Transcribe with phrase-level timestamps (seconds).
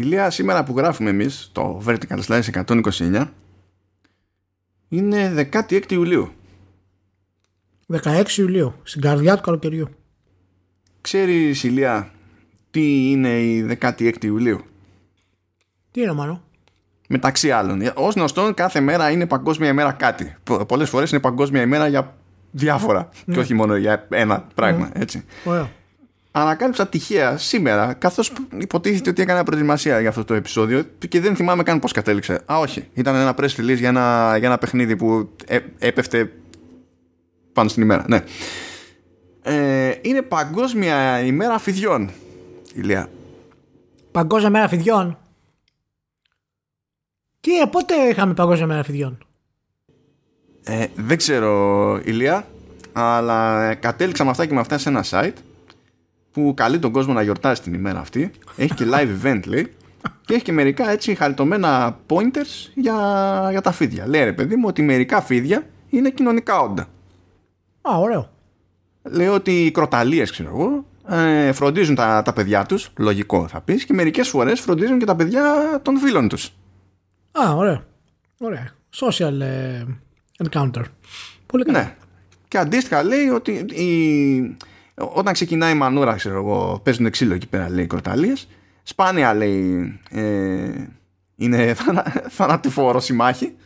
[0.00, 3.26] Ηλία, σήμερα που γράφουμε εμείς το Vertical Slice 129
[4.88, 6.32] είναι 16 Ιουλίου.
[8.02, 9.88] 16 Ιουλίου, στην καρδιά του καλοκαιριού.
[11.00, 12.10] Ξέρεις Ηλία
[12.70, 14.60] τι είναι η 16 Ιουλίου;
[15.90, 16.42] Τι είναι μάλλον.
[17.08, 17.82] Μεταξύ άλλων.
[17.94, 20.36] Ω γνωστόν, κάθε μέρα είναι παγκόσμια ημέρα κάτι.
[20.66, 22.16] Πολλές φορές είναι παγκόσμια ημέρα για
[22.50, 23.08] διάφορα.
[23.32, 24.90] Και όχι μόνο για ένα πράγμα.
[24.92, 25.24] Έτσι.
[25.44, 25.70] Ωραία.
[26.32, 31.62] Ανακάλυψα τυχαία σήμερα, καθώς υποτίθεται ότι έκανα προετοιμασία για αυτό το επεισόδιο και δεν θυμάμαι
[31.62, 32.42] καν πώς κατέληξε.
[32.52, 32.88] Α, όχι.
[32.94, 36.32] Ήταν ένα press release για ένα, για ένα παιχνίδι που έ, έπεφτε
[37.52, 38.04] πάνω στην ημέρα.
[38.08, 38.24] Ναι.
[39.42, 42.10] Ε, είναι Παγκόσμια ημέρα φιδιών,
[42.74, 43.08] Ηλία.
[44.12, 45.18] Παγκόσμια μέρα φιδιών;
[47.40, 49.18] Τι, ε, πότε είχαμε Παγκόσμια μέρα φιδιών;
[50.64, 52.46] Ε, δεν ξέρω, Ηλία,
[52.92, 55.32] αλλά κατέληξα με αυτά και με αυτά σε ένα site
[56.32, 58.30] που καλεί τον κόσμο να γιορτάσει την ημέρα αυτή.
[58.56, 59.72] Έχει και live event, λέει.
[60.24, 62.96] Και έχει και μερικά έτσι χαριτωμένα pointers για,
[63.50, 64.06] για τα φίδια.
[64.08, 66.82] Λέει ρε παιδί μου ότι μερικά φίδια είναι κοινωνικά όντα.
[67.80, 68.30] Α, ωραίο.
[69.02, 70.84] Λέει ότι οι κροταλίες, ξέρω εγώ,
[71.16, 75.16] ε, φροντίζουν τα, τα παιδιά τους, λογικό θα πεις, και μερικές φορές φροντίζουν και τα
[75.16, 75.42] παιδιά
[75.82, 76.52] των φίλων τους.
[77.32, 77.84] Α, ωραίο.
[78.38, 78.70] Ωραία.
[78.94, 79.84] Social ε,
[80.44, 80.82] encounter.
[81.46, 81.78] Πολύ καλά.
[81.78, 81.96] Ναι.
[82.48, 84.56] Και αντίστοιχα λέει ότι η...
[85.00, 88.48] όταν ξεκινάει η μανούρα, ξέρω εγώ, παίζουν ξύλο εκεί πέρα, λέει, οι κροταλίες.
[88.82, 90.70] Σπάνια, λέει, ε,
[91.36, 92.02] είναι θανα...
[92.28, 93.56] θανατηφόρος η μάχη,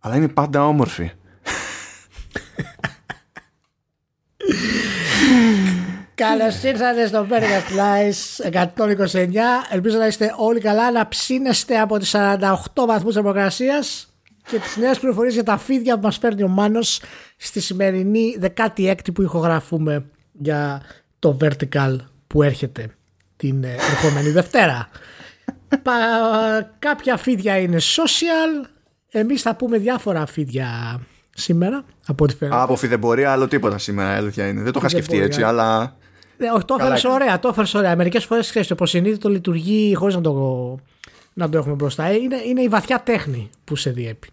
[0.00, 1.10] αλλά είναι πάντα όμορφη.
[6.14, 9.34] Καλώς ήρθατε στο Vertical Slice 129.
[9.70, 14.14] Ελπίζω να είστε όλοι καλά, να ψήνεστε από τις 48 βαθμούς θερμοκρασίας
[14.50, 17.02] και τις νέες πληροφορίες για τα φίδια που μας παίρνει ο Μάνος
[17.36, 20.06] στη σημερινή 16η που ηχογραφούμε
[20.38, 20.82] για
[21.18, 21.96] το Vertical
[22.26, 22.88] που έρχεται
[23.36, 24.88] την ε, ερχόμενη Δευτέρα.
[25.82, 25.92] Πα,
[26.78, 28.68] κάποια φίδια είναι social.
[29.10, 31.00] Εμείς θα πούμε διάφορα φίδια
[31.34, 32.60] σήμερα από ό,τι φαίνεται.
[32.60, 34.62] Από φιδεμπορία άλλο τίποτα σήμερα, η αλήθεια είναι.
[34.62, 35.96] Δεν το είχα σκεφτεί έτσι, αλλά.
[36.38, 37.96] Ναι, όχι, το έφερες ωραία, το έφερες ωραία.
[37.96, 40.78] Μερικές φορές ξέρεις, το υποσυνείδητο λειτουργεί χωρίς να το,
[41.32, 42.04] να το έχουμε μπροστά.
[42.04, 44.28] Ε, Είναι, είναι η βαθιά τέχνη που σε διέπει.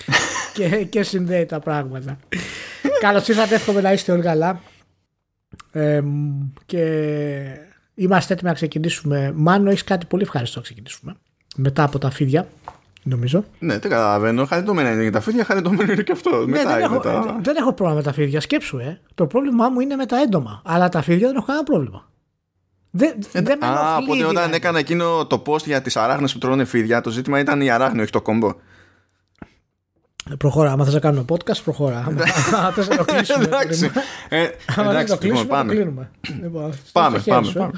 [0.54, 2.18] και, και συνδέει τα πράγματα.
[3.00, 4.60] Καλώς ήρθατε, εύχομαι να είστε όλοι καλά.
[5.72, 6.02] Ε,
[6.66, 6.82] και
[7.94, 9.32] είμαστε έτοιμοι να ξεκινήσουμε.
[9.36, 11.14] Μάνο, έχεις κάτι πολύ ευχάριστο να ξεκινήσουμε.
[11.56, 12.48] Μετά από τα φίδια,
[13.02, 13.44] νομίζω.
[13.58, 14.44] Ναι, δεν καταλαβαίνω.
[14.44, 16.30] Χαριτωμένα είναι για τα φίδια, χαριτωμένο είναι και αυτό.
[16.30, 18.40] Ναι, Μετά δεν, είναι έχω, τα- δεν έχω πρόβλημα με τα φίδια.
[18.40, 19.00] Σκέψου, ε.
[19.14, 20.62] Το πρόβλημά μου είναι με τα έντομα.
[20.64, 22.10] Αλλά τα φίδια δεν έχω κανένα πρόβλημα.
[22.94, 24.54] Δεν, δεν με Α, ενοχλεί, οπότε όταν δηλαδή.
[24.54, 28.00] έκανα εκείνο το post για τις αράχνες που τρώνε φίδια, το ζήτημα ήταν η αράχνη,
[28.02, 28.52] όχι το κόμπο.
[30.38, 30.72] Προχώρα.
[30.72, 31.98] Άμα θες να κάνουμε podcast, προχώρα.
[32.56, 33.44] Άμα θες να το κλείσουμε.
[33.44, 33.90] εντάξει.
[34.28, 35.74] Ε, Άμα δεν το εντάξει, λοιπόν, κλείσουμε, το πάμε.
[35.74, 36.10] κλείνουμε.
[36.42, 37.60] Λοιπόν, στο Πάμε, χέρι πάμε, σου, ε.
[37.60, 37.72] πάμε.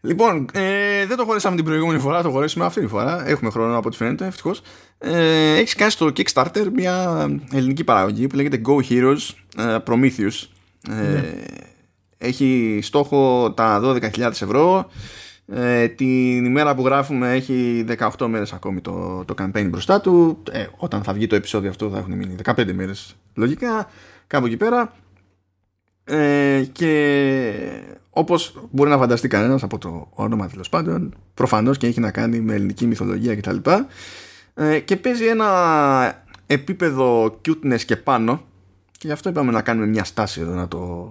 [0.00, 3.28] Λοιπόν, ε, δεν το χωρίσαμε την προηγούμενη φορά, το χωρίσουμε αυτή τη φορά.
[3.28, 4.62] Έχουμε χρόνο από ό,τι φαίνεται, ευτυχώς.
[4.98, 10.46] Ε, έχει κάνει στο Kickstarter μια ελληνική παραγωγή που λέγεται Go Heroes ε, Prometheus.
[10.90, 11.24] Ε, Ναι.
[12.18, 14.90] Έχει στόχο τα 12.000 ευρώ.
[15.48, 17.84] Ε, την ημέρα που γράφουμε έχει
[18.18, 20.42] 18 μέρες ακόμη το, το campaign μπροστά του.
[20.50, 23.90] Ε, όταν θα βγει το επεισόδιο αυτό θα έχουν μείνει 15 μέρες λογικά.
[24.26, 24.92] Κάπου εκεί πέρα.
[26.04, 27.52] Ε, και
[28.10, 32.40] όπως μπορεί να φανταστεί κανένας από το όνομα τέλος πάντων προφανώς και έχει να κάνει
[32.40, 33.56] με ελληνική μυθολογία κτλ
[34.54, 38.44] ε, και παίζει ένα επίπεδο cuteness και πάνω
[38.92, 41.10] και γι' αυτό είπαμε να κάνουμε μια στάση εδώ να το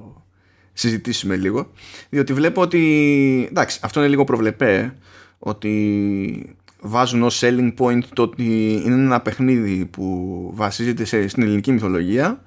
[0.77, 1.71] συζητήσουμε λίγο
[2.09, 4.95] διότι βλέπω ότι εντάξει αυτό είναι λίγο προβλεπέ
[5.39, 11.71] ότι βάζουν ως selling point το ότι είναι ένα παιχνίδι που βασίζεται σε, στην ελληνική
[11.71, 12.41] μυθολογία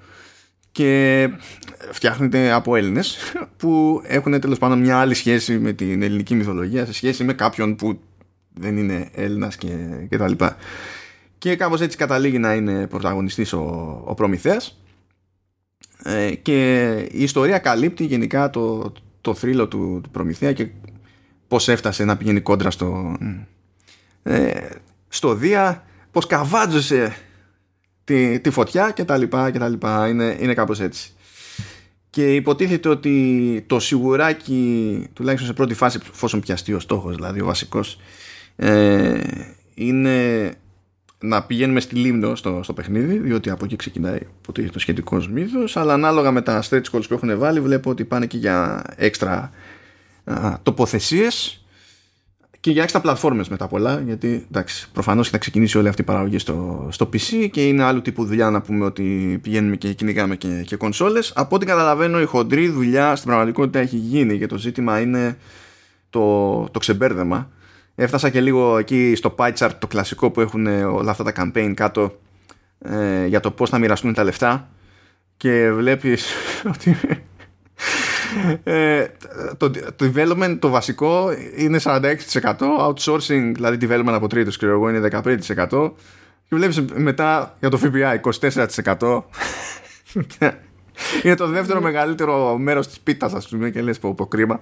[0.71, 1.29] και
[1.91, 3.17] φτιάχνεται από Έλληνες
[3.57, 7.75] που έχουν τέλος πάντων μια άλλη σχέση με την ελληνική μυθολογία σε σχέση με κάποιον
[7.75, 7.99] που
[8.53, 9.67] δεν είναι Έλληνας και,
[10.09, 10.55] και τα λοιπά.
[11.37, 13.59] Και κάπως έτσι καταλήγει να είναι πρωταγωνιστής ο,
[14.05, 14.79] ο Προμηθέας
[16.03, 20.67] ε, και η ιστορία καλύπτει γενικά το, το θρύλο του, του Προμηθέα και
[21.47, 23.17] πώς έφτασε να πηγαίνει κόντρα στο,
[24.23, 24.51] ε,
[25.07, 27.15] στο Δία, πώς καβάτζωσε
[28.03, 30.07] τη, τη φωτιά και τα λοιπά και τα λοιπά.
[30.07, 31.13] Είναι, είναι κάπως έτσι.
[32.09, 37.45] Και υποτίθεται ότι το σιγουράκι, τουλάχιστον σε πρώτη φάση, εφόσον πιαστεί ο στόχος, δηλαδή ο
[37.45, 37.99] βασικός,
[38.55, 39.21] ε,
[39.73, 40.51] είναι
[41.21, 45.77] να πηγαίνουμε στη Λίμνο στο, στο παιχνίδι, διότι από εκεί ξεκινάει υποτίθεται το σχετικό μύθος,
[45.77, 49.51] αλλά ανάλογα με τα stretch goals που έχουν βάλει, βλέπω ότι πάνε και για έξτρα
[50.23, 51.63] α, τοποθεσίες
[52.59, 56.37] και για έξτρα πλατφόρμες μετά πολλά γιατί εντάξει προφανώς θα ξεκινήσει όλη αυτή η παραγωγή
[56.37, 60.63] στο, στο PC και είναι άλλου τύπου δουλειά να πούμε ότι πηγαίνουμε και κυνηγάμε και,
[60.65, 61.31] και κονσόλες.
[61.35, 65.37] Από ό,τι καταλαβαίνω η χοντρή δουλειά στην πραγματικότητα έχει γίνει και το ζήτημα είναι
[66.09, 67.49] το, το ξεμπέρδεμα
[68.01, 71.71] Έφτασα και λίγο εκεί στο pie chart το κλασικό που έχουν όλα αυτά τα campaign
[71.75, 72.19] κάτω
[72.79, 74.69] ε, για το πώς θα μοιραστούν τα λεφτά.
[75.37, 76.33] Και βλέπεις
[76.73, 76.97] ότι
[78.63, 79.05] ε,
[79.57, 82.11] το, το development το βασικό είναι 46%
[82.79, 85.91] outsourcing δηλαδή development από τρίτος ξέρω εγώ είναι 15%
[86.49, 88.21] και βλέπεις μετά για το ΦΠΑ
[88.97, 89.21] 24%
[91.23, 94.59] είναι το δεύτερο μεγαλύτερο μέρος της πίτας ας πούμε και λες πω, πω κρίμα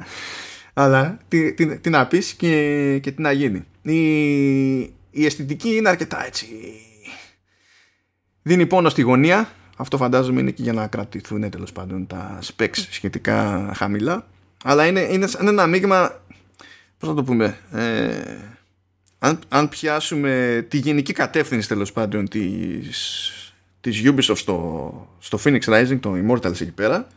[0.80, 3.66] αλλά τι, τι, τι να πεις και, και τι να γίνει.
[3.82, 4.80] Η,
[5.12, 6.48] η αισθητική είναι αρκετά έτσι.
[8.42, 9.50] Δίνει πόνο στη γωνία.
[9.78, 14.28] Αυτό φαντάζομαι είναι και για να κρατηθούν τέλος πάντων τα specs σχετικά χαμηλά.
[14.64, 16.22] Αλλά είναι, είναι, είναι ένα μείγμα
[16.98, 18.38] πώς να το πούμε ε,
[19.20, 23.32] αν, αν πιάσουμε τη γενική κατεύθυνση τέλος πάντων της,
[23.82, 27.08] της Ubisoft στο, στο Phoenix Rising το Immortals εκεί πέρα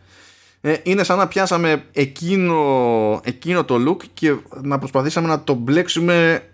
[0.61, 6.45] ε, είναι σαν να πιάσαμε εκείνο, εκείνο το look και να προσπαθήσαμε να το μπλέξουμε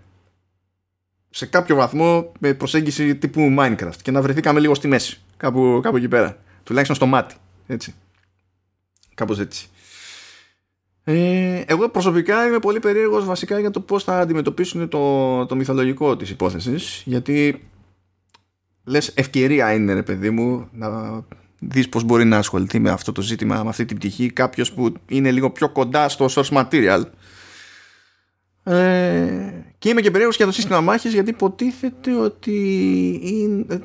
[1.30, 5.96] σε κάποιο βαθμό με προσέγγιση τύπου Minecraft και να βρεθήκαμε λίγο στη μέση κάπου, κάπου
[5.96, 6.38] εκεί πέρα.
[6.62, 7.34] Τουλάχιστον στο μάτι
[7.66, 7.94] έτσι.
[9.14, 9.68] Κάπως έτσι.
[11.04, 16.16] Ε, εγώ προσωπικά είμαι πολύ περίεργος βασικά για το πώς θα αντιμετωπίσουν το, το μυθολογικό
[16.16, 17.68] της υπόθεσης γιατί
[18.84, 20.88] λες ευκαιρία είναι ρε παιδί μου να
[21.58, 24.30] δεις πως μπορεί να ασχοληθεί με αυτό το ζήτημα με αυτή την πτυχή.
[24.30, 27.02] Κάποιος που είναι λίγο πιο κοντά στο source material.
[28.64, 32.52] Ε, και είμαι και περίεργος για το σύστημα μάχης γιατί υποτίθεται ότι
[33.22, 33.82] είναι,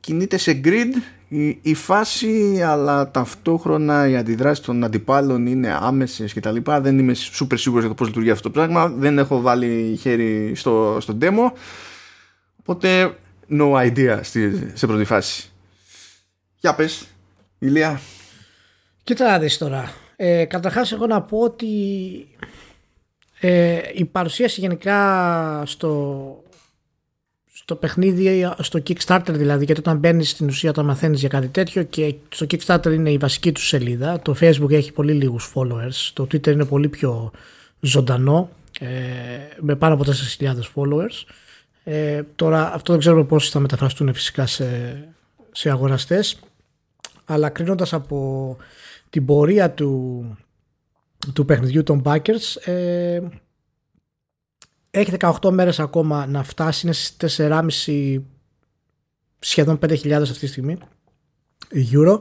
[0.00, 0.92] κινείται σε grid
[1.28, 6.80] η, η, φάση αλλά ταυτόχρονα οι αντιδράσει των αντιπάλων είναι άμεσες και τα λοιπά.
[6.80, 8.88] Δεν είμαι super σίγουρος για το πώς λειτουργεί αυτό το πράγμα.
[8.88, 11.52] Δεν έχω βάλει χέρι στο, στο demo.
[12.56, 13.16] Οπότε
[13.50, 15.50] no idea στη, σε πρώτη φάση.
[16.56, 17.06] Για πες
[17.62, 18.00] Ηλία
[19.02, 21.66] Κοίτα να δεις τώρα ε, καταρχάς έχω να πω ότι
[23.40, 26.42] ε, η παρουσίαση γενικά στο,
[27.52, 31.82] στο παιχνίδι, στο Kickstarter δηλαδή, γιατί όταν μπαίνεις στην ουσία όταν μαθαίνεις για κάτι τέτοιο
[31.82, 34.20] και στο Kickstarter είναι η βασική του σελίδα.
[34.20, 37.30] Το Facebook έχει πολύ λίγους followers, το Twitter είναι πολύ πιο
[37.80, 38.50] ζωντανό,
[38.80, 38.86] ε,
[39.60, 40.04] με πάνω από
[40.38, 41.24] 4.000 followers.
[41.84, 44.68] Ε, τώρα αυτό δεν ξέρουμε πώς θα μεταφραστούν φυσικά σε,
[45.52, 46.38] σε αγοραστές,
[47.24, 48.56] αλλά κρίνοντας από
[49.10, 50.24] την πορεία του,
[51.32, 53.20] του παιχνιδιού των Backers ε,
[54.90, 56.86] έχει 18 μέρες ακόμα να φτάσει.
[56.86, 58.22] Είναι στις 4,5
[59.38, 60.78] σχεδόν 5.000 αυτή τη στιγμή
[61.92, 62.18] euro.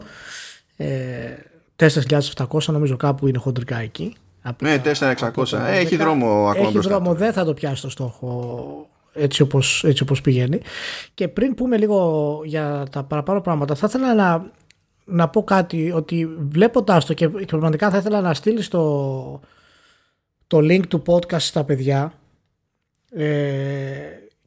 [0.78, 1.36] Ε,
[1.76, 4.16] 4.700 νομίζω κάπου είναι χοντρικά εκεί.
[4.62, 9.42] Ναι 4.600 έχει δρόμο ακόμα έχει μπροστά δρόμο δεν θα το πιάσει το στόχο έτσι
[9.42, 10.62] όπως, έτσι όπως πηγαίνει.
[11.14, 14.52] Και πριν πούμε λίγο για τα παραπάνω πράγματα θα ήθελα να
[15.12, 19.40] να πω κάτι ότι βλέποντάς το και, και πραγματικά θα ήθελα να στείλει το,
[20.48, 22.14] το link του podcast στα παιδιά
[23.12, 23.26] ε,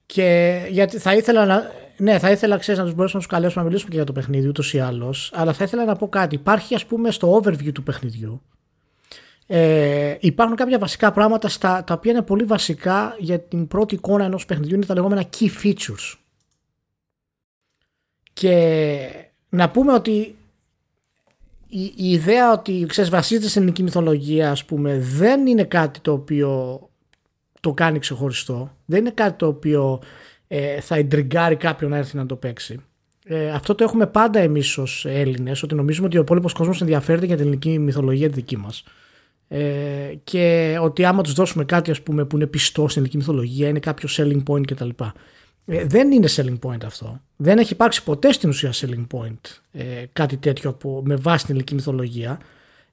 [0.06, 3.62] και γιατί θα ήθελα να ναι, θα ήθελα ξέρεις, να τους μπορέσουμε να τους καλέσουμε
[3.62, 5.30] να μιλήσουμε και για το παιχνίδι ούτως ή άλλως.
[5.34, 6.34] Αλλά θα ήθελα να πω κάτι.
[6.34, 8.42] Υπάρχει, ας πούμε, στο overview του παιχνιδιού.
[9.46, 14.24] Ε, υπάρχουν κάποια βασικά πράγματα στα, τα οποία είναι πολύ βασικά για την πρώτη εικόνα
[14.24, 14.74] ενός παιχνιδιού.
[14.74, 16.14] Είναι τα λεγόμενα key features.
[18.32, 19.08] Και
[19.48, 20.36] να πούμε ότι
[21.76, 26.12] η, η ιδέα ότι ξέρεις, βασίζεται στην ελληνική μυθολογία ας πούμε δεν είναι κάτι το
[26.12, 26.80] οποίο
[27.60, 28.76] το κάνει ξεχωριστό.
[28.84, 30.02] Δεν είναι κάτι το οποίο
[30.48, 32.80] ε, θα εντριγκάρει κάποιον να έρθει να το παίξει.
[33.24, 37.26] Ε, αυτό το έχουμε πάντα εμείς ως Έλληνες ότι νομίζουμε ότι ο υπόλοιπος κόσμος ενδιαφέρεται
[37.26, 38.84] για την ελληνική μυθολογία τη δική μας.
[39.48, 43.68] Ε, και ότι άμα τους δώσουμε κάτι ας πούμε, που είναι πιστό στην ελληνική μυθολογία
[43.68, 44.88] είναι κάποιο selling point κτλ.
[45.66, 47.20] Ε, δεν είναι selling point αυτό.
[47.36, 49.40] Δεν έχει υπάρξει ποτέ στην ουσία selling point
[49.72, 52.40] ε, κάτι τέτοιο από, με βάση την ελληνική μυθολογία.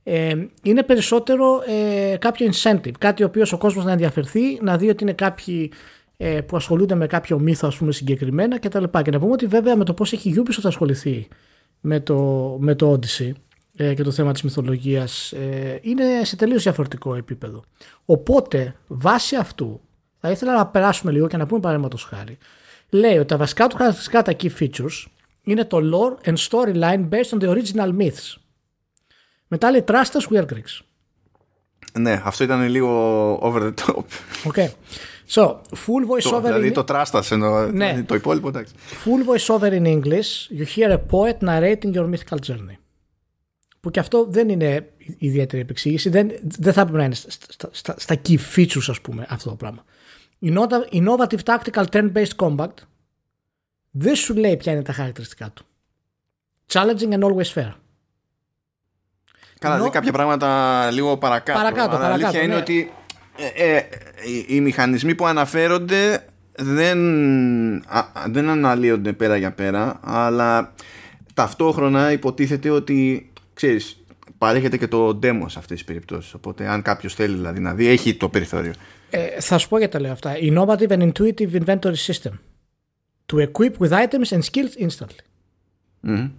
[0.03, 4.89] Ε, είναι περισσότερο ε, κάποιο incentive, κάτι ο οποίος ο κόσμος να ενδιαφερθεί, να δει
[4.89, 5.71] ότι είναι κάποιοι
[6.17, 8.83] ε, που ασχολούνται με κάποιο μύθο ας πούμε συγκεκριμένα κτλ.
[8.83, 11.27] Και, και να πούμε ότι βέβαια με το πώς έχει η Ubisoft ασχοληθεί
[11.79, 12.17] με το,
[12.59, 13.31] με το Odyssey
[13.75, 17.63] ε, και το θέμα της μυθολογίας ε, είναι σε τελείως διαφορετικό επίπεδο.
[18.05, 19.81] Οπότε βάσει αυτού
[20.19, 22.37] θα ήθελα να περάσουμε λίγο και να πούμε παραδείγματος χάρη
[22.91, 25.05] λέει ότι τα βασικά του χαρακτηριστικά τα key features
[25.43, 28.35] είναι το lore and storyline based on the original myths.
[29.47, 30.85] Μετά λέει trust us, we are Greeks.
[31.99, 32.89] Ναι, αυτό ήταν λίγο
[33.41, 34.03] over the top.
[34.43, 34.67] Okay.
[35.27, 35.43] So,
[35.85, 36.73] full voice over δηλαδή in...
[36.73, 37.69] το trust us εννοώ, ναι.
[37.71, 38.73] Δηλαδή το υπόλοιπο εντάξει.
[39.05, 42.77] Full voice over in English, you hear a poet narrating your mythical journey.
[43.79, 47.95] Που και αυτό δεν είναι ιδιαίτερη επεξήγηση, δεν, δεν θα έπρεπε να είναι στα, στα,
[47.97, 49.83] στα key features ας πούμε αυτό το πράγμα.
[50.43, 52.71] Innovative Tactical Turn-Based Combat
[53.91, 55.65] δεν σου λέει ποια είναι τα χαρακτηριστικά του.
[56.71, 57.71] Challenging and always fair.
[59.59, 59.83] Καλά, Ενώ...
[59.83, 61.59] δηλαδή κάποια πράγματα λίγο παρακάτω.
[61.59, 62.45] Παρακάτω, αλλά παρακάτω, αλήθεια ναι.
[62.45, 62.91] είναι ότι
[63.55, 63.83] ε, ε,
[64.25, 66.99] οι, οι μηχανισμοί που αναφέρονται δεν,
[68.27, 70.73] δεν αναλύονται πέρα για πέρα αλλά
[71.33, 74.03] ταυτόχρονα υποτίθεται ότι ξέρεις
[74.37, 77.87] παρέχεται και το demo σε αυτές τις περιπτώσεις οπότε αν κάποιος θέλει δηλαδή να δει
[77.87, 78.73] έχει το περιθώριο
[79.11, 80.33] ε, θα σου πω γιατί τα λέω αυτά.
[80.41, 82.31] Innovative and Intuitive Inventory System.
[83.25, 85.25] To equip with items and skills instantly.
[86.07, 86.29] Mm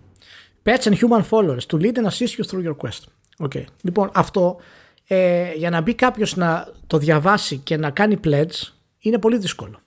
[0.63, 1.67] Pets and human followers.
[1.67, 3.03] To lead and assist you through your quest.
[3.39, 3.65] Okay.
[3.83, 4.57] Λοιπόν αυτό
[5.07, 9.81] ε, για να μπει κάποιος να το διαβάσει και να κάνει pledge είναι πολύ δύσκολο.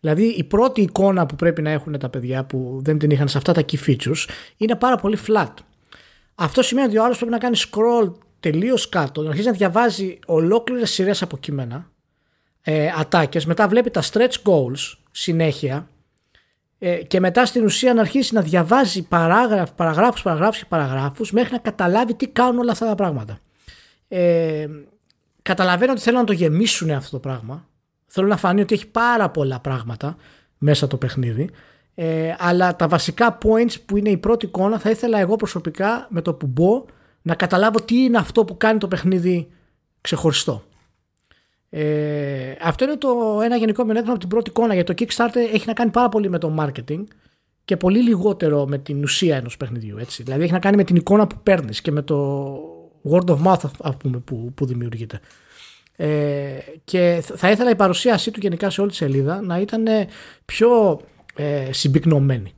[0.00, 3.38] Δηλαδή η πρώτη εικόνα που πρέπει να έχουν τα παιδιά που δεν την είχαν σε
[3.38, 5.52] αυτά τα key features είναι πάρα πολύ flat.
[6.34, 10.18] Αυτό σημαίνει ότι ο άλλος πρέπει να κάνει scroll τελείως κάτω, να αρχίσει να διαβάζει
[10.26, 11.90] ολόκληρες σειρές από κείμενα,
[12.70, 15.88] ε, ατάκες, μετά βλέπει τα stretch goals συνέχεια
[16.78, 21.52] ε, και μετά στην ουσία να αρχίσει να διαβάζει παράγραφους, παραγράφους, παραγράφους και παραγράφους μέχρι
[21.52, 23.38] να καταλάβει τι κάνουν όλα αυτά τα πράγματα.
[24.08, 24.66] Ε,
[25.42, 27.68] καταλαβαίνω ότι θέλουν να το γεμίσουν αυτό το πράγμα
[28.06, 30.16] Θέλω να φανεί ότι έχει πάρα πολλά πράγματα
[30.58, 31.50] μέσα το παιχνίδι.
[31.94, 36.22] Ε, αλλά τα βασικά points που είναι η πρώτη εικόνα θα ήθελα εγώ προσωπικά με
[36.22, 36.84] το που μπω
[37.22, 39.48] να καταλάβω τι είναι αυτό που κάνει το παιχνίδι
[40.00, 40.62] ξεχωριστό.
[41.70, 45.66] Ε, αυτό είναι το ένα γενικό μειονέκτημα από την πρώτη εικόνα γιατί το Kickstarter έχει
[45.66, 47.04] να κάνει πάρα πολύ με το marketing
[47.64, 49.98] και πολύ λιγότερο με την ουσία ενός παιχνιδιού.
[49.98, 50.22] Έτσι.
[50.22, 52.58] Δηλαδή έχει να κάνει με την εικόνα που παίρνεις και με το
[53.10, 55.20] word of mouth πούμε, που, που δημιουργείται.
[55.96, 59.84] Ε, και θα ήθελα η παρουσίασή του γενικά σε όλη τη σελίδα να ήταν
[60.44, 61.00] πιο
[61.34, 62.52] ε, συμπυκνωμένη.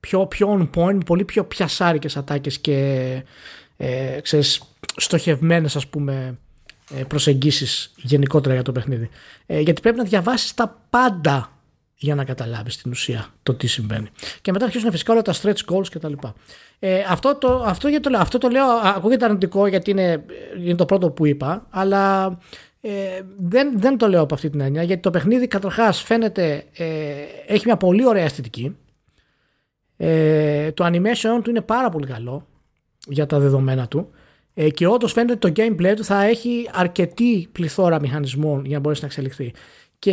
[0.00, 3.22] Πιο, πιο on point, πολύ πιο πιασάρικες ατάκες και
[3.76, 4.62] ε, ξέρεις,
[4.96, 6.45] στοχευμένες ας πούμε ε,
[7.08, 9.08] προσεγγίσεις γενικότερα για το παιχνίδι.
[9.46, 11.50] Ε, γιατί πρέπει να διαβάσεις τα πάντα
[11.96, 14.08] για να καταλάβεις την ουσία το τι συμβαίνει.
[14.40, 16.12] Και μετά αρχίζουν φυσικά όλα τα stretch goals κτλ.
[16.78, 20.24] Ε, αυτό, το, αυτό, για το, λέω, αυτό το λέω, ακούγεται αρνητικό γιατί είναι,
[20.58, 22.38] είναι το πρώτο που είπα, αλλά
[22.80, 26.86] ε, δεν, δεν το λέω από αυτή την έννοια γιατί το παιχνίδι καταρχάς φαίνεται, ε,
[27.46, 28.76] έχει μια πολύ ωραία αισθητική.
[29.96, 32.46] Ε, το animation του είναι πάρα πολύ καλό
[33.06, 34.10] για τα δεδομένα του
[34.58, 38.80] ε, και όντως φαίνεται ότι το gameplay του θα έχει αρκετή πληθώρα μηχανισμών για να
[38.80, 39.52] μπορέσει να εξελιχθεί.
[39.98, 40.12] Και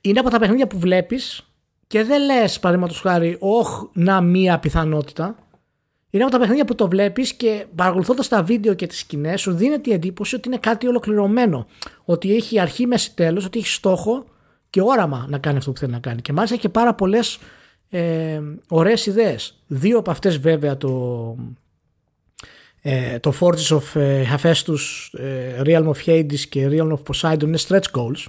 [0.00, 1.52] είναι από τα παιχνίδια που βλέπεις
[1.86, 5.36] και δεν λες παραδείγματος χάρη, όχ, να μία πιθανότητα.
[6.10, 9.52] Είναι από τα παιχνίδια που το βλέπεις και παρακολουθώντας τα βίντεο και τις σκηνές, σου
[9.52, 11.66] δίνεται η εντύπωση ότι είναι κάτι ολοκληρωμένο.
[12.04, 14.24] Ότι έχει αρχή, μέση, τέλος, ότι έχει στόχο
[14.70, 16.20] και όραμα να κάνει αυτό που θέλει να κάνει.
[16.20, 17.38] Και μάλιστα έχει πάρα πολλές
[17.90, 19.62] ε, ωραίες ιδέες.
[19.66, 21.34] Δύο από αυτές βέβαια το,
[22.80, 24.78] ε, το Forges of ε, Hephaestus,
[25.18, 28.24] ε, Realm of Hades και Realm of Poseidon είναι stretch goals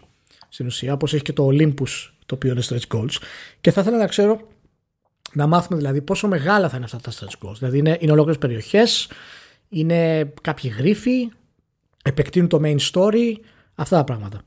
[0.50, 3.16] στην ουσία, όπως έχει και το Olympus το οποίο είναι stretch goals.
[3.62, 4.40] Και θα ήθελα να ξέρω,
[5.34, 7.56] να μάθουμε δηλαδή πόσο μεγάλα θα είναι αυτά τα stretch goals.
[7.58, 9.10] Δηλαδή είναι, είναι ολόκληρες περιοχές,
[9.70, 11.30] είναι κάποιοι γρίφοι,
[12.04, 13.34] επεκτείνουν το main story,
[13.76, 14.42] αυτά τα πράγματα.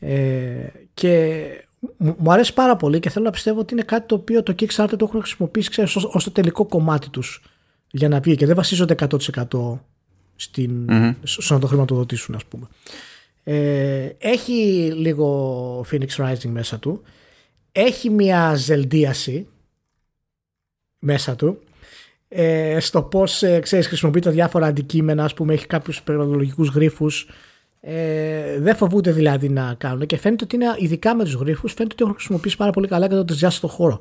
[0.00, 1.44] Ε, και
[1.96, 4.94] μου αρέσει πάρα πολύ και θέλω να πιστεύω ότι είναι κάτι το οποίο το Kickstarter
[4.98, 7.42] το έχουν χρησιμοποιήσει ξέρεις, ως, το τελικό κομμάτι τους
[7.90, 8.94] για να βγει και δεν βασίζονται
[9.44, 9.78] 100%
[10.36, 12.66] στην, mm στο να το χρηματοδοτήσουν ας πούμε.
[13.44, 17.02] Ε, έχει λίγο Phoenix Rising μέσα του.
[17.72, 19.46] Έχει μια ζελδίαση
[20.98, 21.58] μέσα του.
[22.28, 27.28] Ε, στο πώς ε, ξέρεις, χρησιμοποιεί τα διάφορα αντικείμενα, ας πούμε, έχει κάποιους περιβαλλοντικούς γρίφους.
[27.80, 31.94] Ε, δεν φοβούνται δηλαδή να κάνουν και φαίνεται ότι είναι ειδικά με τους γρίφους φαίνεται
[31.94, 34.00] ότι έχουν χρησιμοποιήσει πάρα πολύ καλά και το ταιριάζει στο χώρο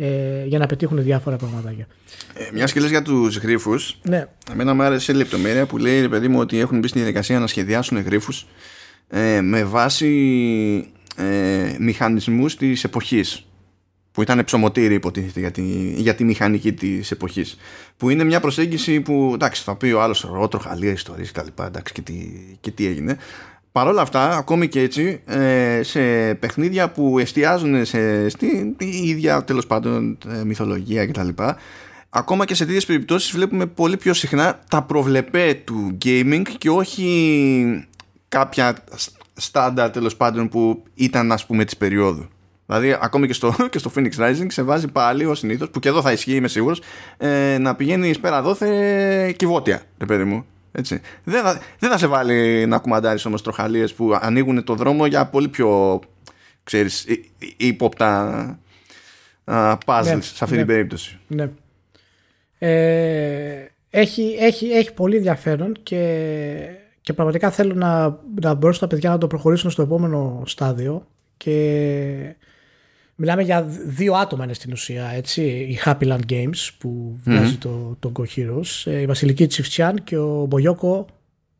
[0.00, 1.86] ε, για να πετύχουν διάφορα πραγματάκια.
[2.34, 4.26] Ε, μιας και λες για τους γρίφους ναι.
[4.52, 7.38] εμένα μου άρεσε η λεπτομέρεια που λέει ρε παιδί μου ότι έχουν μπει στη διαδικασία
[7.38, 8.46] να σχεδιάσουν γρίφους
[9.08, 13.46] ε, με βάση ε, μηχανισμούς της εποχής
[14.12, 15.62] που ήταν ψωμοτήρι υποτίθεται για τη,
[15.96, 17.56] για τη μηχανική της εποχής
[17.96, 21.44] που είναι μια προσέγγιση που εντάξει θα πει ο άλλος ρότρο, χαλία, ιστορίες και τα
[21.44, 22.14] λοιπά εντάξει και τι,
[22.60, 23.16] και τι έγινε
[23.78, 29.66] Παρ' όλα αυτά, ακόμη και έτσι, ε, σε παιχνίδια που εστιάζουν σε, στην ίδια τέλος
[29.66, 31.28] πάντων ε, μυθολογία κτλ.
[32.10, 37.88] Ακόμα και σε τέτοιες περιπτώσεις βλέπουμε πολύ πιο συχνά τα προβλεπέ του gaming και όχι
[38.28, 38.76] κάποια
[39.34, 42.28] στάντα τέλος πάντων που ήταν ας πούμε της περίοδου.
[42.66, 45.88] Δηλαδή, ακόμη και στο, και στο Phoenix Rising σε βάζει πάλι ο συνήθως, που και
[45.88, 46.80] εδώ θα ισχύει, είμαι σίγουρος,
[47.16, 50.44] ε, να πηγαίνει πέρα δόθε κυβότια, ρε παιδί μου.
[50.72, 51.00] Έτσι.
[51.24, 55.26] Δεν, θα, δεν θα σε βάλει να κουμαντάρεις όμως τροχαλίες που ανοίγουν το δρόμο για
[55.26, 56.00] πολύ πιο
[56.62, 57.06] ξέρεις,
[57.56, 58.58] ύποπτα
[59.86, 61.18] puzzles ναι, σε αυτή ναι, την περίπτωση.
[61.26, 61.50] Ναι.
[62.58, 66.16] Ε, έχει, έχει, έχει πολύ ενδιαφέρον και
[67.08, 71.06] και πραγματικά θέλω να, να μπορέσουν τα παιδιά να το προχωρήσουν στο επόμενο στάδιο
[71.36, 72.36] και
[73.20, 77.96] μιλάμε για δύο άτομα είναι στην ουσία έτσι, η Happy Land Games που βγάζει το,
[77.98, 81.06] το Go Heroes ε, η Βασιλική Τσιφτσιάν και ο Μπογιόκο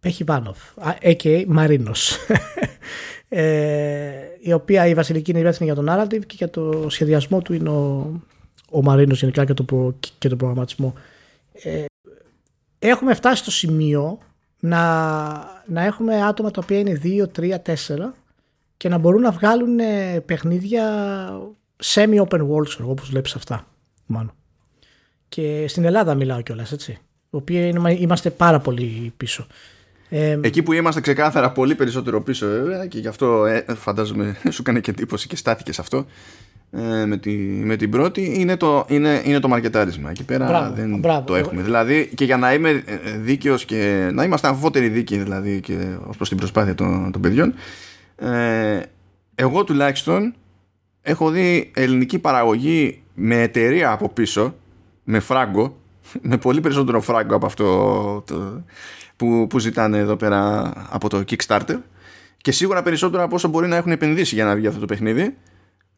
[0.01, 0.59] Έχει Βάνοφ,
[1.03, 1.45] a.k.a.
[1.47, 2.17] Μαρίνος.
[3.29, 4.11] ε,
[4.41, 7.69] η οποία η Βασιλική είναι υπεύθυνη για τον narrative και για το σχεδιασμό του είναι
[7.69, 8.13] ο,
[8.71, 10.95] ο Μαρίνος γενικά και, το και τον προγραμματισμό.
[11.53, 11.85] Ε,
[12.79, 14.19] έχουμε φτάσει στο σημείο
[14.61, 14.83] να,
[15.67, 17.75] να έχουμε άτομα τα οποία είναι 2, 3, 4
[18.79, 20.85] και να μπορούν να βγάλουν ε, παιχνίδια
[21.85, 23.67] semi-open world, όπως βλέπεις αυτά.
[24.07, 24.33] Μάλλον.
[25.29, 26.99] Και στην Ελλάδα μιλάω κιόλας, έτσι.
[27.31, 27.67] οποία
[27.99, 29.47] είμαστε πάρα πολύ πίσω.
[30.09, 34.63] Ε, Εκεί που είμαστε ξεκάθαρα πολύ περισσότερο πίσω βέβαια και γι' αυτό ε, φαντάζομαι σου
[34.63, 36.07] κάνει και εντύπωση και στάθηκες σε αυτό
[36.71, 40.11] ε, με, τη, με την πρώτη είναι το, είναι, είναι το μαρκετάρισμα.
[40.11, 41.63] Εκεί πέρα δεν το έχουμε.
[41.63, 46.17] Δηλαδή και για να είμαι ε, δίκαιος και να είμαστε αμφότεροι δίκαιοι δηλαδή και ως
[46.17, 47.55] προς την προσπάθεια των, των παιδιών
[48.19, 48.81] ε,
[49.35, 50.35] εγώ τουλάχιστον
[51.03, 54.55] έχω δει ελληνική παραγωγή με εταιρεία από πίσω
[55.05, 55.77] με φράγκο
[56.21, 57.65] με πολύ περισσότερο φράγκο από αυτό
[58.27, 58.63] το,
[59.17, 61.79] που, που ζητάνε εδώ πέρα από το Kickstarter
[62.37, 65.37] και σίγουρα περισσότερο από όσο μπορεί να έχουν επενδύσει για να βγει αυτό το παιχνίδι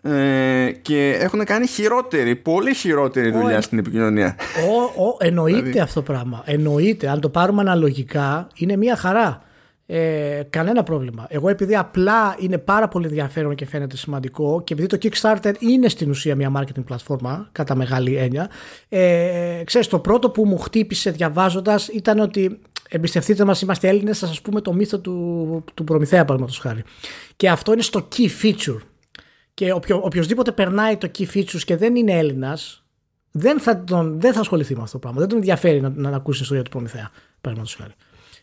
[0.03, 4.37] ε, και έχουν κάνει χειρότερη, πολύ χειρότερη δουλειά ο, στην επικοινωνία.
[4.69, 5.81] Ο, ο, εννοείται δηλαδή.
[5.81, 6.43] αυτό το πράγμα.
[6.47, 7.09] Εννοείται.
[7.09, 9.43] Αν το πάρουμε αναλογικά, είναι μια χαρά.
[9.93, 11.27] Ε, κανένα πρόβλημα.
[11.29, 15.89] Εγώ επειδή απλά είναι πάρα πολύ ενδιαφέρον και φαίνεται σημαντικό και επειδή το Kickstarter είναι
[15.89, 18.51] στην ουσία μια marketing πλατφόρμα κατά μεγάλη έννοια
[18.89, 24.27] ε, ξέρεις το πρώτο που μου χτύπησε διαβάζοντας ήταν ότι εμπιστευτείτε μας είμαστε Έλληνες θα
[24.27, 26.83] σας πούμε το μύθο του, του Προμηθέα παραδείγματος χάρη
[27.37, 28.81] και αυτό είναι στο key feature
[29.55, 32.85] και οποιο, οποιοδήποτε περνάει το key features και δεν είναι Έλληνας,
[33.31, 35.19] δεν θα, τον, δεν θα ασχοληθεί με αυτό το πράγμα.
[35.19, 37.11] Δεν τον ενδιαφέρει να, να ακούσει την ιστορία του Προμηθέα.
[37.41, 37.93] Παραδείγματος χάρη.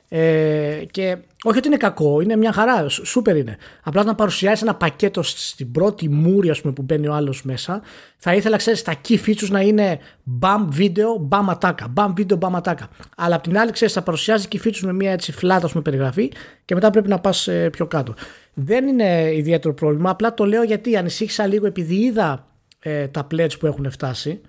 [0.09, 3.57] Ε, και όχι ότι είναι κακό, είναι μια χαρά, σούπερ είναι.
[3.83, 7.81] Απλά να παρουσιάσεις ένα πακέτο στην πρώτη μούρη πούμε, που μπαίνει ο άλλος μέσα,
[8.17, 9.99] θα ήθελα, ξέρεις, τα key features να είναι
[10.41, 11.93] bam video, bam ατάκα.
[11.95, 12.89] Bam video, bam ατάκα.
[13.17, 16.31] Αλλά απ' την άλλη, ξέρεις, θα παρουσιάζει key features με μια έτσι φλάτα πούμε, περιγραφή
[16.65, 18.13] και μετά πρέπει να πας ε, πιο κάτω.
[18.53, 20.09] Δεν είναι ιδιαίτερο πρόβλημα.
[20.09, 22.47] Απλά το λέω γιατί ανησύχησα λίγο επειδή είδα
[22.79, 24.41] ε, τα pledge που έχουν φτάσει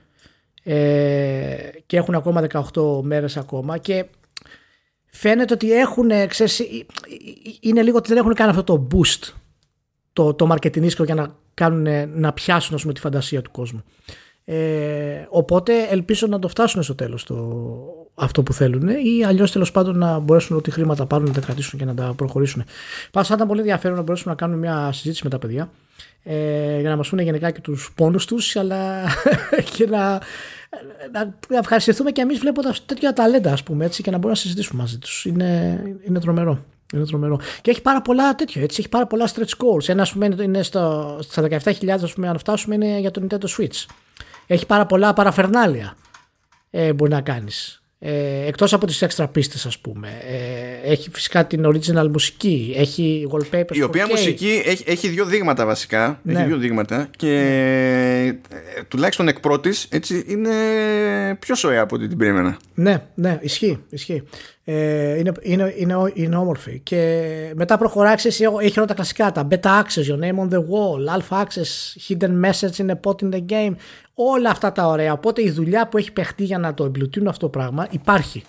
[0.62, 4.04] ε, και έχουν ακόμα 18 μέρες ακόμα και
[5.18, 6.62] φαίνεται ότι έχουν, ξέρεις,
[7.60, 9.32] είναι λίγο ότι δεν έχουν κάνει αυτό το boost
[10.12, 13.82] το, το μαρκετινίσκο για να, κάνουν, να πιάσουν ας πούμε, τη φαντασία του κόσμου.
[14.44, 17.36] Ε, οπότε ελπίζω να το φτάσουν στο τέλος το,
[18.14, 21.78] αυτό που θέλουν ή αλλιώς τέλος πάντων να μπορέσουν ό,τι χρήματα πάρουν να τα κρατήσουν
[21.78, 22.64] και να τα προχωρήσουν.
[23.10, 25.70] Πάντω θα ήταν πολύ ενδιαφέρον να μπορέσουμε να κάνουμε μια συζήτηση με τα παιδιά
[26.22, 29.04] ε, για να μας πούνε γενικά και τους πόνους τους, αλλά
[29.74, 30.20] και να,
[31.48, 34.80] να ευχαριστηθούμε και εμείς βλέποντας τέτοια ταλέντα, ας πούμε, έτσι, και να μπορούμε να συζητήσουμε
[34.80, 35.24] μαζί τους.
[35.24, 36.64] Είναι, είναι τρομερό.
[36.94, 37.40] Είναι τρομερό.
[37.60, 39.88] Και έχει πάρα πολλά τέτοιο, έτσι, έχει πάρα πολλά stretch goals.
[39.88, 43.46] Ένα, ας πούμε, είναι στο, στα 17.000, ας πούμε, αν φτάσουμε, είναι για το Nintendo
[43.58, 43.86] Switch.
[44.46, 45.96] Έχει πάρα πολλά παραφερνάλια
[46.70, 50.08] ε, μπορεί να κάνεις ε, εκτός από τις έξτρα πίστες ας πούμε
[50.84, 55.66] ε, έχει φυσικά την original μουσική έχει wallpapers η οποία μουσική έχει, έχει δύο δείγματα
[55.66, 56.32] βασικά ναι.
[56.32, 57.36] έχει δύο δείγματα και
[58.76, 60.50] ε, τουλάχιστον εκ πρώτης έτσι είναι
[61.38, 64.22] πιο σοя από ό,τι την περίμενα ναι, ναι, ισχύει, ισχύει.
[64.64, 68.14] Ε, είναι, είναι, είναι, είναι όμορφη και μετά προχωράει
[68.60, 72.40] έχει όλα τα κλασικά τα beta access, your name on the wall alpha access, hidden
[72.44, 73.74] message in a pot in the game
[74.20, 75.12] όλα αυτά τα ωραία.
[75.12, 78.44] Οπότε η δουλειά που έχει παιχτεί για να το εμπλουτίνουν αυτό το πράγμα υπάρχει.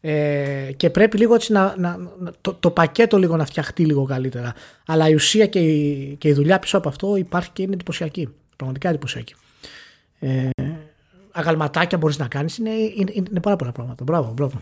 [0.00, 1.98] Ε, και πρέπει λίγο έτσι να, να,
[2.40, 4.54] το, το πακέτο λίγο να φτιαχτεί λίγο καλύτερα.
[4.86, 8.28] Αλλά η ουσία και η, και η δουλειά πίσω από αυτό υπάρχει και είναι εντυπωσιακή.
[8.56, 9.34] Πραγματικά εντυπωσιακή.
[10.18, 10.48] Ε,
[11.32, 14.04] αγαλματάκια μπορείς να κάνεις είναι, είναι, είναι πάρα πολλά πράγματα.
[14.04, 14.60] Μπράβο, μπράβο.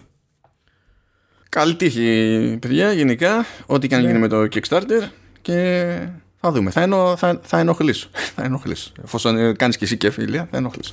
[1.48, 4.07] Καλή τύχη παιδιά γενικά Ό,τι και αν ναι.
[4.07, 5.09] γίνει με το Kickstarter
[5.42, 6.09] Και
[6.44, 6.70] θα δούμε.
[6.70, 8.09] Θα, ενο, θα, θα ενοχλήσω.
[8.35, 8.92] θα ενοχλήσω.
[9.04, 10.92] Εφόσον ε, κάνεις και εσύ κέφι, Ηλία, θα ενοχλήσω.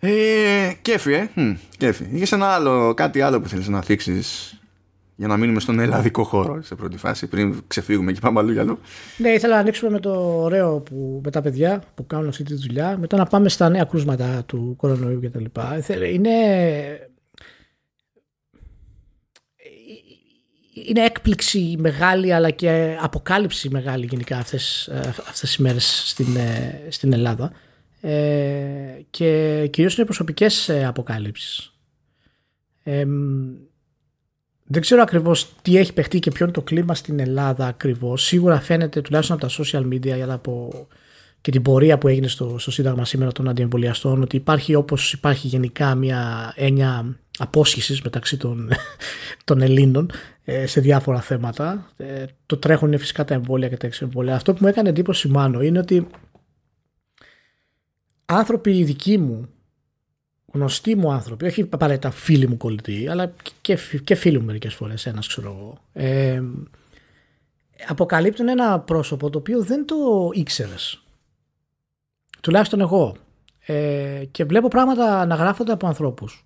[0.00, 1.30] Ε, κέφι, ε.
[1.36, 2.08] Hm, κέφι.
[2.12, 4.54] Είχες ένα άλλο, κάτι άλλο που θέλεις να θίξεις
[5.16, 8.60] για να μείνουμε στον ελλαδικό χώρο σε πρώτη φάση, πριν ξεφύγουμε και πάμε αλλού για
[8.60, 8.78] αλλού;
[9.16, 12.54] Ναι, ήθελα να ανοίξουμε με το ωραίο που, με τα παιδιά που κάνουν αυτή τη
[12.54, 15.44] δουλειά, μετά να πάμε στα νέα κρούσματα του κορονοϊού κτλ.
[16.12, 16.30] Είναι
[20.86, 26.86] είναι έκπληξη μεγάλη αλλά και αποκάλυψη μεγάλη γενικά αυτές, ε, αυτές τις μέρες στην, ε,
[26.88, 27.52] στην Ελλάδα
[28.00, 31.72] ε, και κυρίως είναι προσωπικές ε, αποκάλυψεις.
[34.64, 38.24] δεν ξέρω ακριβώς τι έχει παιχτεί και ποιο είναι το κλίμα στην Ελλάδα ακριβώς.
[38.24, 40.86] Σίγουρα φαίνεται τουλάχιστον από τα social media αλλά από
[41.40, 45.46] και την πορεία που έγινε στο, στο Σύνταγμα σήμερα των αντιεμβολιαστών ότι υπάρχει όπως υπάρχει
[45.46, 48.70] γενικά μια έννοια απόσχησης μεταξύ των,
[49.44, 50.10] των Ελλήνων
[50.44, 51.92] ε, σε διάφορα θέματα.
[51.96, 54.34] Ε, το τρέχουν είναι φυσικά τα εμβόλια και τα εξεμβόλια.
[54.34, 56.06] Αυτό που μου έκανε εντύπωση μάλλον είναι ότι
[58.26, 59.48] άνθρωποι δικοί μου
[60.52, 65.06] γνωστοί μου άνθρωποι, όχι απαραίτητα φίλοι μου κολλητοί, αλλά και, και φίλοι μου μερικές φορές,
[65.06, 66.42] ένας ξέρω εγώ, ε,
[67.86, 69.96] αποκαλύπτουν ένα πρόσωπο το οποίο δεν το
[70.32, 71.02] ήξερες.
[72.40, 73.16] Τουλάχιστον εγώ.
[73.66, 76.44] Ε, και βλέπω πράγματα να γράφονται από ανθρώπους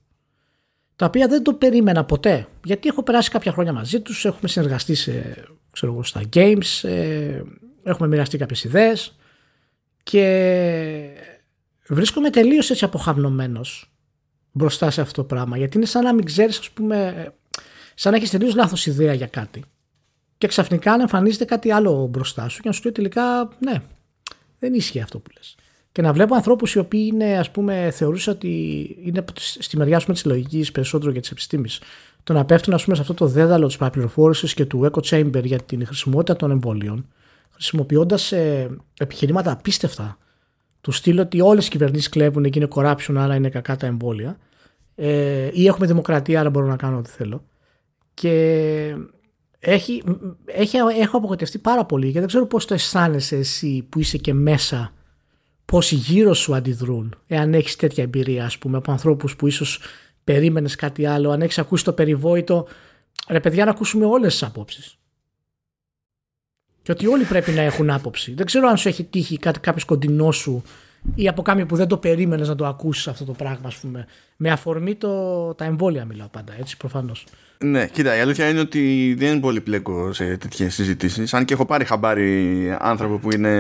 [0.97, 2.47] τα οποία δεν το περίμενα ποτέ.
[2.65, 7.43] Γιατί έχω περάσει κάποια χρόνια μαζί τους, έχουμε συνεργαστεί σε, ξέρω, στα games, ε,
[7.83, 9.17] έχουμε μοιραστεί κάποιες ιδέες
[10.03, 11.11] και
[11.89, 13.93] βρίσκομαι τελείως έτσι αποχαυνωμένος
[14.53, 15.57] μπροστά σε αυτό το πράγμα.
[15.57, 17.29] Γιατί είναι σαν να μην ξέρεις, ας πούμε,
[17.95, 19.65] σαν να έχεις τελείως λάθος ιδέα για κάτι.
[20.39, 23.83] Και ξαφνικά να εμφανίζεται κάτι άλλο μπροστά σου και να σου λέει τελικά, ναι,
[24.59, 25.55] δεν ίσχυε αυτό που λες.
[25.95, 28.51] Και να βλέπω ανθρώπους οι οποίοι είναι, ας πούμε, θεωρούσα ότι
[29.05, 31.69] είναι στη μεριά της λογική περισσότερο για τι επιστήμε.
[32.23, 35.45] Το να πέφτουν, ας πούμε, σε αυτό το δέδαλο της παραπληροφόρηση και του echo chamber
[35.45, 37.07] για την χρησιμότητα των εμβολίων,
[37.51, 40.19] χρησιμοποιώντας ε, επιχειρήματα απίστευτα.
[40.81, 44.39] Του στείλω ότι όλες οι κυβερνήσεις κλέβουν και είναι corruption, άρα είναι κακά τα εμβόλια.
[44.95, 47.45] Ε, ή έχουμε δημοκρατία, άρα μπορώ να κάνω ό,τι θέλω.
[48.15, 48.97] Και
[49.59, 50.03] έχει,
[50.45, 54.35] έχει, έχω απογοητευτεί πάρα πολύ και δεν ξέρω πώς το αισθάνεσαι εσύ που είσαι και
[54.35, 54.93] μέσα
[55.65, 59.81] πόσοι γύρω σου αντιδρούν, εάν έχεις τέτοια εμπειρία, ας πούμε, από ανθρώπους που ίσως
[60.25, 62.67] περίμενες κάτι άλλο, αν έχεις ακούσει το περιβόητο,
[63.29, 64.99] ρε παιδιά, να ακούσουμε όλες τις απόψεις.
[66.83, 68.35] Και ότι όλοι πρέπει να έχουν άποψη.
[68.35, 70.63] Δεν ξέρω αν σου έχει τύχει κάποιος κοντινός σου
[71.15, 74.07] ή από κάποιον που δεν το περίμενες να το ακούσεις αυτό το πράγμα, ας πούμε.
[74.37, 77.25] Με αφορμή το, τα εμβόλια, μιλάω πάντα, έτσι προφανώς.
[77.59, 81.35] Ναι, κοίτα, η αλήθεια είναι ότι δεν είναι πολύ πλέκο σε τέτοιες συζητήσεις.
[81.35, 83.51] Αν και έχω πάρει χαμπάρι άνθρωπο που είναι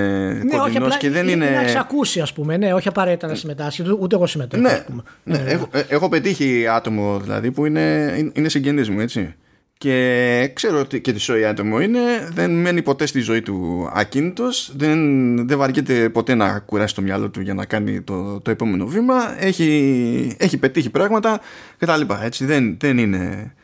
[0.45, 1.51] ναι, κοντινός και δεν είναι.
[1.51, 4.63] Να εξακούσει, ας πούμε, ναι, όχι απαραίτητα να συμμετάσχεις, ούτε εγώ συμμετέχω.
[4.63, 5.03] Ναι, ας πούμε.
[5.25, 9.35] ναι, ναι, έχω, ε, έχω πετύχει άτομο δηλαδή που είναι, είναι συγγενή μου, έτσι.
[9.79, 14.73] Και ξέρω ότι και τη ζωή άτομο είναι, δεν μένει ποτέ στη ζωή του ακίνητος,
[14.77, 18.87] δεν, δεν βαριέται ποτέ να κουράσει το μυαλό του για να κάνει το, το επόμενο
[18.87, 19.43] βήμα.
[19.45, 21.41] Έχει, έχει πετύχει πράγματα
[21.79, 22.01] κτλ.
[22.23, 23.55] Έτσι δεν, δεν είναι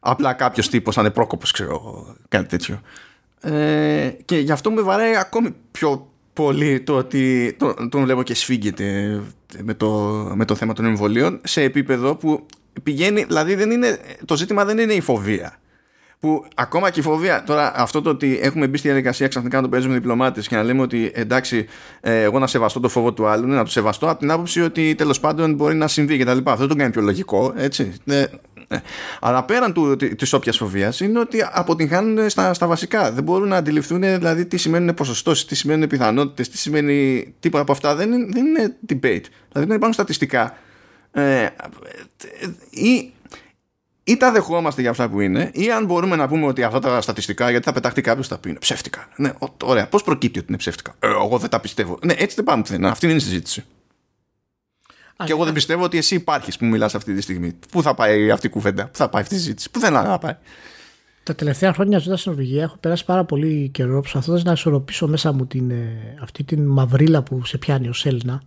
[0.00, 2.80] απλά κάποιος τύπος σαν πρόκοπο, ξέρω κάτι τέτοιο.
[3.40, 8.34] Ε, και γι' αυτό με βαράει ακόμη πιο πολύ το ότι τον, τον βλέπω και
[8.34, 9.20] σφίγγεται
[9.62, 9.88] με το,
[10.34, 12.46] με το θέμα των εμβολίων σε επίπεδο που
[12.82, 15.58] πηγαίνει, δηλαδή δεν είναι, το ζήτημα δεν είναι η φοβία.
[16.20, 19.62] Που ακόμα και η φοβία, τώρα αυτό το ότι έχουμε μπει στη διαδικασία ξαφνικά να
[19.62, 21.66] το παίζουμε διπλωμάτες και να λέμε ότι εντάξει,
[22.00, 24.94] ε, εγώ να σεβαστώ το φόβο του άλλου, να το σεβαστώ από την άποψη ότι
[24.94, 26.38] τέλος πάντων μπορεί να συμβεί κτλ.
[26.44, 27.92] Αυτό δεν το κάνει πιο λογικό, έτσι.
[28.04, 28.24] Ε,
[28.68, 28.76] ε.
[29.20, 33.12] Αλλά πέραν του, της όποιας φοβίας είναι ότι αποτυγχάνουν στα, στα βασικά.
[33.12, 37.72] Δεν μπορούν να αντιληφθούν δηλαδή τι σημαίνουν ποσοστώσεις, τι σημαίνουν πιθανότητες, τι σημαίνει τίποτα από
[37.72, 37.94] αυτά.
[37.94, 39.24] Δεν είναι, δεν είναι debate.
[39.48, 40.56] Δηλαδή δεν υπάρχουν στατιστικά.
[41.16, 41.46] Ε,
[42.70, 43.12] ή,
[44.04, 47.00] ή τα δεχόμαστε για αυτά που είναι, ή αν μπορούμε να πούμε ότι αυτά τα
[47.00, 49.08] στατιστικά, γιατί θα πεταχτεί κάποιος, θα πει είναι ψεύτικα.
[49.16, 49.88] Ναι, ωραία.
[49.88, 51.98] Πώς προκύπτει ότι είναι ψεύτικα; Ε, εγώ δεν τα πιστεύω.
[52.04, 52.90] Ναι, έτσι δεν πάμε πουθενά.
[52.90, 53.64] Αυτή είναι η συζήτηση.
[55.24, 57.56] Και εγώ δεν πιστεύω ότι εσύ υπάρχεις που μιλάς αυτή τη στιγμή.
[57.70, 60.18] Πού θα πάει αυτή η κουβέντα, πού θα πάει αυτή η συζήτηση, πού δεν θα
[60.18, 60.36] πάει.
[61.22, 65.32] Τα τελευταία χρόνια ζώντα στην Νορβηγία έχω περάσει πάρα πολύ καιρό προσπαθώντας να ισορροπήσω μέσα
[65.32, 68.42] μου την, ε, αυτή την μαυρίλα που σε πιάνει ω Έλληνα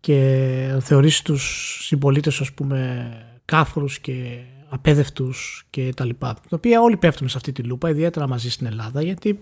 [0.00, 3.10] και θεωρήσεις τους συμπολίτες, ας πούμε,
[3.44, 6.34] κάφρου και απέδευτους και τα λοιπά.
[6.34, 9.40] Τα οποία όλοι πέφτουν σε αυτή τη λούπα, ιδιαίτερα μαζί στην Ελλάδα, γιατί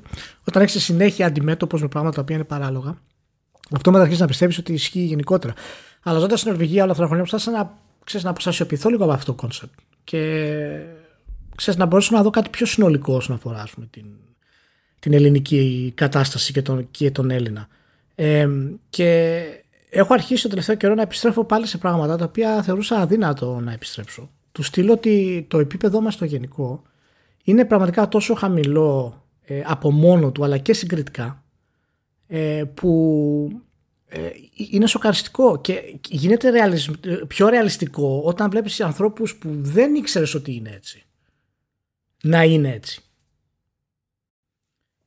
[0.48, 2.98] όταν έχεις συνέχεια αντιμέτωπος με πράγματα τα οποία είναι παράλογα,
[3.72, 5.54] αυτό με αρχίσει να πιστεύεις ότι ισχύει γενικότερα.
[6.02, 9.12] Αλλά ζώντας στην Νορβηγία όλα αυτά τα χρόνια, προσπάθησα να, ξέρεις, να αποστασιοποιηθώ λίγο από
[9.12, 9.78] αυτό το concept.
[10.04, 10.52] Και
[11.54, 14.06] ξέρεις, να μπορέσω να δω κάτι πιο συνολικό όσον αφορά πούμε, την,
[14.98, 17.68] την ελληνική κατάσταση και τον, και τον Έλληνα.
[18.14, 18.48] Ε,
[18.90, 19.42] και
[19.90, 23.72] έχω αρχίσει το τελευταίο καιρό να επιστρέφω πάλι σε πράγματα τα οποία θεωρούσα αδύνατο να
[23.72, 24.31] επιστρέψω.
[24.53, 26.83] Του στείλω ότι το επίπεδό μας στο γενικό
[27.44, 31.44] είναι πραγματικά τόσο χαμηλό ε, από μόνο του αλλά και συγκριτικά
[32.27, 33.62] ε, που
[34.07, 34.29] ε,
[34.70, 36.51] είναι σοκαριστικό και γίνεται
[37.27, 41.03] πιο ρεαλιστικό όταν βλέπεις ανθρώπους που δεν ήξερες ότι είναι έτσι
[42.22, 43.03] να είναι έτσι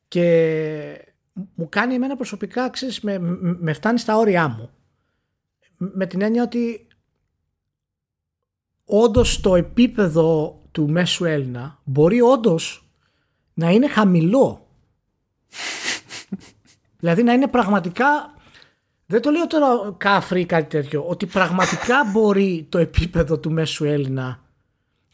[0.08, 4.70] και μου κάνει εμένα προσωπικά ξέρεις, με, με φτάνει στα όρια μου
[5.78, 6.88] με την έννοια ότι
[8.86, 12.92] όντως το επίπεδο του μέσου Έλληνα μπορεί όντως
[13.54, 14.68] να είναι χαμηλό
[17.00, 18.36] δηλαδή να είναι πραγματικά
[19.12, 21.04] δεν το λέω τώρα κάφρι ή κάτι τέτοιο.
[21.08, 24.41] Ότι πραγματικά μπορεί το επίπεδο του μέσου Έλληνα.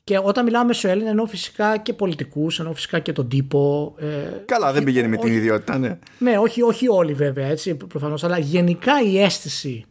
[0.07, 3.93] Και όταν μιλάω μέσου Έλληνα εννοώ φυσικά και πολιτικούς, εννοώ φυσικά και τον τύπο.
[3.97, 4.05] Ε,
[4.45, 5.99] Καλά, δεν πηγαίνει με την ιδιότητα, ναι.
[6.19, 8.23] Ναι, όχι, όχι όλοι βέβαια, έτσι προφανώς.
[8.23, 9.85] Αλλά γενικά η αίσθηση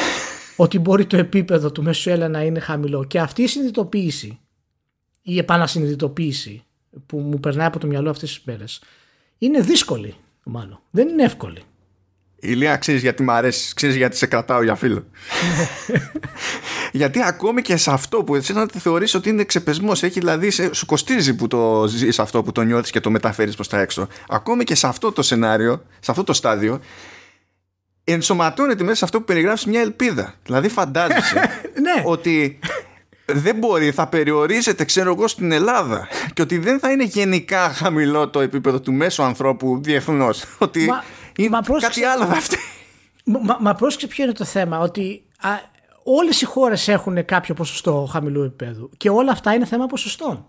[0.56, 3.04] ότι μπορεί το επίπεδο του μέσου Έλληνα να είναι χαμηλό.
[3.04, 4.38] Και αυτή η συνειδητοποίηση,
[5.22, 6.64] η επανασυνειδητοποίηση
[7.06, 8.82] που μου περνάει από το μυαλό αυτές τις μέρες,
[9.38, 10.80] είναι δύσκολη, μάλλον.
[10.90, 11.62] Δεν είναι εύκολη
[12.44, 15.06] Ηλία, ξέρεις γιατί μ' αρέσεις, ξέρεις γιατί σε κρατάω για φίλο.
[16.92, 20.50] γιατί ακόμη και σε αυτό που έτσι να τη θεωρείς ότι είναι ξεπεσμός, έχει δηλαδή,
[20.50, 24.08] σου κοστίζει που το ζεις αυτό, που το νιώθεις και το μεταφέρεις προς τα έξω.
[24.28, 26.80] Ακόμη και σε αυτό το σενάριο, σε αυτό το στάδιο,
[28.04, 30.34] ενσωματώνεται μέσα σε αυτό που περιγράφεις μια ελπίδα.
[30.44, 31.34] Δηλαδή, φαντάζεσαι
[31.82, 32.02] ναι.
[32.04, 32.58] ότι
[33.26, 38.28] δεν μπορεί, θα περιορίζεται, ξέρω εγώ, στην Ελλάδα και ότι δεν θα είναι γενικά χαμηλό
[38.28, 40.44] το επίπεδο του μέσου ανθρώπου διεθνώς.
[40.58, 41.04] Ότι Μα-
[41.36, 42.58] είναι μα κάτι πρόσεξε- άλλο θα φταίει.
[43.24, 45.48] Μα, μα πρόσεξε ποιο είναι το θέμα, ότι α,
[46.02, 50.44] όλες οι χώρες έχουν κάποιο ποσοστό χαμηλού επίπεδου και όλα αυτά είναι θέμα ποσοστών.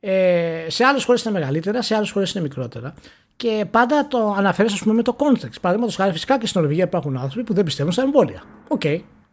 [0.00, 2.94] Ε, σε άλλες χώρες είναι μεγαλύτερα, σε άλλες χώρες είναι μικρότερα
[3.36, 5.60] και πάντα το αναφέρεις ας πούμε με το context.
[5.60, 8.42] Παραδείγματος χάρη φυσικά και στην Νορβηγία υπάρχουν άνθρωποι που δεν πιστεύουν στα εμβόλια.
[8.68, 8.82] Οκ,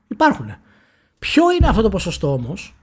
[0.08, 0.56] υπάρχουν.
[1.19, 2.76] Ποιο είναι αυτό το ποσοστό όμως,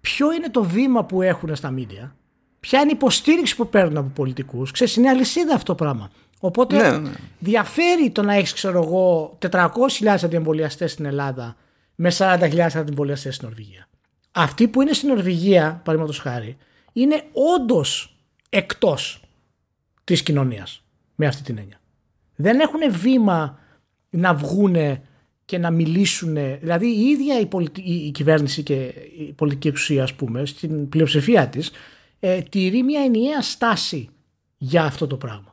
[0.00, 2.10] ποιο είναι το βήμα που έχουν στα media,
[2.60, 6.10] ποια είναι η υποστήριξη που παίρνουν από πολιτικούς; Ξέρεις, είναι αλυσίδα αυτό το πράγμα.
[6.40, 7.10] Οπότε Ναι, ναι.
[7.38, 11.56] διαφέρει το να έχεις, ξέρω εγώ, 400.000 αντιεμβολιαστές στην Ελλάδα
[11.94, 13.88] με 40.000 αντιεμβολιαστές στην Νορβηγία.
[14.32, 16.56] Αυτοί που είναι στην Νορβηγία, παραδείγματος χάρη,
[16.92, 17.22] είναι
[17.56, 18.16] όντως
[18.48, 19.22] εκτός
[20.04, 20.82] της κοινωνίας
[21.14, 21.80] με αυτή την έννοια.
[22.36, 23.58] Δεν έχουν βήμα
[24.10, 25.02] να βγούνε
[25.44, 26.34] και να μιλήσουν.
[26.60, 28.74] Δηλαδή η ίδια η, πολιτι- η- η κυβέρνηση και
[29.18, 31.70] η πολιτική εξουσία, ας πούμε, στην πλειοψηφία της,
[32.20, 34.08] ε, τηρεί μια ενιαία στάση
[34.56, 35.47] για αυτό το πράγμα.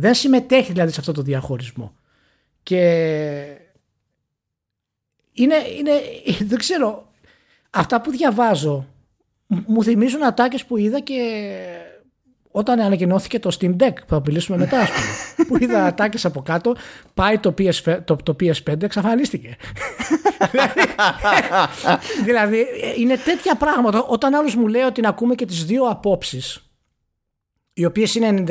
[0.00, 1.94] Δεν συμμετέχει δηλαδή σε αυτό το διαχωρισμό.
[2.62, 2.78] Και
[5.32, 5.92] είναι, είναι,
[6.50, 7.12] δεν ξέρω,
[7.70, 8.86] αυτά που διαβάζω
[9.46, 11.44] μ- μου θυμίζουν ατάκες που είδα και
[12.50, 15.08] όταν ανακοινώθηκε το Steam Deck που θα μιλήσουμε μετά ας πούμε,
[15.48, 16.74] που είδα ατάκες από κάτω
[17.14, 19.56] πάει το, PS, το, το PS5 εξαφανίστηκε
[22.24, 26.69] δηλαδή είναι τέτοια πράγματα όταν άλλος μου λέει ότι να ακούμε και τις δύο απόψεις
[27.80, 28.44] οι οποίες είναι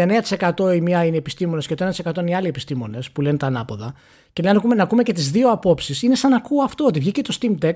[0.56, 3.48] 99% η μία είναι επιστήμονες και το 1% είναι οι άλλοι επιστήμονες που λένε τα
[3.48, 3.94] ανάποδα,
[4.34, 7.00] και να ακούμε, να ακούμε και τις δύο απόψεις, είναι σαν να ακούω αυτό, ότι
[7.00, 7.76] βγήκε το Steam Deck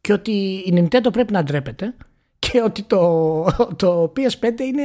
[0.00, 0.30] και ότι
[0.66, 1.94] η Nintendo πρέπει να ντρέπεται
[2.38, 3.42] και ότι το,
[3.76, 4.82] το PS5 είναι,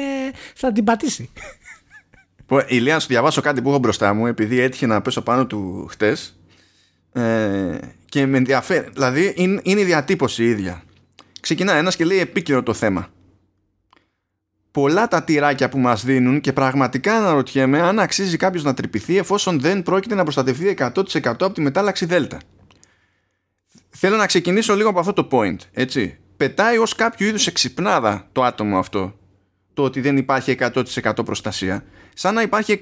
[0.56, 1.30] θα την πατήσει.
[2.46, 5.46] Πω, Ηλία, να σου διαβάσω κάτι που έχω μπροστά μου, επειδή έτυχε να πέσω πάνω
[5.46, 6.40] του χτες.
[7.14, 8.90] Ε, και με ενδιαφέρει.
[8.94, 10.84] Δηλαδή, είναι, είναι η διατύπωση η ίδια.
[11.42, 13.10] Ξεκινά ένας και λέει επίκαιρο το θέμα.
[14.76, 19.60] Πολλά τα τυράκια που μας δίνουν και πραγματικά αναρωτιέμαι αν αξίζει κάποιος να τρυπηθεί εφόσον
[19.60, 20.90] δεν πρόκειται να προστατευτεί 100%
[21.24, 22.40] από τη μετάλλαξη Δέλτα.
[23.90, 26.18] Θέλω να ξεκινήσω λίγο από αυτό το point, έτσι.
[26.38, 29.16] Πετάει ως κάποιο είδους εξυπνάδα το άτομο αυτό
[29.74, 30.58] το ότι δεν υπάρχει
[31.04, 31.84] 100% προστασία
[32.14, 32.80] σαν να υπάρχει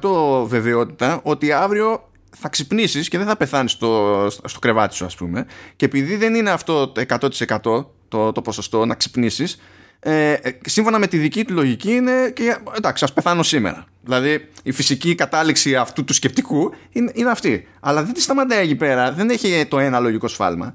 [0.00, 5.14] 100% βεβαιότητα ότι αύριο θα ξυπνήσεις και δεν θα πεθάνεις στο, στο κρεβάτι σου ας
[5.14, 9.58] πούμε και επειδή δεν είναι αυτό το 100% το, το ποσοστό να ξυπνήσεις
[10.00, 14.48] ε, ε, σύμφωνα με τη δική του λογική είναι και, εντάξει ας πεθάνω σήμερα δηλαδή
[14.62, 19.12] η φυσική κατάληξη αυτού του σκεπτικού είναι, είναι αυτή αλλά δεν τη σταματάει εκεί πέρα
[19.12, 20.74] δεν έχει το ένα λογικό σφάλμα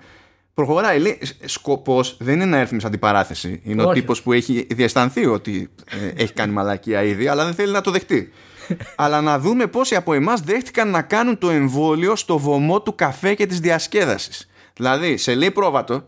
[0.54, 3.62] Προχωράει, λέει, σκοπός δεν είναι να έρθει σε αντιπαράθεση.
[3.64, 4.00] Είναι ο Όχι.
[4.00, 7.92] τύπος που έχει διαισθανθεί ότι ε, έχει κάνει μαλακία ήδη, αλλά δεν θέλει να το
[7.92, 8.32] δεχτεί.
[8.96, 13.34] αλλά να δούμε πόσοι από εμάς δέχτηκαν να κάνουν το εμβόλιο στο βωμό του καφέ
[13.34, 14.50] και της διασκέδασης.
[14.74, 16.08] Δηλαδή, σε λέει πρόβατο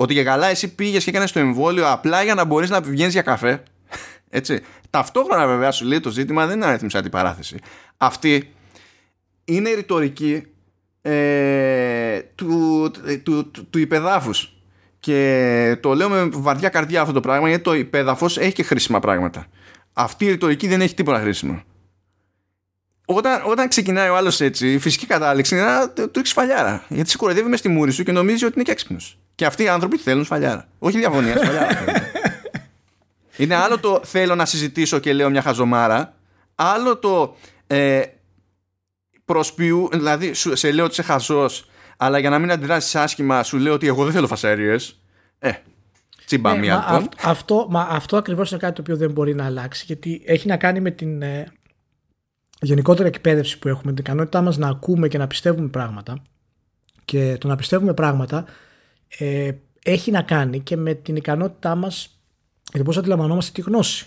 [0.00, 3.12] ότι για καλά εσύ πήγες και έκανες το εμβόλιο απλά για να μπορείς να βγαίνεις
[3.12, 3.62] για καφέ.
[4.30, 4.60] Έτσι.
[4.90, 7.56] Ταυτόχρονα βέβαια σου λέει το ζήτημα δεν είναι να έρθει σε αντιπαράθεση.
[7.96, 8.52] Αυτή
[9.44, 10.46] είναι η ρητορική
[11.02, 12.90] ε, του,
[13.22, 14.52] του, του, του υπεδάφους
[15.00, 19.00] και το λέω με βαριά καρδιά αυτό το πράγμα γιατί το υπέδαφος έχει και χρήσιμα
[19.00, 19.46] πράγματα
[19.92, 21.62] αυτή η ρητορική δεν έχει τίποτα χρήσιμο
[23.10, 27.10] όταν, όταν ξεκινάει ο άλλος έτσι η φυσική κατάληξη είναι να του ρίξει σφαλιάρα γιατί
[27.10, 29.18] σε κοροϊδεύει μες στη μούρη σου και νομίζει ότι είναι και έξυπνος.
[29.34, 30.68] Και αυτοί οι άνθρωποι θέλουν σφαλιάρα.
[30.78, 31.94] Όχι διαφωνία σφαλιάρα θέλουν.
[33.36, 36.14] είναι άλλο το θέλω να συζητήσω και λέω μια χαζομάρα.
[36.54, 38.02] Άλλο το ε,
[39.24, 43.56] προσποιού, δηλαδή σου- σε λέω ότι είσαι χαζός αλλά για να μην αντιδράσεις άσχημα σου
[43.58, 45.00] λέω ότι εγώ δεν θέλω φασαρίες.
[45.38, 45.50] Ε,
[46.26, 46.96] τσίμπα Ναι, μία μα, λοιπόν.
[47.16, 50.46] αυ- αυτό, μα αυτό ακριβώς είναι κάτι το οποίο δεν μπορεί να αλλάξει γιατί έχει
[50.48, 51.46] να κάνει με την ε,
[52.60, 56.22] γενικότερη εκπαίδευση που έχουμε, την ικανότητά μας να ακούμε και να πιστεύουμε πράγματα
[57.04, 58.44] και το να πιστεύουμε πράγματα
[59.18, 59.50] ε,
[59.82, 62.20] έχει να κάνει και με την ικανότητά μας
[62.70, 64.06] για το πώς αντιλαμβανόμαστε τη γνώση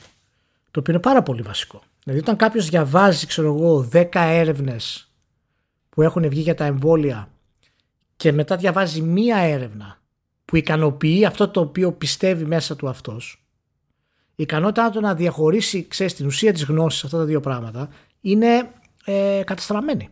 [0.72, 1.82] το οποίο είναι πάρα πολύ βασικό.
[2.04, 5.12] Δηλαδή όταν κάποιος διαβάζει ξέρω εγώ 10 έρευνες
[5.90, 7.30] που έχουν βγει για τα εμβόλια
[8.16, 10.00] και μετά διαβάζει μία έρευνα
[10.46, 13.42] που ικανοποιεί αυτό το οποίο πιστεύει μέσα του αυτός
[14.36, 17.90] η ικανότητά του να διαχωρίσει ξέρεις, την ουσία της γνώσης αυτά τα δύο πράγματα
[18.22, 18.72] είναι
[19.06, 20.10] ε, καταστραμμένη.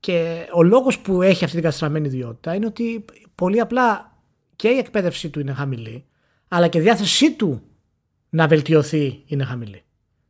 [0.00, 4.18] Και ο λόγος που έχει αυτή την καταστραμμένη ιδιότητα είναι ότι πολύ απλά
[4.56, 6.04] και η εκπαίδευσή του είναι χαμηλή
[6.48, 7.62] αλλά και η διάθεσή του
[8.30, 9.82] να βελτιωθεί είναι χαμηλή.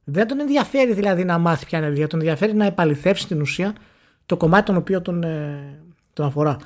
[0.05, 2.07] Δεν τον ενδιαφέρει δηλαδή να μάθει ποια είναι η αλήθεια.
[2.07, 3.75] Τον ενδιαφέρει να επαληθεύσει την ουσία
[4.27, 6.57] το κομμάτι τον οποίο τον, ε, τον αφορά.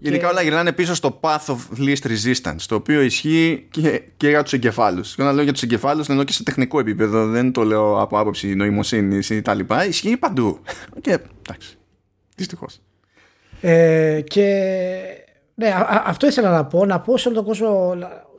[0.00, 4.42] Γενικά όλα γυρνάνε πίσω στο path of least resistance, το οποίο ισχύει και, και για
[4.42, 5.14] τους εγκεφάλους.
[5.14, 8.18] Και όταν λέω για τους εγκεφάλους, εννοώ και σε τεχνικό επίπεδο, δεν το λέω από
[8.18, 9.86] άποψη νοημοσύνης ή τα λοιπά.
[9.86, 10.60] Ισχύει παντού.
[11.00, 11.78] Και εντάξει.
[12.36, 12.80] Δυστυχώς.
[13.60, 14.72] Ε, και
[15.54, 16.86] ναι, αυτό ήθελα να πω.
[16.86, 17.90] Να πω σε όλο τον κόσμο,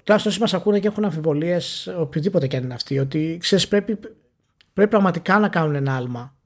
[0.03, 3.99] τουλάχιστον όσοι μας ακούνε και έχουν αμφιβολίες, οποιοδήποτε και αν είναι αυτοί, ότι ξέρεις, πρέπει,
[4.73, 6.36] πρέπει πραγματικά να κάνουν ένα άλμα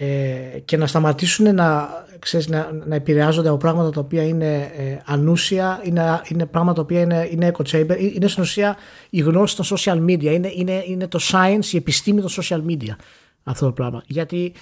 [0.00, 5.02] ε, και να σταματήσουν να, ξέρεις, να, να επηρεάζονται από πράγματα τα οποία είναι ε,
[5.04, 8.76] ανούσια, είναι, είναι πράγματα τα οποία είναι, είναι echo chamber, ε, είναι στην ουσία
[9.10, 12.96] η γνώση των social media, είναι, είναι, είναι το science, η επιστήμη των social media
[13.42, 14.02] αυτό το πράγμα.
[14.06, 14.52] Γιατί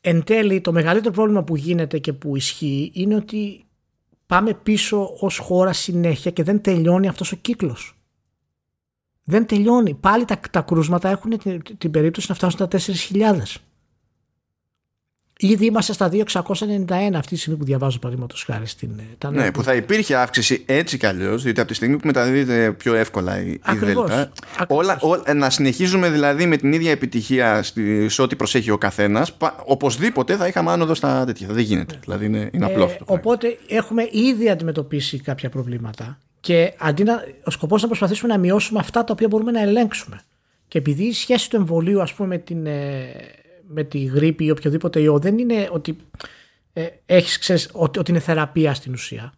[0.00, 3.64] εν τέλει το μεγαλύτερο πρόβλημα που γίνεται και που ισχύει είναι ότι
[4.26, 7.98] πάμε πίσω ως χώρα συνέχεια και δεν τελειώνει αυτός ο κύκλος.
[9.24, 9.94] Δεν τελειώνει.
[9.94, 13.60] Πάλι τα, τα κρούσματα έχουν την, την περίπτωση να φτάσουν τα 4.000.
[15.38, 16.20] Ήδη είμαστε στα 2.691
[17.14, 18.90] αυτή τη στιγμή που διαβάζω παραδείγματος χάρη στην.
[19.24, 22.72] Ε, ναι, που θα υπήρχε αύξηση έτσι κι αλλιώς, διότι από τη στιγμή που μεταδίδεται
[22.72, 24.10] πιο εύκολα η, Ακριβώς.
[24.10, 24.32] Δέλτα.
[24.66, 27.64] Όλα, όλα, να συνεχίζουμε δηλαδή με την ίδια επιτυχία
[28.06, 31.46] σε ό,τι προσέχει ο καθένας, οπωσδήποτε θα είχαμε άνοδο στα τέτοια.
[31.50, 31.98] Δεν γίνεται.
[32.00, 33.04] Δηλαδή είναι, είναι απλό ε, αυτό.
[33.08, 38.78] Οπότε έχουμε ήδη αντιμετωπίσει κάποια προβλήματα και αντί να, ο σκοπός να προσπαθήσουμε να μειώσουμε
[38.78, 40.20] αυτά τα οποία μπορούμε να ελέγξουμε.
[40.68, 42.66] Και επειδή η σχέση του εμβολίου, ας πούμε, με την.
[42.66, 43.06] Ε,
[43.68, 45.96] με τη γρήπη ή οποιοδήποτε ιό δεν είναι ότι
[46.72, 49.32] ε, έχεις, ξέρεις, ότι, ότι είναι θεραπεία στην ουσία.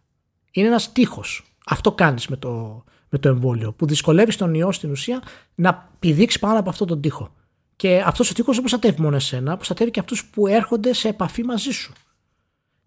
[0.51, 1.55] Είναι ένας τείχος.
[1.65, 5.21] Αυτό κάνεις με το, με το εμβόλιο που δυσκολεύεις τον ιό στην ουσία
[5.55, 7.33] να πηδήξεις πάνω από αυτό τον τείχο.
[7.75, 11.43] Και αυτός ο τείχος δεν προστατεύει μόνο εσένα, προστατεύει και αυτούς που έρχονται σε επαφή
[11.43, 11.93] μαζί σου.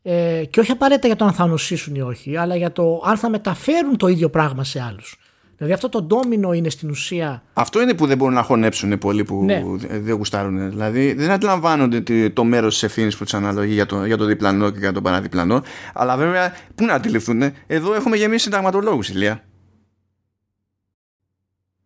[0.03, 3.17] Ε, και όχι απαραίτητα για το αν θα νοσήσουν ή όχι, αλλά για το αν
[3.17, 5.19] θα μεταφέρουν το ίδιο πράγμα σε άλλους.
[5.63, 7.43] Δηλαδή αυτό το ντόμινο είναι στην ουσία.
[7.53, 9.63] Αυτό είναι που δεν μπορούν να χωνέψουν πολλοί που ναι.
[9.91, 10.71] δεν γουστάρουν.
[10.71, 14.71] Δηλαδή δεν αντιλαμβάνονται το μέρος της ευθύνης που τους αναλογεί για το, για το διπλανό
[14.71, 15.63] και για τον παραδιπλανό.
[15.93, 17.43] Αλλά βέβαια, πού να αντιληφθούν.
[17.67, 19.45] Εδώ έχουμε γεμίσει συνταγματολόγους, ηλία.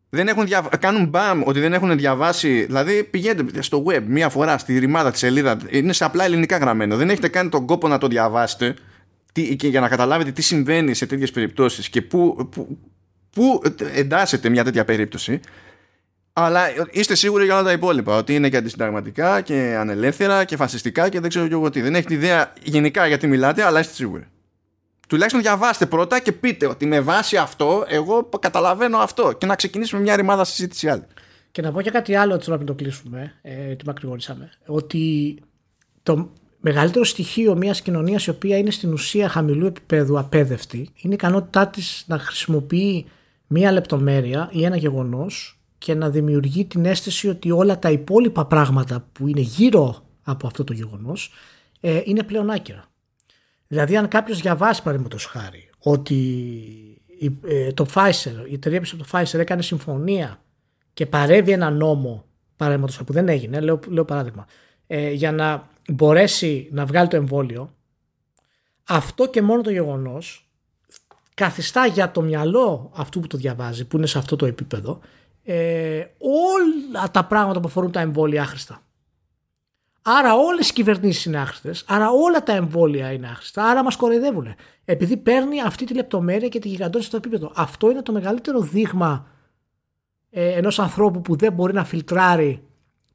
[0.09, 0.69] Δεν έχουν δια...
[0.81, 2.65] Κάνουν μπαμ ότι δεν έχουν διαβάσει.
[2.65, 5.57] Δηλαδή πηγαίνετε στο web μία φορά στη ρημάδα τη σελίδα.
[5.71, 6.97] Είναι σε απλά ελληνικά γραμμένο.
[6.97, 8.75] Δεν έχετε κάνει τον κόπο να το διαβάσετε
[9.33, 12.79] τι, και για να καταλάβετε τι συμβαίνει σε τέτοιες περιπτώσεις και πού, πού,
[13.37, 13.63] πού
[13.95, 15.41] εντάσσεται μια τέτοια περίπτωση
[16.39, 21.09] αλλά είστε σίγουροι για όλα τα υπόλοιπα ότι είναι και αντισυνταγματικά και ανελεύθερα και φασιστικά
[21.09, 21.81] και δεν ξέρω και εγώ τι.
[21.81, 24.27] Δεν έχετε ιδέα γενικά γιατί μιλάτε, αλλά είστε σίγουροι.
[25.09, 30.03] Τουλάχιστον διαβάστε πρώτα και πείτε ότι με βάση αυτό εγώ καταλαβαίνω αυτό και να ξεκινήσουμε
[30.03, 31.05] μια ρημάδα συζήτηση άλλη.
[31.51, 34.51] Και να πω και κάτι άλλο έτσι να μην το κλείσουμε, ε, τι μακρηγορήσαμε.
[34.67, 35.37] Ότι
[36.03, 41.17] το μεγαλύτερο στοιχείο μιας κοινωνίας η οποία είναι στην ουσία χαμηλού επίπεδου απέδευτη είναι η
[41.21, 43.07] ικανότητά της να χρησιμοποιεί
[43.47, 49.09] μία λεπτομέρεια ή ένα γεγονός και να δημιουργεί την αίσθηση ότι όλα τα υπόλοιπα πράγματα
[49.13, 51.33] που είναι γύρω από αυτό το γεγονός
[51.81, 52.85] ε, είναι πλέον άκυρα.
[53.67, 57.03] Δηλαδή αν κάποιος διαβάσει παραδείγματος χάρη ότι
[57.47, 60.41] ε, το Pfizer, η εταιρεία πίσω το Pfizer έκανε συμφωνία
[60.93, 62.25] και παρεύει ένα νόμο
[62.57, 64.47] παραδείγματος που δεν έγινε, λέω, λέω παράδειγμα,
[64.87, 67.75] ε, για να μπορέσει να βγάλει το εμβόλιο
[68.85, 70.46] αυτό και μόνο το γεγονός
[71.37, 75.01] καθιστά για το μυαλό αυτού που το διαβάζει, που είναι σε αυτό το επίπεδο,
[75.45, 78.83] ε, όλα τα πράγματα που αφορούν τα εμβόλια άχρηστα.
[80.03, 84.55] Άρα όλες οι κυβερνήσεις είναι άχρηστες, άρα όλα τα εμβόλια είναι άχρηστα, άρα μας κοροϊδεύουν.
[84.85, 87.53] Επειδή παίρνει αυτή τη λεπτομέρεια και τη γιγαντώνει στο επίπεδο.
[87.55, 89.27] Αυτό είναι το μεγαλύτερο δείγμα
[90.31, 92.63] ε, ενός ανθρώπου που δεν μπορεί να φιλτράρει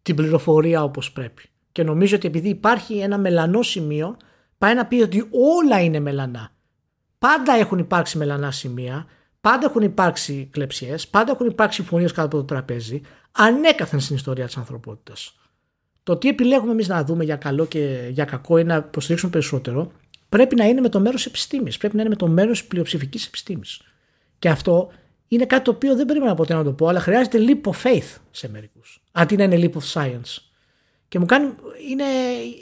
[0.01, 1.49] την πληροφορία όπως πρέπει.
[1.71, 4.17] Και νομίζω ότι επειδή υπάρχει ένα μελανό σημείο,
[4.57, 6.51] πάει να πει ότι όλα είναι μελανά.
[7.21, 9.05] Πάντα έχουν υπάρξει μελανά σημεία,
[9.41, 14.45] πάντα έχουν υπάρξει κλεψιές, πάντα έχουν υπάρξει συμφωνίε κάτω από το τραπέζι, ανέκαθεν στην ιστορία
[14.45, 15.35] της ανθρωπότητας.
[16.03, 19.91] Το τι επιλέγουμε εμείς να δούμε για καλό και για κακό ή να υποστηρίξουμε περισσότερο,
[20.29, 21.77] πρέπει να είναι με το μέρος επιστήμης.
[21.77, 23.81] Πρέπει να είναι με το μέρος τη πλειοψηφικής επιστήμης.
[24.39, 24.91] Και αυτό
[25.27, 28.17] είναι κάτι το οποίο δεν περίμενα ποτέ να το πω, αλλά χρειάζεται leap of faith
[28.31, 29.01] σε μερικούς.
[29.11, 30.37] Αντί να είναι leap of science.
[31.07, 31.53] Και μου κάνει.
[31.89, 32.03] Είναι,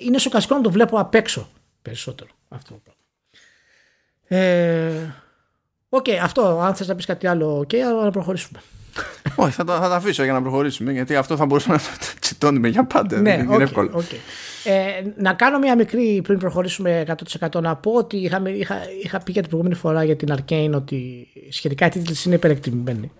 [0.01, 1.49] είναι σοκαστικό να το βλέπω απ' έξω
[1.81, 2.98] περισσότερο αυτό το πράγμα.
[4.29, 4.91] Ε,
[5.89, 6.59] OK, okay, αυτό.
[6.59, 8.59] Αν θες να πεις κάτι άλλο, OK, okay, αλλά να προχωρήσουμε.
[9.35, 12.19] Όχι, θα, το, θα το αφήσω για να προχωρήσουμε, γιατί αυτό θα μπορούσαμε να το
[12.19, 13.21] τσιτώνουμε για πάντα.
[13.21, 13.91] Ναι, είναι okay, εύκολο.
[13.95, 14.17] Okay.
[14.63, 17.05] Ε, να κάνω μια μικρή πριν προχωρήσουμε
[17.39, 20.71] 100% να πω ότι είχα, είχα, είχα πει για την προηγούμενη φορά για την Arcane
[20.73, 23.11] ότι σχετικά οι τίτλοι είναι υπερεκτιμημένη.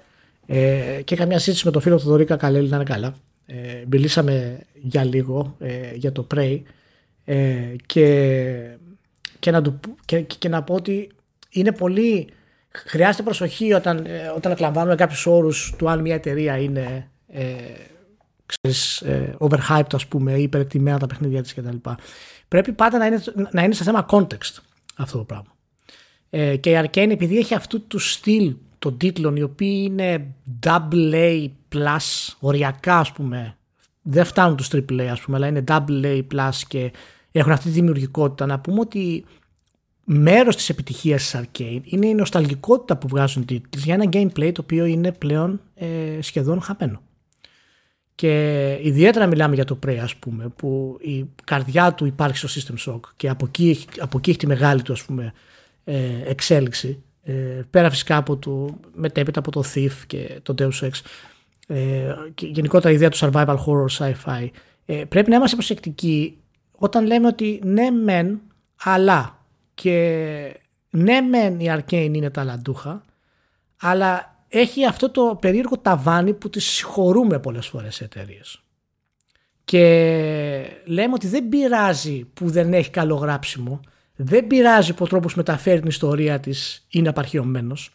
[0.45, 3.13] Ε, και είχα μια συζήτηση με τον φίλο του Δωρίκα Καλέλη να είναι καλά.
[3.45, 6.61] Ε, μιλήσαμε για λίγο ε, για το Prey
[7.25, 8.77] ε, και
[9.39, 11.11] και να, του, και, και να πω ότι
[11.49, 12.27] είναι πολύ.
[12.71, 17.53] Χρειάζεται προσοχή όταν, ε, όταν εκλαμβάνουμε κάποιους όρους του αν μια εταιρεία είναι ε,
[18.45, 21.75] ξέρεις, ε, overhyped ας πούμε ή υπερεκτημένα τα παιχνίδια της κτλ.
[22.47, 24.57] Πρέπει πάντα να είναι, να είναι σε θέμα context
[24.95, 25.55] αυτό το πράγμα.
[26.29, 30.33] Ε, και η Arcane επειδή έχει αυτού του στυλ των τίτλων οι οποίοι είναι
[30.65, 33.57] double A plus οριακά ας πούμε
[34.01, 36.91] δεν φτάνουν τους triple A ας πούμε αλλά είναι double A plus και
[37.31, 39.25] έχουν αυτή τη δημιουργικότητα να πούμε ότι
[40.03, 44.61] μέρος της επιτυχίας της Arcane είναι η νοσταλγικότητα που βγάζουν τίτλοι για ένα gameplay το
[44.61, 45.87] οποίο είναι πλέον ε,
[46.21, 47.01] σχεδόν χαμένο.
[48.15, 52.91] Και ιδιαίτερα μιλάμε για το Prey ας πούμε που η καρδιά του υπάρχει στο System
[52.91, 55.33] Shock και από εκεί, από εκεί έχει τη μεγάλη του ας πούμε
[55.83, 60.91] ε, εξέλιξη ε, πέρα φυσικά από το μετέπειτα από το Thief και το Deus Ex
[61.67, 64.47] ε, και γενικότερα η ιδέα του survival horror sci-fi
[64.85, 66.37] ε, πρέπει να είμαστε προσεκτικοί
[66.79, 68.41] όταν λέμε ότι ναι μεν
[68.83, 70.59] αλλά και
[70.89, 73.03] ναι μεν η Arcane είναι ταλαντούχα
[73.81, 78.63] αλλά έχει αυτό το περίεργο ταβάνι που τη συγχωρούμε πολλές φορές σε εταιρείες.
[79.65, 79.81] Και
[80.85, 83.79] λέμε ότι δεν πειράζει που δεν έχει καλό γράψιμο,
[84.15, 87.91] δεν πειράζει που ο τρόπος μεταφέρει την ιστορία της είναι απαρχαιωμένος,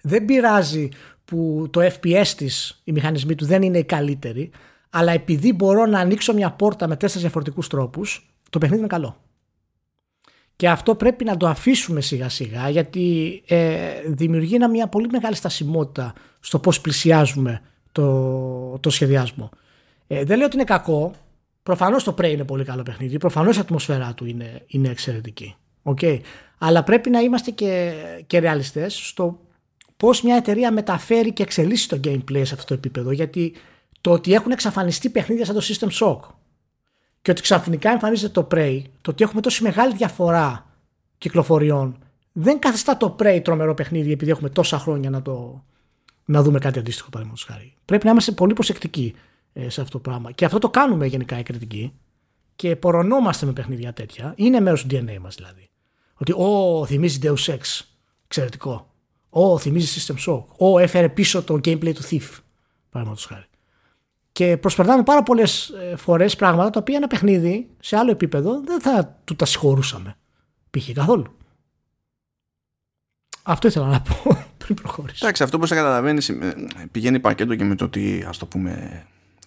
[0.00, 0.88] δεν πειράζει
[1.24, 4.50] που το FPS της, οι μηχανισμοί του δεν είναι οι καλύτεροι,
[4.94, 9.16] αλλά επειδή μπορώ να ανοίξω μια πόρτα με τέσσερις διαφορετικούς τρόπους, το παιχνίδι είναι καλό.
[10.56, 16.12] Και αυτό πρέπει να το αφήσουμε σιγά σιγά γιατί ε, δημιουργεί μια πολύ μεγάλη στασιμότητα
[16.40, 17.60] στο πώς πλησιάζουμε
[17.92, 19.50] το, το σχεδιάσμο.
[20.06, 21.12] Ε, δεν λέω ότι είναι κακό.
[21.62, 23.18] Προφανώς το Prey είναι πολύ καλό παιχνίδι.
[23.18, 25.54] Προφανώς η ατμοσφαίρα του είναι, είναι εξαιρετική.
[25.82, 26.20] Okay.
[26.58, 27.92] Αλλά πρέπει να είμαστε και,
[28.26, 29.40] και ρεαλιστές στο
[29.96, 33.10] πώς μια εταιρεία μεταφέρει και εξελίσσει το gameplay σε αυτό το επίπεδο.
[33.10, 33.52] Γιατί
[34.02, 36.20] το ότι έχουν εξαφανιστεί παιχνίδια σαν το System Shock
[37.22, 40.66] και ότι ξαφνικά εμφανίζεται το Prey, το ότι έχουμε τόση μεγάλη διαφορά
[41.18, 41.98] κυκλοφοριών,
[42.32, 45.64] δεν καθιστά το Prey τρομερό παιχνίδι επειδή έχουμε τόσα χρόνια να, το,
[46.24, 47.74] να δούμε κάτι αντίστοιχο παραδείγματος χάρη.
[47.84, 49.14] Πρέπει να είμαστε πολύ προσεκτικοί
[49.52, 50.32] ε, σε αυτό το πράγμα.
[50.32, 51.92] Και αυτό το κάνουμε γενικά οι κριτικοί
[52.56, 54.32] και πορωνόμαστε με παιχνίδια τέτοια.
[54.36, 55.70] Είναι μέρος του DNA μας δηλαδή.
[56.14, 57.80] Ότι, Ω, θυμίζει Deus Ex.
[58.24, 58.94] Εξαιρετικό.
[59.30, 60.44] Ω, θυμίζει System Shock.
[60.56, 62.38] Ω, έφερε πίσω το gameplay του Thief.
[62.90, 63.44] Παραδείγματος χάρη.
[64.32, 68.80] Και προσπερνάμε πάρα πολλές ε, φορές πράγματα τα οποία ένα παιχνίδι σε άλλο επίπεδο δεν
[68.80, 70.16] θα του τα συγχωρούσαμε.
[70.70, 70.92] Π.χ.
[70.92, 71.36] καθόλου.
[73.42, 75.18] Αυτό ήθελα να πω πριν προχωρήσω.
[75.20, 76.52] Εντάξει, αυτό που θα καταλαβαίνει ε,
[76.90, 79.02] πηγαίνει πακέτο και με το ότι ας το πούμε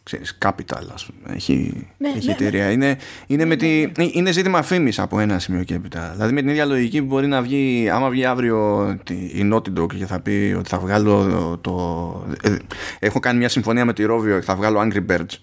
[0.06, 2.66] ξέρεις, capital ας πούμε, έχει, ναι, έχει ναι, εταιρεία.
[2.66, 2.72] Ναι.
[2.72, 2.98] Είναι,
[3.28, 6.12] είναι, με τη, είναι ζήτημα φήμης από ένα σημείο και έπειτα.
[6.14, 10.06] Δηλαδή με την ίδια λογική μπορεί να βγει, άμα βγει αύριο η Naughty Dog και
[10.06, 12.26] θα πει ότι θα βγάλω το.
[12.42, 12.56] Ε,
[13.00, 15.38] έχω κάνει μια συμφωνία με τη Rovio και θα βγάλω Angry Birds.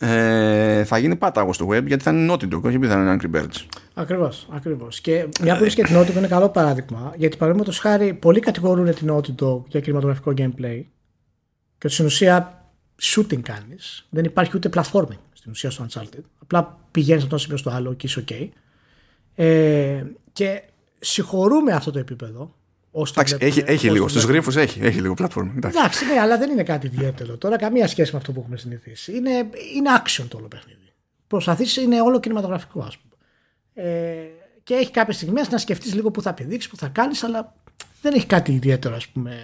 [0.00, 3.16] Ε, θα γίνει πάταγος στο web γιατί θα είναι Naughty Dog, όχι επειδή θα είναι
[3.20, 3.66] Angry Birds.
[3.94, 5.00] Ακριβώς, ακριβώς.
[5.00, 8.94] Και μια που και την Naughty Dog είναι καλό παράδειγμα, γιατί παραδείγματος χάρη πολλοί κατηγορούν
[8.94, 10.82] την Naughty Dog για κινηματογραφικό gameplay
[11.78, 12.57] και ότι στην ουσία
[13.02, 16.22] shooting κάνεις, δεν υπάρχει ούτε platforming στην ουσία στο Uncharted.
[16.38, 18.48] Απλά πηγαίνεις από το σημείο στο άλλο και είσαι OK.
[19.34, 20.62] Ε, και
[20.98, 22.52] συγχωρούμε αυτό το επίπεδο.
[23.10, 24.08] Εντάξει, έχει, έχει λίγο.
[24.08, 25.56] Στους γρήφου έχει, έχει λίγο platforming.
[25.56, 27.36] Εντάξει, ναι, αλλά δεν είναι κάτι ιδιαίτερο.
[27.36, 29.16] Τώρα καμία σχέση με αυτό που έχουμε συνηθίσει.
[29.16, 29.30] Είναι,
[29.74, 30.92] είναι action το όλο παιχνίδι.
[31.26, 33.14] Προσπαθείς, είναι όλο κινηματογραφικό, ας πούμε.
[33.88, 34.28] Ε,
[34.62, 37.54] και έχει κάποιες στιγμές να σκεφτείς λίγο που θα πηδήξει, που θα κάνεις, αλλά
[38.02, 39.38] δεν έχει κάτι ιδιαίτερο, ας πούμε.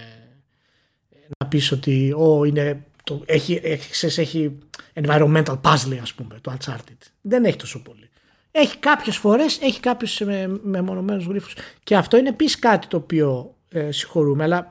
[1.39, 4.57] Να πεις ότι ο, είναι το, έχει, έχει, έχει
[4.93, 6.97] environmental puzzle ας πούμε το Uncharted.
[7.21, 8.09] Δεν έχει τόσο πολύ.
[8.51, 13.55] Έχει κάποιες φορές, έχει κάποιους με, μεμονωμένους γρίφους και αυτό είναι επίσης κάτι το οποίο
[13.69, 14.69] ε, συγχωρούμε αλλά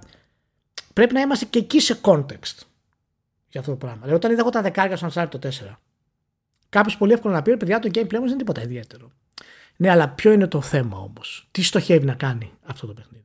[0.92, 2.58] πρέπει να είμαστε και εκεί σε context
[3.48, 3.98] για αυτό το πράγμα.
[4.00, 5.48] Δηλαδή, όταν είδα εγώ τα δεκάρια στο Uncharted το 4
[6.68, 9.10] κάποιος πολύ εύκολο να πει παιδιά το gameplay όμως δεν είναι τίποτα ιδιαίτερο.
[9.76, 13.23] Ναι αλλά ποιο είναι το θέμα όμως; Τι στοχεύει να κάνει αυτό το παιχνίδι;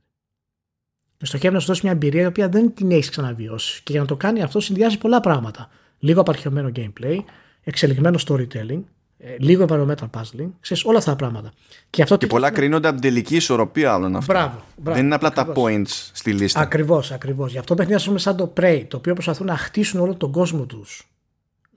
[1.26, 3.80] Στοχεύει να σου δώσει μια εμπειρία η οποία δεν την έχεις ξαναβιώσει.
[3.82, 5.68] Και για να το κάνει αυτό συνδυάζει πολλά πράγματα.
[5.98, 7.18] Λίγο απαρχαιωμένο gameplay,
[7.62, 8.82] εξελιγμένο storytelling,
[9.18, 11.52] ε, λίγο environmental puzzling, ξέρεις, όλα αυτά τα πράγματα.
[11.90, 14.32] Και, αυτό και πολλά κρίνονται από την τελική ισορροπία άλλων αυτά.
[14.32, 15.54] Μπράβο, μπράβο, δεν είναι απλά ακριβώς.
[15.54, 16.60] τα points στη λίστα.
[16.60, 17.52] Ακριβώς, ακριβώς.
[17.52, 20.66] Γι' αυτό παιχνίδια πούμε σαν το Prey, το οποίο προσπαθούν να χτίσουν όλο τον κόσμο
[20.66, 21.08] τους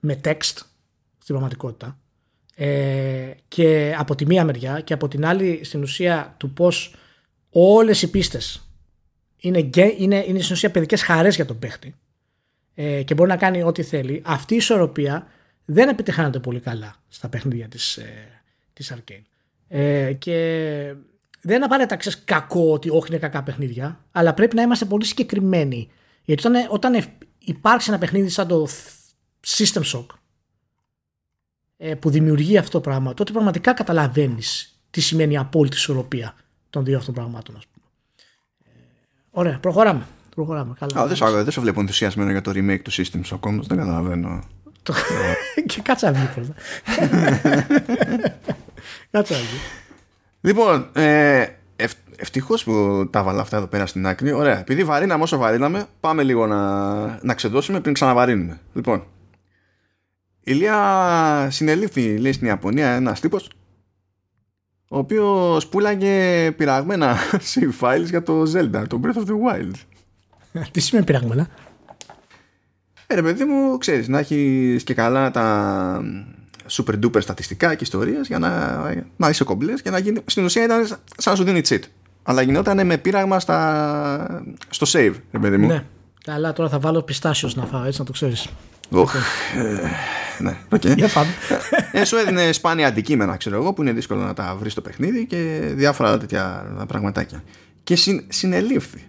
[0.00, 0.56] με text
[1.18, 1.98] στην πραγματικότητα.
[2.54, 6.94] Ε, και από τη μία μεριά και από την άλλη στην ουσία του πώς
[7.50, 8.63] όλες οι πίστες
[9.44, 11.94] είναι, είναι, είναι στην ουσία παιδικές χαρές για τον παίχτη
[12.74, 14.22] ε, και μπορεί να κάνει ό,τι θέλει.
[14.24, 15.26] Αυτή η ισορροπία
[15.64, 18.42] δεν επιτυχάνεται πολύ καλά στα παιχνίδια της, ε,
[18.72, 19.22] της Arcane.
[19.68, 20.32] Ε, και
[21.40, 25.04] δεν είναι απαραίτητα ξέρεις, κακό ότι όχι είναι κακά παιχνίδια, αλλά πρέπει να είμαστε πολύ
[25.04, 25.90] συγκεκριμένοι.
[26.24, 27.04] Γιατί όταν, όταν
[27.38, 28.68] υπάρξει ένα παιχνίδι σαν το
[29.46, 30.06] System Shock
[31.76, 36.34] ε, που δημιουργεί αυτό το πράγμα, τότε πραγματικά καταλαβαίνεις τι σημαίνει η απόλυτη ισορροπία
[36.70, 37.58] των δύο αυτών πραγμάτων.
[39.36, 40.06] Ωραία, προχωράμε.
[40.34, 40.74] προχωράμε.
[40.78, 41.00] Καλά.
[41.00, 44.42] Α, δεν, σου, δεν σου βλέπω ενθουσιασμένο για το remake του Systems ακόμα, δεν καταλαβαίνω.
[45.66, 46.54] και κάτσα βγει πρώτα.
[49.10, 49.58] κάτσα βγει.
[50.40, 54.32] Λοιπόν, ε, ευ, ευτυχώς που τα βάλα αυτά εδώ πέρα στην άκρη.
[54.32, 54.58] Ωραία.
[54.58, 58.60] Επειδή βαρύναμε όσο βαρύναμε, πάμε λίγο να, να ξεδώσουμε πριν ξαναβαρύνουμε.
[58.74, 59.04] Λοιπόν,
[60.40, 63.48] η Λία συνελήφθη, λέει, στην Ιαπωνία ένας τύπος
[64.88, 67.16] ο οποίος πουλάγε πειραγμένα
[67.54, 69.74] save files για το Zelda, το Breath of the Wild.
[70.72, 71.48] Τι σημαίνει πειραγμένα;
[73.06, 76.02] Ε, ρε παιδί μου, ξέρεις, να έχεις και καλά τα
[76.70, 78.82] super duper στατιστικά και ιστορίες για να,
[79.16, 81.80] να είσαι κομπλές και να γίνει, στην ουσία ήταν σαν να σου δίνει cheat.
[82.22, 85.66] Αλλά γινόταν με πείραγμα στα, στο save, ρε παιδί μου.
[85.66, 85.84] Ναι.
[86.24, 88.48] Καλά, τώρα θα βάλω πιστάσιος να φάω, έτσι να το ξέρεις.
[88.90, 89.04] Oh,
[89.56, 89.88] ε,
[90.38, 90.96] ναι, okay.
[90.96, 91.30] Για πάμε.
[91.92, 95.26] ε, σου έδινε σπάνια αντικείμενα, ξέρω εγώ, που είναι δύσκολο να τα βρεις στο παιχνίδι
[95.26, 97.42] και διάφορα τέτοια πραγματάκια.
[97.84, 99.04] Και συν, συνελήφθη.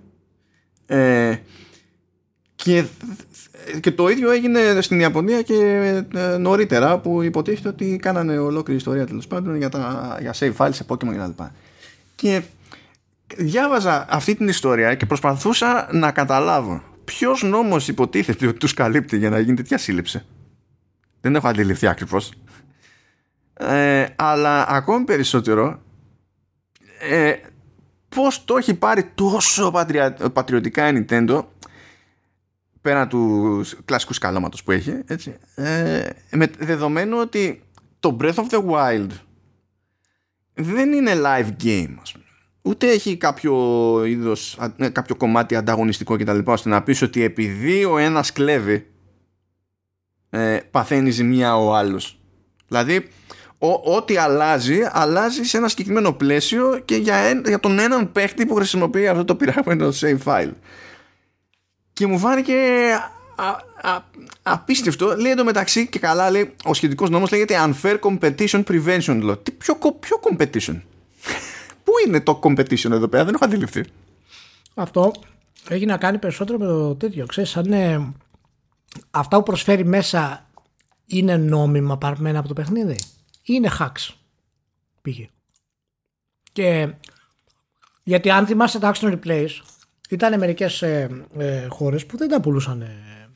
[0.85, 1.35] Ε,
[2.55, 2.83] και,
[3.79, 5.55] και το ίδιο έγινε στην Ιαπωνία και
[6.15, 10.73] ε, νωρίτερα που υποτίθεται ότι κάνανε ολόκληρη ιστορία τέλος πάντων για, τα, για save files
[10.73, 11.43] σε Pokemon κτλ.
[12.15, 12.41] Και
[13.35, 19.29] διάβαζα αυτή την ιστορία και προσπαθούσα να καταλάβω ποιος νόμος υποτίθεται ότι τους καλύπτει για
[19.29, 20.25] να γίνει τέτοια σύλληψη;
[21.21, 22.33] Δεν έχω αντιληφθεί ακριβώς.
[23.53, 25.81] Ε, αλλά ακόμη περισσότερο
[26.99, 27.33] ε,
[28.09, 31.43] πώς το έχει πάρει τόσο πατρια, πατριωτικά η Nintendo
[32.81, 37.63] πέρα του κλασικού σκαλώματος που έχει έτσι, ε, με δεδομένο ότι
[37.99, 39.09] το Breath of the Wild
[40.53, 42.24] δεν είναι live game ας πούμε
[42.65, 43.53] ούτε έχει κάποιο
[44.05, 46.39] είδος, ε, κάποιο κομμάτι ανταγωνιστικό κτλ.
[46.45, 48.87] ώστε να πεις ότι επειδή ο ένας κλέβει
[50.29, 52.19] ε, παθαίνει ζημιά ο άλλος.
[52.67, 53.07] Δηλαδή,
[53.83, 59.07] ό,τι αλλάζει, αλλάζει σε ένα συγκεκριμένο πλαίσιο και για, για τον έναν παίχτη που χρησιμοποιεί
[59.07, 60.51] αυτό το πειράγματο save file.
[61.93, 62.53] Και μου φάνηκε
[63.35, 63.47] α,
[63.89, 64.03] α,
[64.43, 65.15] απίστευτο.
[65.17, 69.43] Λέει μεταξύ και καλά, λέει, ο σχετικός νόμος λέγεται Unfair Competition Prevention Law.
[69.43, 70.81] Τι, ποιο, ποιο competition?
[71.85, 73.85] Πού είναι το competition εδώ πέρα, δεν έχω αντιληφθεί.
[74.73, 75.11] Αυτό
[75.69, 77.25] έχει να κάνει περισσότερο με το τέτοιο.
[77.25, 78.13] Ξέρεις, αν είναι
[79.11, 80.49] αυτά που προσφέρει μέσα
[81.05, 82.97] είναι νόμιμα παρμένα από το παιχνίδι;
[83.41, 84.13] Ή είναι hacks.
[85.01, 85.29] Πήγε.
[86.51, 86.93] Και
[88.03, 89.49] γιατί αν θυμάστε τα action replays
[90.09, 92.81] ήταν μερικές ε, ε, χώρες που δεν τα πουλούσαν.
[92.81, 93.29] Ε,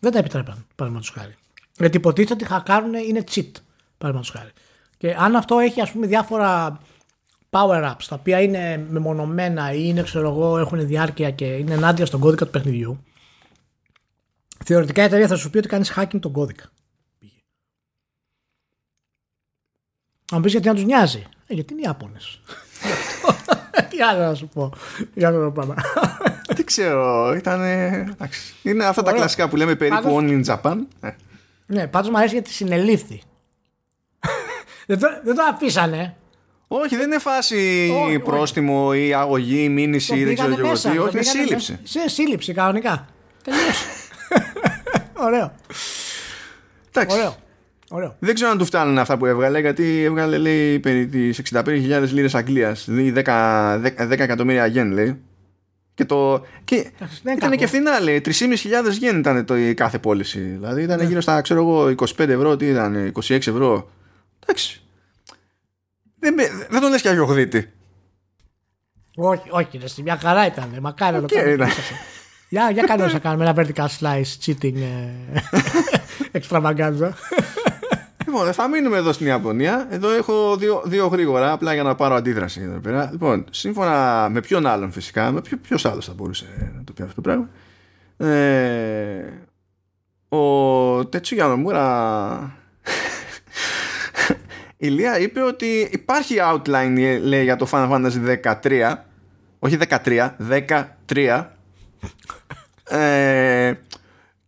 [0.00, 1.34] δεν τα επιτρέπαν, παραδείγματος χάρη.
[1.78, 3.50] Γιατί υποτίθεται ότι χακάρουν είναι cheat,
[3.98, 4.50] παραδείγματος χάρη.
[4.96, 6.80] Και αν αυτό έχει ας πούμε διάφορα
[7.50, 12.20] power-ups τα οποία είναι μεμονωμένα ή είναι ξέρω εγώ έχουν διάρκεια και είναι ενάντια στον
[12.20, 13.02] κώδικα του παιχνιδιού
[14.68, 16.64] θεωρητικά η εταιρεία θα σου πει ότι κάνεις hacking τον κώδικα.
[20.32, 21.26] Αν πεις γιατί να τους νοιάζει.
[21.46, 22.40] Ε, γιατί είναι οι Ιάπωνες.
[23.90, 24.72] Τι άλλο να σου πω
[25.14, 25.74] για αυτό το πράγμα.
[26.46, 27.34] Δεν ξέρω.
[27.34, 27.60] Ήταν.
[28.62, 30.76] Είναι αυτά τα κλασικά που λέμε περίπου only in Japan.
[31.00, 31.10] Ε.
[31.66, 33.22] Ναι, πάντως μου αρέσει γιατί συνελήφθη.
[34.86, 36.16] δεν, το, δεν το αφήσανε.
[36.68, 40.98] Όχι, δεν είναι φάση όχι, πρόστιμο ή αγωγή ή μήνυση ή δεν ξέρω εγώ τι.
[40.98, 41.78] Όχι, είναι σύλληψη.
[41.82, 43.08] Σε σύλληψη κανονικά.
[43.44, 43.84] Τελείωσε.
[45.26, 45.52] Ωραίο.
[46.88, 47.16] Εντάξει.
[47.16, 47.36] Ωραίο.
[47.90, 48.16] Ωραίο.
[48.18, 52.34] Δεν ξέρω αν του φτάνουν αυτά που έβγαλε, γιατί έβγαλε λέει περί τις 65.000 λίρες
[52.34, 52.84] Αγγλίας.
[52.88, 55.20] Δηλαδή 10, 10, 10 εκατομμύρια γεν λέει.
[55.94, 56.90] Και, το, και
[57.36, 58.20] ήταν και φθηνά λέει.
[58.24, 58.32] 3.500
[58.98, 60.40] γεν ήταν το, η κάθε πώληση.
[60.40, 61.04] Δηλαδή ήταν ναι.
[61.04, 63.90] γύρω στα ξέρω εγώ 25 ευρώ, τι ήταν, 26 ευρώ.
[64.42, 64.82] Εντάξει.
[66.18, 66.34] Δεν,
[66.68, 67.72] δεν τον λες και αγιογδίτη.
[69.16, 70.76] Όχι, όχι, ρε, μια χαρά ήταν.
[70.80, 71.66] Μακάρι να το κάνω.
[72.48, 75.10] Για, για κάνω να κάνουμε ένα vertical slice cheating ε,
[76.38, 77.10] extravaganza.
[78.26, 79.86] Λοιπόν, θα μείνουμε εδώ στην Ιαπωνία.
[79.90, 83.08] Εδώ έχω δύο, δύο γρήγορα, απλά για να πάρω αντίδραση εδώ πέρα.
[83.12, 87.02] Λοιπόν, σύμφωνα με ποιον άλλον φυσικά, με ποιο ποιος άλλος θα μπορούσε να το πει
[87.02, 87.48] αυτό το πράγμα.
[88.16, 89.32] Ε,
[90.28, 92.56] ο Τέτσου Μούρα
[94.80, 98.94] η Λία είπε ότι υπάρχει outline λέει, για το Final Fantasy 13
[99.58, 100.30] όχι 13,
[101.08, 101.46] 13
[102.88, 103.72] ε,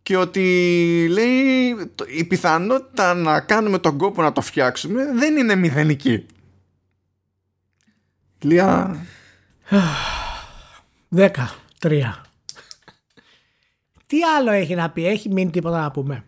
[0.03, 1.75] και ότι λέει
[2.17, 6.25] η πιθανότητα να κάνουμε τον κόπο να το φτιάξουμε δεν είναι μηδενική.
[8.39, 8.95] Λία...
[11.15, 11.31] 13.
[14.07, 16.23] Τι άλλο έχει να πει, έχει μείνει τίποτα να πούμε.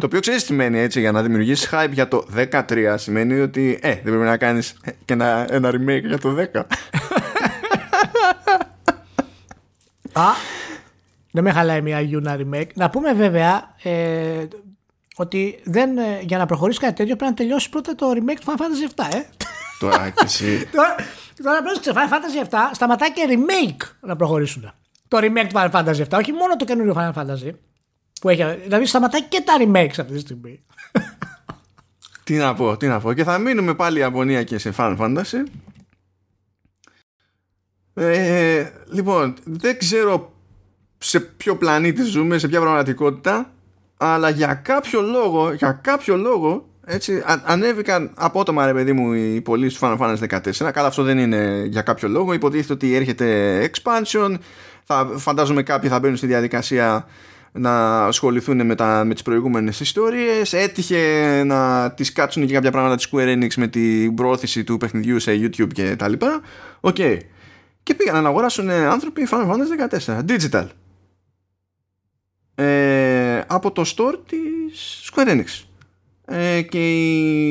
[0.00, 3.78] Το οποίο ξέρεις τι σημαίνει έτσι, για να δημιουργήσεις hype για το 13 σημαίνει ότι
[3.82, 6.60] ε, δεν πρέπει να κάνεις και ένα, ένα remake για το 10.
[10.12, 10.24] Α,
[11.30, 12.68] δεν με χαλάει μια Yuna remake.
[12.74, 14.46] Να πούμε βέβαια ε,
[15.16, 18.46] ότι δεν, ε, για να προχωρήσει κάτι τέτοιο πρέπει να τελειώσει πρώτα το remake του
[18.46, 19.22] Final Fantasy 7, ε.
[19.78, 20.68] τώρα και εσύ.
[20.72, 20.94] Τώρα,
[21.42, 24.72] τώρα πρόσεξε, Final Fantasy 7 σταματάει και remake να προχωρήσουν.
[25.08, 27.50] Το remake του Final Fantasy 7, όχι μόνο το καινούριο Final Fantasy.
[28.20, 30.64] Που έχει, δηλαδή σταματάει και τα remakes αυτή τη στιγμή.
[32.24, 33.12] τι να πω, τι να πω.
[33.12, 35.44] Και θα μείνουμε πάλι Ιαπωνία και σε Final Fantasy.
[37.94, 40.32] Ε, λοιπόν, δεν ξέρω
[40.98, 43.52] σε ποιο πλανήτη ζούμε, σε ποια πραγματικότητα,
[43.96, 49.40] αλλά για κάποιο λόγο, για κάποιο λόγο, έτσι, α, ανέβηκαν απότομα ρε παιδί μου οι
[49.40, 50.70] πωλήσει του Final Fantasy 14.
[50.72, 52.32] Καλά, αυτό δεν είναι για κάποιο λόγο.
[52.32, 54.34] Υποτίθεται ότι έρχεται expansion.
[54.84, 57.06] Θα, φαντάζομαι κάποιοι θα μπαίνουν στη διαδικασία
[57.52, 60.52] να ασχοληθούν με, τα, με τις προηγούμενες ιστορίες.
[60.52, 65.18] Έτυχε να τις κάτσουν και κάποια πράγματα της Square Enix με την προώθηση του παιχνιδιού
[65.18, 66.40] σε YouTube και τα λοιπά.
[66.80, 66.96] OK.
[66.98, 67.18] Okay.
[67.82, 70.66] και πήγαν να αγοράσουν άνθρωποι Final Fantasy 14 digital.
[72.54, 75.64] Ε, από το store της Square Enix.
[76.24, 76.90] Ε, και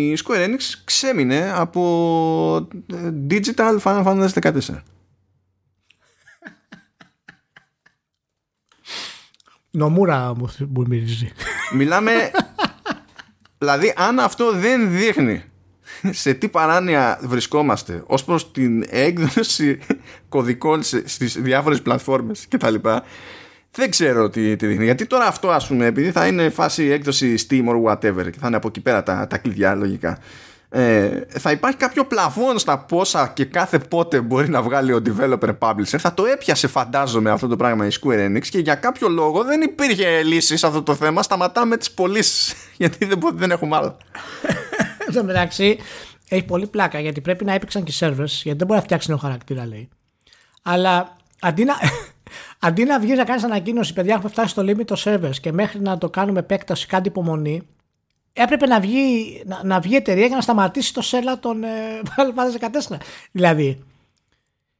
[0.10, 4.60] η Square Enix ξέμεινε από ε, digital Final Fantasy 14
[9.72, 11.32] Νομούρα μου μυρίζει.
[11.74, 12.12] Μιλάμε.
[13.58, 15.44] δηλαδή, αν αυτό δεν δείχνει
[16.10, 19.80] σε τι παράνοια βρισκόμαστε ως προς την έκδοση
[20.30, 23.04] κωδικών στις διάφορες πλατφόρμες και τα λοιπά
[23.72, 27.36] δεν ξέρω τι, τι δείχνει γιατί τώρα αυτό ας πούμε επειδή θα είναι φάση έκδοση
[27.48, 30.18] Steam or whatever και θα είναι από εκεί πέρα τα, τα κλειδιά λογικά
[30.72, 35.58] ε, θα υπάρχει κάποιο πλαφόν στα πόσα και κάθε πότε μπορεί να βγάλει ο developer
[35.60, 35.98] publisher.
[35.98, 39.62] Θα το έπιασε φαντάζομαι αυτό το πράγμα η Square Enix και για κάποιο λόγο δεν
[39.62, 41.24] υπήρχε λύση σε αυτό το θέμα.
[41.24, 43.98] Σταματάμε τις πωλήσεις γιατί δεν, δεν έχουμε άλλα
[45.08, 45.78] Εν τω μεταξύ
[46.30, 49.18] έχει πολύ πλάκα γιατί πρέπει να έπαιξαν και servers γιατί δεν μπορεί να φτιάξει νέο
[49.18, 49.90] χαρακτήρα λέει.
[50.62, 51.74] Αλλά αντί να,
[52.68, 55.80] αντί να βγει να κάνεις ανακοίνωση παιδιά έχουμε φτάσει στο limit το servers και μέχρι
[55.80, 57.68] να το κάνουμε επέκταση κάτι υπομονή
[58.42, 62.02] έπρεπε να βγει, να, να βγει η εταιρεία για να σταματήσει το σέλα των ε,
[62.18, 62.98] Final 14.
[63.32, 63.84] Δηλαδή,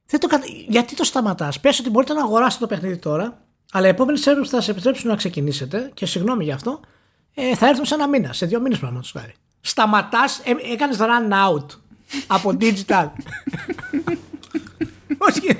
[0.06, 0.28] δεν το,
[0.68, 3.42] γιατί το σταματάς; Πες ότι μπορείτε να αγοράσετε το παιχνίδι τώρα,
[3.72, 6.80] αλλά οι επόμενοι servers θα σα επιτρέψουν να ξεκινήσετε και συγγνώμη γι' αυτό,
[7.34, 9.34] ε, θα έρθουν σε ένα μήνα, σε δύο μήνες πράγμα του χάρη.
[9.60, 11.66] Σταματάς, ε, έκανες run out
[12.26, 13.08] από digital.
[15.28, 15.56] Όχι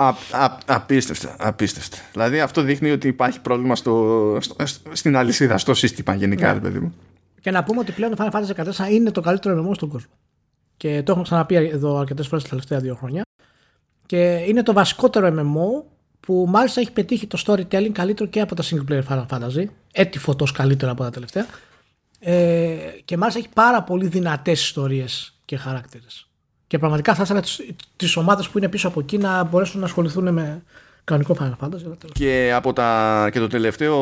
[0.00, 1.96] Α, α, απίστευτα, απίστευτα.
[2.12, 4.56] Δηλαδή αυτό δείχνει ότι υπάρχει πρόβλημα στο, στο,
[4.92, 6.60] στην αλυσίδα, στο σύστημα γενικά, ναι.
[6.60, 6.94] παιδί μου.
[7.40, 10.10] Και να πούμε ότι πλέον το Final Fantasy 14 είναι το καλύτερο MMO στον κόσμο.
[10.76, 13.22] Και το έχουμε ξαναπεί εδώ αρκετές φορές τα τελευταία δύο χρόνια.
[14.06, 15.84] Και είναι το βασικότερο MMO
[16.20, 19.64] που μάλιστα έχει πετύχει το storytelling καλύτερο και από τα single player Final Fantasy.
[19.92, 21.46] Έτσι φωτό καλύτερο από τα τελευταία.
[22.18, 26.27] Ε, και μάλιστα έχει πάρα πολύ δυνατές ιστορίες και χαρακτήρες.
[26.68, 27.42] Και πραγματικά θα ήθελα
[27.96, 30.62] τις ομάδες που είναι πίσω από εκεί να μπορέσουν να ασχοληθούν με
[31.04, 32.10] κανονικό Final Fantasy.
[32.12, 33.96] Και, από τα, και το τελευταίο,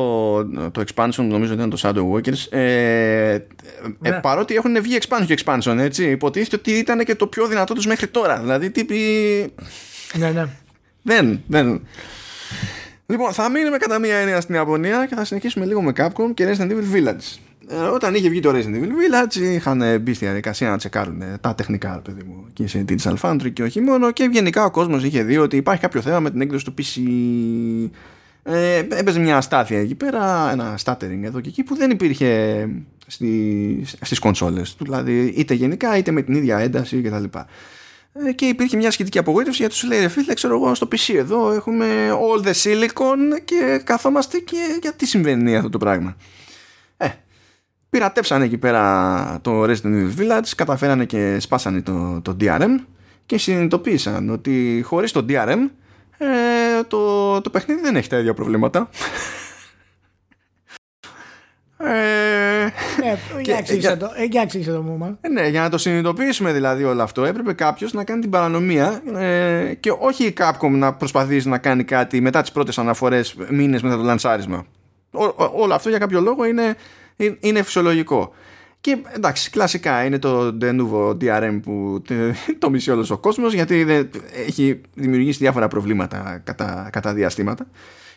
[0.73, 2.47] το expansion, νομίζω ότι ήταν το Shadow Walkers.
[2.51, 3.47] Ε, ε
[3.99, 4.09] ναι.
[4.09, 7.75] ε, παρότι έχουν βγει expansion και expansion, έτσι, υποτίθεται ότι ήταν και το πιο δυνατό
[7.75, 8.39] τους μέχρι τώρα.
[8.39, 8.97] Δηλαδή, τύποι.
[10.19, 10.47] Ναι, ναι.
[11.03, 11.87] δεν, δεν.
[13.07, 16.55] Λοιπόν, θα μείνουμε κατά μία έννοια στην Ιαπωνία και θα συνεχίσουμε λίγο με Capcom και
[16.55, 17.39] Resident Evil Village.
[17.69, 21.55] Ε, όταν είχε βγει το Resident Evil Village είχαν μπει στη διαδικασία να τσεκάρουν τα
[21.55, 25.23] τεχνικά παιδί μου και σε Digital Foundry και όχι μόνο και γενικά ο κόσμος είχε
[25.23, 27.01] δει ότι υπάρχει κάποιο θέμα με την έκδοση του PC
[28.43, 32.69] ε, έπαιζε μια αστάθεια εκεί πέρα ένα stuttering εδώ και εκεί που δεν υπήρχε
[33.07, 37.25] στι, στις κονσόλες δηλαδή είτε γενικά είτε με την ίδια ένταση κτλ
[38.13, 41.15] ε, και υπήρχε μια σχετική απογοήτευση γιατί σου λέει ρε φίλε ξέρω εγώ στο PC
[41.15, 46.17] εδώ έχουμε all the silicon και καθόμαστε και γιατί συμβαίνει αυτό το πράγμα
[47.91, 52.85] πειρατέψανε εκεί πέρα το Resident Evil Village, καταφέρανε και σπάσανε το, το DRM
[53.27, 55.59] και συνειδητοποίησαν ότι χωρίς το DRM
[56.19, 58.89] ε, το, το παιχνίδι δεν έχει τα ίδια προβλήματα.
[61.79, 66.53] Ε, ναι, για εξήγησε το, ε, για το μου, ε, Ναι, για να το συνειδητοποιήσουμε
[66.53, 70.95] δηλαδή όλο αυτό έπρεπε κάποιος να κάνει την παρανομία ε, και όχι η Capcom να
[70.95, 74.67] προσπαθήσει να κάνει κάτι μετά τις πρώτες αναφορές μήνες μετά το λανσάρισμα.
[75.55, 76.77] όλο αυτό για κάποιο λόγο είναι
[77.41, 78.33] είναι φυσιολογικό.
[78.81, 82.03] Και εντάξει, κλασικά είναι το de nouveau DRM που
[82.59, 84.11] το μισεί όλος ο κόσμος γιατί δεν,
[84.47, 87.67] έχει δημιουργήσει διάφορα προβλήματα κατά, κατά διαστήματα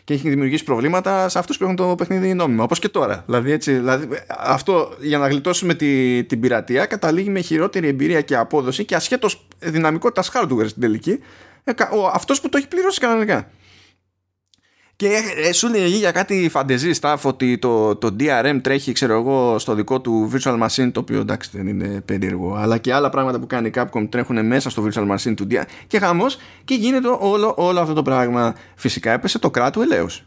[0.04, 2.62] και έχει δημιουργήσει προβλήματα σε αυτούς που έχουν το παιχνίδι νόμιμο.
[2.62, 3.22] Όπως και τώρα.
[3.26, 8.36] Δηλαδή, έτσι, δηλαδή, αυτό για να γλιτώσουμε τη, την πειρατεία καταλήγει με χειρότερη εμπειρία και
[8.36, 11.18] απόδοση και ασχέτως δυναμικότητας hardware στην τελική.
[11.64, 11.72] Ε,
[12.12, 13.50] αυτός που το έχει πληρώσει κανονικά.
[15.00, 19.58] Και ε, σου λέει για κάτι φαντεζή staff ότι το, το DRM τρέχει ξέρω εγώ
[19.58, 23.38] στο δικό του virtual machine το οποίο εντάξει δεν είναι περίεργο αλλά και άλλα πράγματα
[23.40, 27.08] που κάνει η Capcom τρέχουν μέσα στο virtual machine του DRM και χαμός και γίνεται
[27.20, 28.54] όλο, όλο αυτό το πράγμα.
[28.74, 30.24] Φυσικά έπεσε το κράτος ελέος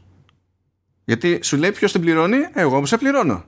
[1.05, 3.43] γιατί σου λέει ποιος την πληρώνει εγώ που σε πληρώνω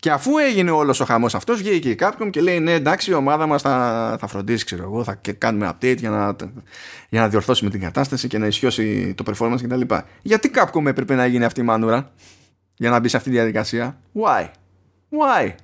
[0.00, 3.14] Και αφού έγινε όλος ο χαμός αυτός, βγήκε η Capcom και λέει: Ναι, εντάξει, η
[3.14, 6.36] ομάδα μας θα, θα φροντίσει, ξέρω εγώ, θα κάνουμε update για να,
[7.08, 9.80] για να διορθώσουμε την κατάσταση και να ισιώσει το performance κτλ.
[10.22, 12.12] Γιατί Capcom έπρεπε να γίνει αυτή η μάνουρα
[12.74, 14.44] για να μπει σε αυτή τη διαδικασία; Why?
[15.10, 15.54] Why?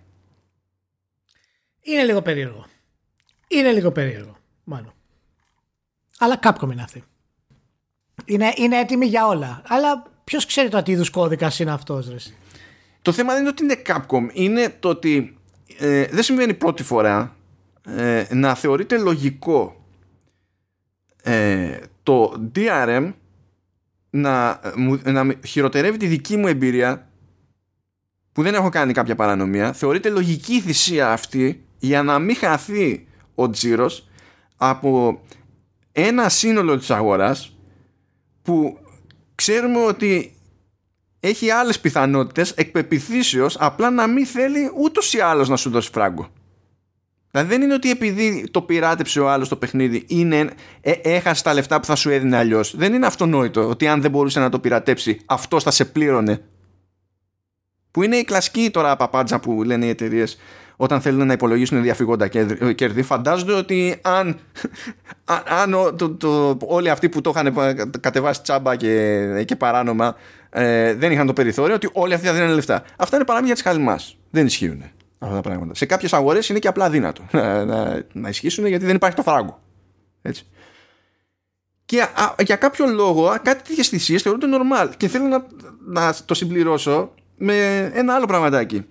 [1.81, 2.67] Είναι λίγο περίεργο.
[3.49, 4.93] Είναι λίγο περίεργο, μάλλον.
[6.19, 7.05] Αλλά Capcom είναι αυτή.
[8.25, 9.63] Είναι, είναι έτοιμη για όλα.
[9.67, 12.17] Αλλά ποιος ξέρει το τι είδους κώδικας είναι αυτός, Ρε.
[13.05, 15.37] Το θέμα δεν είναι ότι είναι Capcom, είναι το ότι
[15.79, 17.37] ε, δεν συμβαίνει πρώτη φορά
[17.87, 19.87] ε, να θεωρείται λογικό
[21.23, 23.13] ε, το DRM
[24.11, 24.61] να,
[25.05, 27.09] να χειροτερεύει τη δική μου εμπειρία
[28.33, 29.73] που δεν έχω κάνει κάποια παρανομία.
[29.73, 34.09] Θεωρείται λογική θυσία αυτή για να μην χαθεί ο τζίρος
[34.57, 35.21] από
[35.93, 37.57] ένα σύνολο της αγοράς
[38.43, 38.79] που
[39.35, 40.35] ξέρουμε ότι
[41.29, 46.29] έχει άλλες πιθανότητες εκπεπιθήσεως απλά να μην θέλει ούτως ή άλλως να σου δώσει φράγκο.
[47.31, 50.51] Δηλαδή δεν είναι ότι επειδή το πειράτεψε ο άλλος το παιχνίδι είναι,
[50.81, 52.77] ε, έχασε τα λεφτά που θα σου έδινε αλλιώς.
[52.77, 56.45] Δεν είναι αυτονόητο ότι αν δεν μπορούσε να το πειρατέψει αυτός θα σε πλήρωνε.
[57.91, 60.39] Που είναι η κλασική τώρα παπάντζα που λένε οι εταιρείες
[60.77, 62.29] όταν θέλουν να υπολογίσουν διαφυγόντα
[62.75, 63.03] κέρδη.
[63.03, 64.39] Φαντάζονται ότι αν,
[65.63, 67.55] αν το, το, όλοι αυτοί που το είχαν
[68.01, 70.17] κατεβάσει τσάμπα και, και παράνομα
[70.57, 72.83] ε, δεν είχαν το περιθώριο, ότι όλοι αυτοί θα δίνουν λεφτά.
[72.97, 74.17] Αυτά είναι παράμια τη χαλιμάς.
[74.31, 74.83] Δεν ισχύουν
[75.19, 75.75] αυτά τα πράγματα.
[75.75, 79.23] Σε κάποιες αγορές είναι και απλά δύνατο να, να, να ισχύσουν γιατί δεν υπάρχει το
[79.23, 79.63] φράγκο.
[80.23, 80.47] Έτσι.
[81.85, 84.91] Και α, για κάποιο λόγο κάτι τέτοιες θυσίες θεωρούνται normal.
[84.97, 85.47] Και θέλω να,
[85.87, 88.85] να το συμπληρώσω με ένα άλλο πραγματάκι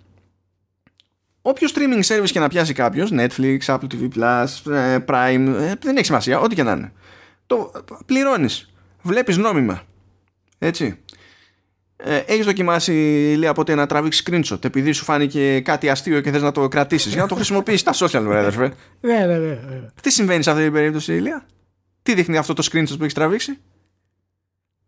[1.45, 5.95] όποιος streaming service και να πιάσει κάποιος, Netflix, Apple TV Plus, ε, Prime, ε, δεν
[5.95, 6.91] έχει σημασία, ό,τι και να είναι.
[7.45, 7.71] Το
[8.05, 8.73] πληρώνεις.
[9.01, 9.81] Βλέπεις νόμιμα.
[10.59, 11.02] Έτσι.
[12.05, 12.91] Ε, έχεις δοκιμάσει
[13.37, 17.13] λέει ποτέ να τραβήξεις screenshot επειδή σου φάνηκε κάτι αστείο και θες να το κρατήσεις
[17.13, 18.73] για να το χρησιμοποιήσεις στα social media, αδερφέ.
[19.01, 19.57] Ναι, ναι, ναι.
[20.01, 21.45] Τι συμβαίνει σε αυτή την περίπτωση, Ηλία.
[22.03, 23.59] Τι δείχνει αυτό το screenshot που έχεις τραβήξει;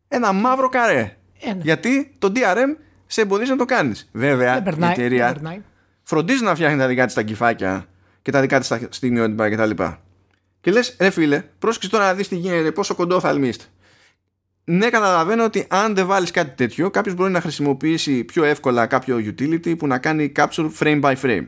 [0.08, 1.18] Ένα μαύρο καρέ.
[1.62, 4.10] Γιατί το DRM σε εμποδίζει να το κάνεις.
[4.12, 5.62] Βέβαια, η εταιρεία
[6.04, 7.88] φροντίζει να φτιάχνει τα δικά της τα κυφάκια
[8.22, 9.70] και τα δικά της τα στιγμιότυπα κτλ.
[9.70, 9.92] Και,
[10.62, 13.64] και λες, ρε φίλε, πρόσεξε τώρα να δεις τι γίνεται, πόσο κοντό θα αλμίστε.
[14.68, 19.18] Ναι, καταλαβαίνω ότι αν δεν βάλεις κάτι τέτοιο, κάποιος μπορεί να χρησιμοποιήσει πιο εύκολα κάποιο
[19.18, 21.46] utility που να κάνει capture frame by frame.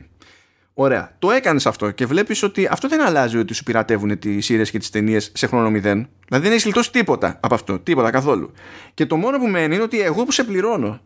[0.74, 1.16] Ωραία.
[1.18, 4.78] Το έκανες αυτό και βλέπεις ότι αυτό δεν αλλάζει ότι σου πειρατεύουν τις σειρές και
[4.78, 6.08] τις ταινίες σε χρόνο μηδέν.
[6.26, 7.78] Δηλαδή δεν έχεις λιτώσει τίποτα από αυτό.
[7.78, 8.52] Τίποτα καθόλου.
[8.94, 11.00] Και το μόνο που μένει είναι ότι εγώ που σε πληρώνω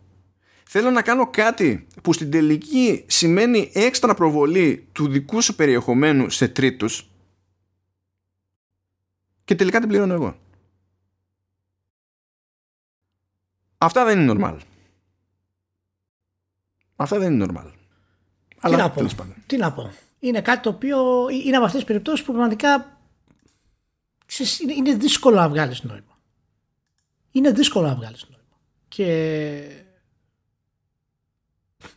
[0.63, 6.47] θέλω να κάνω κάτι που στην τελική σημαίνει έξτρα προβολή του δικού σου περιεχομένου σε
[6.47, 7.09] τρίτους
[9.45, 10.42] και τελικά την πληρώνω εγώ.
[13.83, 14.57] Αυτά δεν είναι normal.
[16.95, 17.71] Αυτά δεν είναι normal.
[18.47, 19.07] Τι Αλλά, να πω.
[19.45, 19.91] Τι να πω.
[20.19, 22.97] Είναι κάτι το οποίο είναι από αυτές τις περιπτώσεις που πραγματικά
[24.77, 26.17] είναι δύσκολο να βγάλεις νόημα.
[27.31, 28.57] Είναι δύσκολο να βγάλεις νόημα.
[28.87, 29.83] Και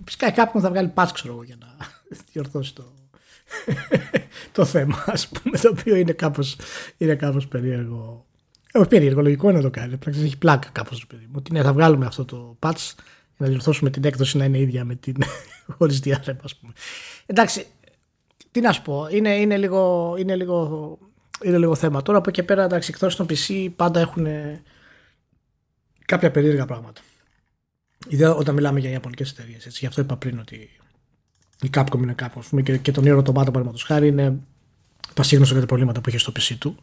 [0.04, 1.76] Φυσικά κάποιον θα βγάλει patch ξέρω εγώ για να
[2.32, 2.92] διορθώσει το,
[4.52, 6.56] το θέμα ας πούμε το οποίο είναι κάπως,
[6.96, 8.25] είναι κάπως περίεργο
[8.78, 9.98] όχι περίεργο, λογικό είναι να το κάνει.
[10.06, 11.34] Έχει πλάκα κάπως το παιδί μου.
[11.36, 12.92] Ότι ναι, θα βγάλουμε αυτό το patch
[13.36, 15.16] για να διορθώσουμε την έκδοση να είναι ίδια με την
[15.78, 16.72] χωρίς DRM, ας πούμε.
[17.26, 17.66] Εντάξει,
[18.50, 20.98] τι να σου πω, είναι, είναι, λίγο, είναι, λίγο,
[21.44, 22.02] είναι λίγο θέμα.
[22.02, 24.26] Τώρα από εκεί πέρα, εντάξει, εκτός των PC πάντα έχουν
[26.04, 27.00] κάποια περίεργα πράγματα.
[28.08, 29.78] Ιδέα όταν μιλάμε για ιαπωνικές εταιρείες.
[29.78, 30.70] Γι' αυτό είπα πριν ότι
[31.62, 32.62] η Capcom είναι Capcom.
[32.62, 34.38] Και, και τον Nero Automata, παραδείγματος χάρη, είναι
[35.14, 36.76] πασίγνωστο για τα προβλήματα που είχε στο PC του.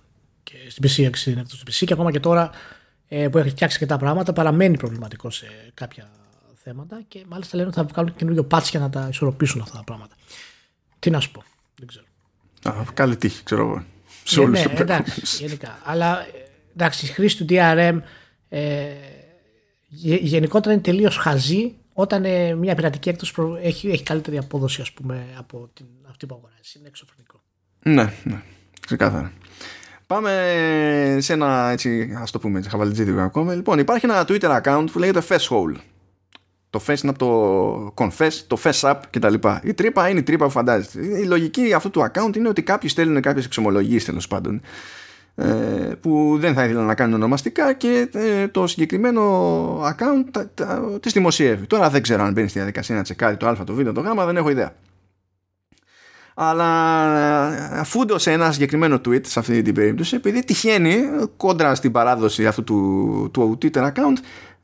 [0.43, 2.51] Και στην PC είναι στο PC και ακόμα και τώρα
[3.07, 6.09] ε, που έχει φτιάξει και τα πράγματα παραμένει προβληματικό σε κάποια
[6.55, 9.83] θέματα και μάλιστα λένε ότι θα βγάλουν καινούριο patch για να τα ισορροπήσουν αυτά τα
[9.83, 10.15] πράγματα.
[10.99, 11.43] Τι να σου πω,
[11.77, 12.05] δεν ξέρω.
[12.63, 13.85] Α, καλή τύχη, ξέρω εγώ.
[14.23, 15.79] Σε όλους ναι, ναι, εντάξει, γενικά.
[15.83, 16.25] Αλλά ε,
[16.73, 17.99] εντάξει, η χρήση του DRM
[18.49, 18.85] ε,
[20.21, 25.25] γενικότερα είναι τελείως χαζή όταν ε, μια πειρατική έκδοση έχει, έχει καλύτερη απόδοση ας πούμε,
[25.37, 26.75] από την, αυτή που αγοράζεις.
[26.75, 27.43] Είναι εξωφρενικό.
[27.83, 28.41] Ναι, ναι,
[28.87, 29.33] ξεκάθαρα.
[30.13, 33.53] Πάμε σε ένα έτσι, ας το πούμε, χαβαλιτζίδικο ακόμα.
[33.53, 35.75] Λοιπόν, υπάρχει ένα Twitter account που λέγεται Fesshole.
[36.69, 39.33] Το Fess είναι από το Confess, το Fess Up κτλ.
[39.63, 41.19] Η τρύπα είναι η τρύπα που φαντάζεστε.
[41.19, 44.61] Η λογική αυτού του account είναι ότι κάποιοι στέλνουν κάποιες εξομολογίες τέλος πάντων
[45.35, 45.45] ε,
[46.01, 49.23] που δεν θα ήθελα να κάνουν ονομαστικά και ε, το συγκεκριμένο
[49.85, 50.45] account
[50.99, 51.65] τη δημοσιεύει.
[51.65, 54.25] Τώρα δεν ξέρω αν μπαίνει στη διαδικασία να τσεκάρει το α, το β, το γ,
[54.25, 54.73] δεν έχω ιδέα.
[56.35, 61.03] Αλλά αφού σε ένα συγκεκριμένο tweet σε αυτή την περίπτωση, επειδή τυχαίνει
[61.37, 64.17] κόντρα στην παράδοση αυτού του, του Twitter account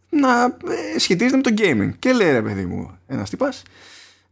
[0.10, 1.92] να ε, σχετίζεται με το gaming.
[2.00, 3.54] Και λέει ρε παιδί μου, ένας τυπά,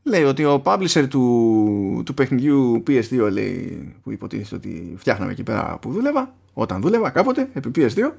[0.03, 5.77] λέει ότι ο publisher του, του παιχνιδιού PS2 λέει, που υποτίθεται ότι φτιάχναμε εκεί πέρα
[5.81, 8.11] που δούλευα, όταν δούλευα κάποτε επί PS2,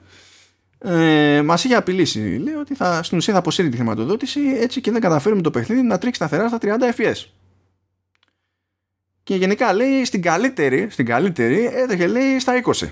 [0.78, 2.18] ε, μας είχε απειλήσει.
[2.18, 5.82] Λέει ότι θα, στην ουσία θα αποσύρει τη χρηματοδότηση έτσι και δεν καταφέρουμε το παιχνίδι
[5.82, 6.66] να τρίξει σταθερά στα 30
[6.96, 7.24] FPS.
[9.28, 12.88] Και γενικά λέει στην καλύτερη, στην καλύτερη έτρεχε λέει στα 20.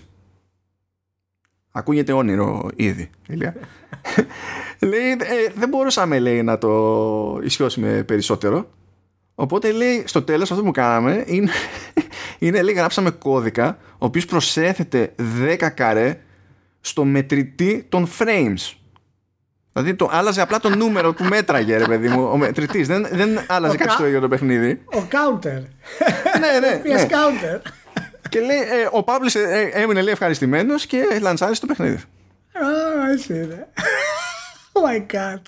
[1.71, 3.11] Ακούγεται όνειρο ήδη.
[4.91, 8.71] λέει, ε, δεν μπορούσαμε λέει να το ισιώσουμε περισσότερο.
[9.35, 11.51] Οπότε λέει στο τέλος αυτό που κάναμε είναι,
[12.39, 15.15] είναι λέει γράψαμε κώδικα ο οποίος προσέθεται
[15.61, 16.21] 10 καρέ
[16.81, 18.75] στο μετρητή των frames.
[19.77, 22.87] Δηλαδή το άλλαζε απλά το νούμερο που μέτραγε, ρε παιδί μου, ο μετρητής.
[22.87, 24.83] Δεν, δεν άλλαζε κάτι στο ίδιο το παιχνίδι.
[24.95, 25.63] Ο counter.
[26.41, 26.81] ναι, ναι.
[26.85, 27.07] PS ναι.
[27.11, 27.61] counter.
[28.29, 31.95] Και λέει, ε, ο Παύλης ε, έμεινε λέει ευχαριστημένος και λανσάρισε το παιχνίδι.
[31.95, 33.67] Α, έτσι είναι.
[34.73, 35.41] Oh my god.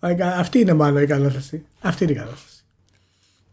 [0.00, 0.32] Oh my god.
[0.38, 1.64] Αυτή είναι μάλλον η κατάσταση.
[1.80, 2.62] Αυτή είναι η κατάσταση.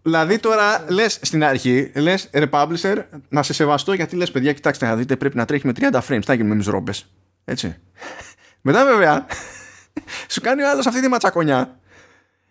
[0.02, 4.86] Δηλαδή τώρα λες στην αρχή, λες ρε publisher, να σε σεβαστώ γιατί λες παιδιά, κοιτάξτε
[4.86, 6.22] να δείτε, πρέπει να τρέχει με 30 frames.
[6.26, 7.12] Θα γίνουμε εμείς ρόμπες.
[7.46, 7.76] Έτσι.
[8.62, 9.26] Μετά βέβαια,
[10.30, 11.80] σου κάνει ο άλλος αυτή τη ματσακονιά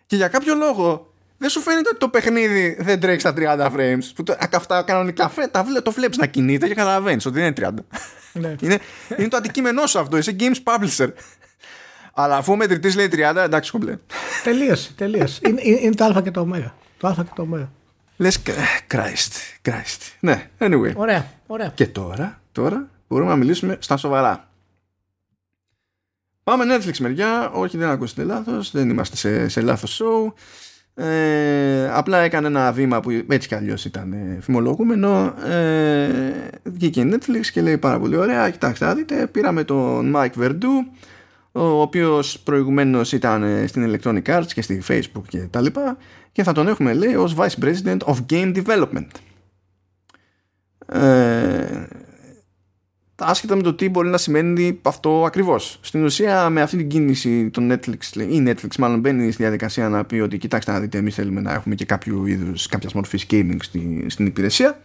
[0.05, 4.03] και για κάποιο λόγο δεν σου φαίνεται ότι το παιχνίδι δεν τρέχει στα 30 frames.
[4.15, 7.97] Που το, αυτά κανονικά τα, το βλέπεις να κινείται και καταλαβαίνεις ότι δεν είναι 30.
[8.33, 8.55] Ναι.
[8.61, 8.79] είναι,
[9.17, 10.17] είναι το αντικείμενό σου αυτό.
[10.17, 11.07] Είσαι games publisher.
[12.13, 13.97] Αλλά αφού ο μετρητής λέει 30, εντάξει κομπλέ.
[14.43, 15.39] Τελείωσε, τελείωσε.
[15.47, 16.71] είναι, είναι το Α και το Ω.
[16.97, 17.69] Το Α και το Ω.
[18.17, 18.41] Λες,
[18.91, 20.11] Christ, Christ.
[20.19, 20.93] Ναι, anyway.
[20.95, 21.71] Ωραία, ωραία.
[21.75, 24.47] Και τώρα, τώρα μπορούμε να μιλήσουμε στα σοβαρά.
[26.45, 27.51] Πάμε Netflix μεριά.
[27.53, 28.71] Όχι, δεν ακούσετε λάθος.
[28.71, 30.33] Δεν είμαστε σε, σε λάθος show.
[30.97, 36.09] Ε, απλά έκανε ένα βήμα που έτσι κι αλλιώς ήταν ε, φημολογούμενο ε,
[36.63, 40.85] βγήκε η Netflix και λέει πάρα πολύ ωραία κοιτάξτε δείτε πήραμε τον Mike Verdu
[41.51, 45.97] ο οποίος προηγουμένως ήταν ε, στην Electronic Arts και στη Facebook και τα λοιπά
[46.31, 49.07] και θα τον έχουμε λέει ως Vice President of Game Development
[50.85, 51.87] ε,
[53.15, 55.79] άσχετα με το τι μπορεί να σημαίνει αυτό ακριβώς.
[55.81, 60.05] Στην ουσία με αυτή την κίνηση το Netflix ή Netflix μάλλον μπαίνει στη διαδικασία να
[60.05, 63.57] πει ότι κοιτάξτε να δείτε εμείς θέλουμε να έχουμε και κάποιο είδους κάποιας μορφής gaming
[63.59, 64.79] στη, στην υπηρεσία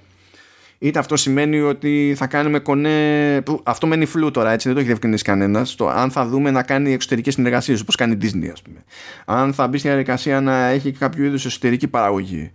[0.82, 4.88] είτε αυτό σημαίνει ότι θα κάνουμε κονέ αυτό μένει φλού τώρα έτσι δεν το έχει
[4.88, 8.84] διευκρινίσει κανένας αν θα δούμε να κάνει εξωτερικές συνεργασίες όπως κάνει η Disney ας πούμε
[9.24, 12.50] αν θα μπει στη διαδικασία να έχει κάποιο είδους εσωτερική παραγωγή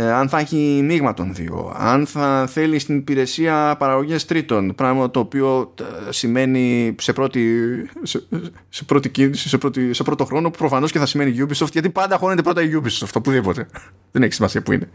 [0.00, 5.10] ε, αν θα έχει μείγμα των δύο, αν θα θέλει στην υπηρεσία παραγωγές τρίτων, πράγμα
[5.10, 7.66] το οποίο ε, σημαίνει σε πρώτη,
[8.02, 8.26] σε,
[8.68, 11.90] σε πρώτη κίνηση, σε, πρώτη, σε πρώτο χρόνο, που προφανώς και θα σημαίνει Ubisoft, γιατί
[11.90, 13.66] πάντα χώνεται πρώτα η Ubisoft, οπουδήποτε.
[14.12, 14.88] Δεν έχει σημασία που είναι.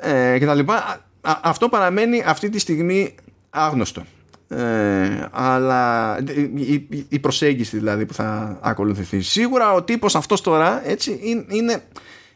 [0.00, 1.06] Ε, και τα λοιπά.
[1.20, 3.14] αυτό παραμένει αυτή τη στιγμή
[3.50, 4.04] άγνωστο.
[4.48, 6.16] Ε, αλλά
[6.54, 11.82] η, η, προσέγγιση δηλαδή που θα ακολουθηθεί σίγουρα ο τύπος αυτός τώρα έτσι είναι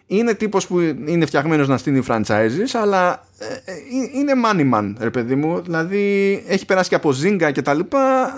[0.07, 3.75] είναι τύπος που είναι φτιαγμένος να στείλει franchises αλλά ε, ε,
[4.15, 5.61] είναι money man ρε παιδί μου.
[5.63, 8.35] Δηλαδή έχει περάσει και από Zynga και τα λοιπά.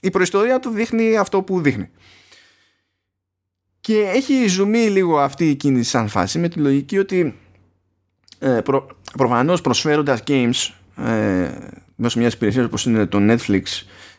[0.00, 1.90] Η προϊστορία του δείχνει αυτό που δείχνει.
[3.80, 7.34] Και έχει ζουμί λίγο αυτή η κίνηση σαν φάση με τη λογική ότι
[8.38, 11.50] ε, προ, προφανώς προσφέροντας games ε,
[11.96, 13.62] μέσω μιας υπηρεσίας όπως είναι το Netflix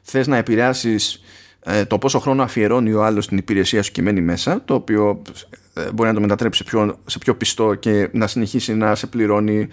[0.01, 1.23] θες να επηρεάσεις
[1.65, 5.21] ε, το πόσο χρόνο αφιερώνει ο άλλος στην υπηρεσία σου και μένει μέσα το οποίο
[5.49, 5.57] ε,
[5.93, 9.67] μπορεί να το μετατρέψει σε πιο, σε πιο πιστό και να συνεχίσει να σε πληρώνει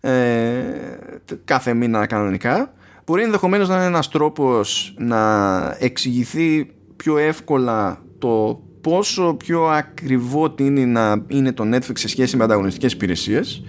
[0.00, 0.62] ε,
[1.44, 2.72] κάθε μήνα κανονικά
[3.04, 10.84] μπορεί ενδεχομένως να είναι ένας τρόπος να εξηγηθεί πιο εύκολα το πόσο πιο ακριβό είναι
[10.84, 13.62] να είναι το Netflix σε σχέση με ανταγωνιστικές υπηρεσίες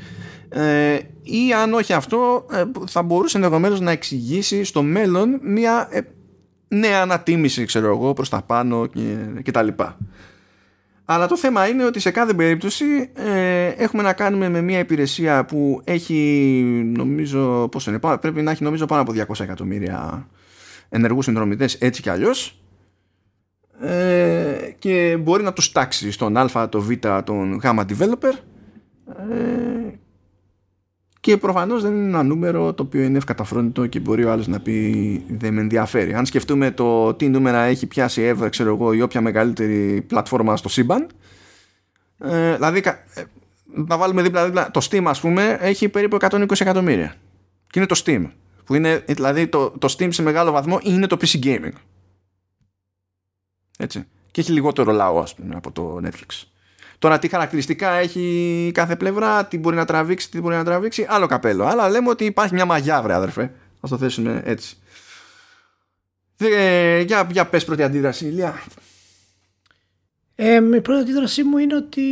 [0.50, 6.00] ε, ή αν όχι αυτό ε, θα μπορούσε ενδεχομένως να εξηγήσει στο μέλλον μια ε,
[6.68, 9.98] νέα ανατίμηση ξέρω εγώ προς τα πάνω και, και τα λοιπά.
[11.12, 15.46] Αλλά το θέμα είναι ότι σε κάθε περίπτωση ε, έχουμε να κάνουμε με μια υπηρεσία
[15.46, 20.28] που έχει νομίζω πόσο είναι, πρέπει να έχει νομίζω πάνω από 200 εκατομμύρια
[20.90, 22.62] ενεργούς συνδρομητές έτσι κι αλλιώς.
[23.82, 26.92] Ε, και μπορεί να τους τάξει στον α, το β,
[27.24, 28.34] τον γ developer.
[29.32, 29.79] Ε,
[31.30, 34.60] και προφανώς δεν είναι ένα νούμερο το οποίο είναι ευκαταφρόνητο και μπορεί ο άλλος να
[34.60, 36.14] πει δεν με ενδιαφέρει.
[36.14, 40.70] Αν σκεφτούμε το τι νούμερα έχει πιάσει ever, ξέρω εγώ, η όποια μεγαλύτερη πλατφόρμα στο
[40.70, 41.08] σύμπαν,
[42.18, 43.24] ε, δηλαδή ε,
[43.66, 47.16] να βάλουμε δίπλα-δίπλα το Steam, ας πούμε, έχει περίπου 120 εκατομμύρια.
[47.70, 48.26] Και είναι το Steam.
[48.66, 51.74] Που είναι, δηλαδή το, το Steam σε μεγάλο βαθμό είναι το PC Gaming.
[53.78, 54.08] Έτσι.
[54.32, 56.44] Και έχει λιγότερο λαό, ας πούμε, από το Netflix.
[57.00, 61.26] Τώρα τι χαρακτηριστικά έχει κάθε πλευρά, τι μπορεί να τραβήξει, τι μπορεί να τραβήξει, άλλο
[61.26, 61.66] καπέλο.
[61.66, 63.42] Αλλά λέμε ότι υπάρχει μια μαγιά, βρε αδερφέ.
[63.82, 64.78] Α το θέσουμε έτσι.
[66.38, 68.64] Ε, για, για πες πρώτη αντίδραση, Ηλία.
[70.36, 72.04] Ε, η πρώτη αντίδρασή μου είναι ότι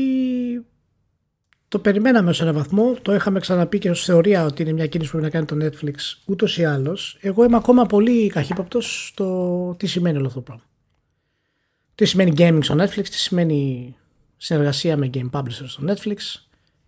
[1.68, 2.94] το περιμέναμε σε έναν βαθμό.
[3.02, 5.78] Το είχαμε ξαναπεί και ως θεωρία ότι είναι μια κίνηση που πρέπει να κάνει το
[5.78, 7.18] Netflix ούτως ή άλλως.
[7.22, 10.64] Εγώ είμαι ακόμα πολύ καχύποπτος στο τι σημαίνει όλο αυτό το πράγμα.
[11.96, 13.96] Τι σημαίνει gaming στο Netflix, τι σημαίνει
[14.38, 16.18] συνεργασία με game publishers στο Netflix,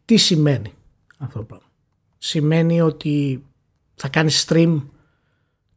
[0.06, 0.74] τι σημαίνει
[1.18, 1.68] αυτό το πράγμα;
[2.18, 3.46] Σημαίνει ότι
[3.96, 4.82] θα κάνεις stream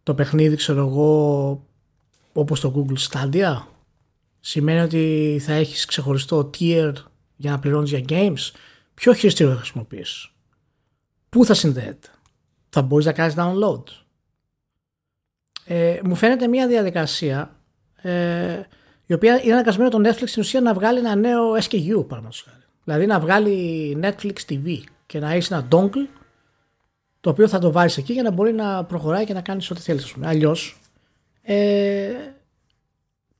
[0.02, 1.66] το παιχνίδι, ξέρω εγώ,
[2.32, 3.62] όπως το Google Stadia.
[4.40, 6.92] Σημαίνει ότι θα έχεις ξεχωριστό tier
[7.36, 8.50] για να πληρώνεις για games.
[8.94, 10.30] Ποιο χειριστήριο θα χρησιμοποιείς;
[11.28, 12.08] Πού θα συνδέεται;
[12.68, 13.82] Θα μπορείς να κάνεις download.
[15.64, 17.56] Ε, μου φαίνεται μια διαδικασία
[17.94, 18.60] ε,
[19.06, 22.64] η οποία είναι αναγκασμένο το Netflix στην ουσία να βγάλει ένα νέο SKU χάρη.
[22.84, 26.08] Δηλαδή να βγάλει Netflix TV και να έχει ένα dongle
[27.20, 29.80] το οποίο θα το βάλει εκεί για να μπορεί να προχωράει και να κάνεις ό,τι
[29.80, 30.14] θέλεις.
[30.20, 30.80] Αλλιώς
[31.42, 32.12] ε,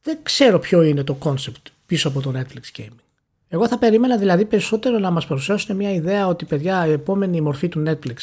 [0.03, 3.01] δεν ξέρω ποιο είναι το concept πίσω από το Netflix Gaming.
[3.49, 7.69] Εγώ θα περίμενα δηλαδή περισσότερο να μας παρουσιάσουν μια ιδέα ότι παιδιά η επόμενη μορφή
[7.69, 8.17] του Netflix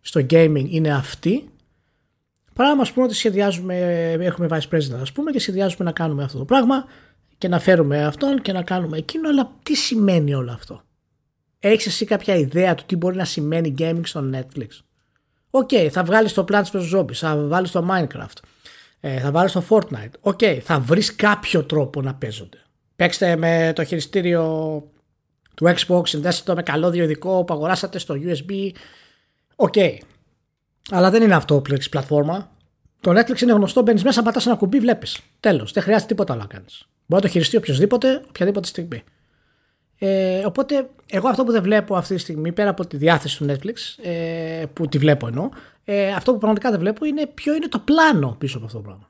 [0.00, 1.48] στο gaming είναι αυτή
[2.58, 3.76] παρά να μας πούμε ότι σχεδιάζουμε,
[4.20, 6.84] έχουμε vice president ας πούμε και σχεδιάζουμε να κάνουμε αυτό το πράγμα
[7.38, 10.82] και να φέρουμε αυτόν και να κάνουμε εκείνο αλλά τι σημαίνει όλο αυτό;
[11.58, 14.66] Έχεις εσύ κάποια ιδέα του τι μπορεί να σημαίνει gaming στο Netflix;
[15.50, 18.38] OK, okay, θα βγάλεις το Plants vs Zombies, θα βάλεις το Minecraft,
[19.00, 20.12] ε, θα βάλεις το Fortnite.
[20.20, 22.58] OK, okay, θα βρεις κάποιο τρόπο να παίζονται.
[22.96, 24.42] Παίξτε με το χειριστήριο
[25.54, 28.70] του Xbox, συνδέστε το με καλώδιο ειδικό που αγοράσατε στο USB.
[29.56, 29.72] OK.
[29.76, 29.96] Okay.
[30.90, 32.50] Αλλά δεν είναι αυτό που λες πλατφόρμα.
[33.00, 35.20] Το Netflix είναι γνωστό, μπαίνεις μέσα, πατάς ένα κουμπί, βλέπεις.
[35.40, 35.72] Τέλος.
[35.72, 36.88] Δεν χρειάζεται τίποτα άλλο να κάνεις.
[37.06, 39.02] Μπορεί να το χειριστεί οποιοδήποτε, οποιαδήποτε στιγμή.
[39.98, 43.46] Ε, οπότε, εγώ αυτό που δεν βλέπω αυτή τη στιγμή, πέρα από τη διάθεση του
[43.48, 45.48] Netflix, ε, που τη βλέπω εννοώ,
[45.84, 48.84] ε, αυτό που πραγματικά δεν βλέπω είναι ποιο είναι το πλάνο πίσω από αυτό το
[48.84, 49.08] πράγμα.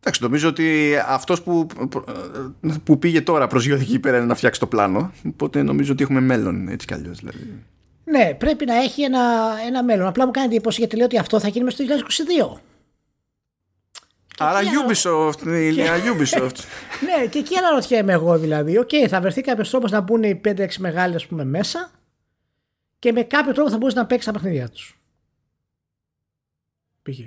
[0.00, 1.66] Εντάξει, νομίζω ότι αυτός που,
[2.84, 5.12] που πήγε τώρα προσγειώθηκε πέρα είναι να φτιάξει το πλάνο.
[5.26, 7.18] Οπότε νομίζω ότι έχουμε μέλλον έτσι κι αλλιώς.
[7.18, 7.62] Δηλαδή.
[8.10, 10.06] Ναι, πρέπει να έχει ένα, ένα μέλλον.
[10.06, 11.94] Απλά μου κάνει εντύπωση γιατί λέω ότι αυτό θα γίνει μέσα στο
[12.54, 12.60] 2022.
[14.38, 16.56] Άρα Ubisoft, ηλία Ubisoft.
[17.06, 18.78] ναι, και εκεί αναρωτιέμαι εγώ δηλαδή.
[18.78, 21.90] OK, okay, θα βρεθεί κάποιος τρόπος να μπουν οι 5-6 μεγάλοι ας πούμε μέσα
[22.98, 25.00] και με κάποιο τρόπο θα μπορούσε να παίξει τα παιχνίδια τους.
[27.02, 27.18] Π.χ.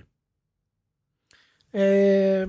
[1.71, 2.45] Ε,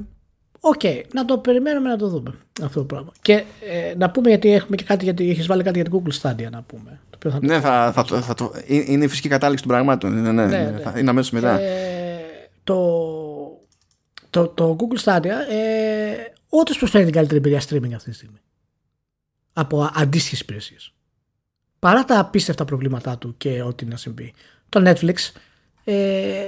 [0.66, 3.12] OK, okay, να το περιμένουμε να το δούμε αυτό το πράγμα.
[3.22, 6.20] Και ε, να πούμε γιατί έχουμε και κάτι, γιατί έχεις βάλει κάτι για την Google
[6.20, 7.00] Stadia να πούμε.
[7.18, 10.22] Το θα ναι, θα, θα, θα, θα, το, είναι η φυσική κατάληξη των πραγμάτων.
[10.22, 11.00] Ναι, ναι, ναι, ναι.
[11.00, 11.58] είναι αμέσως μετά.
[11.58, 12.20] Ε,
[12.64, 12.76] το,
[14.30, 16.14] το, το Google Stadia ε,
[16.48, 18.38] όντως προσφέρει την καλύτερη εμπειρία streaming αυτή τη στιγμή.
[19.52, 20.92] Από αντίστοιχες υπηρεσίες.
[21.78, 24.32] Παρά τα απίστευτα προβλήματά του και ό,τι να συμβεί.
[24.68, 25.14] Το Netflix
[25.84, 26.44] ε,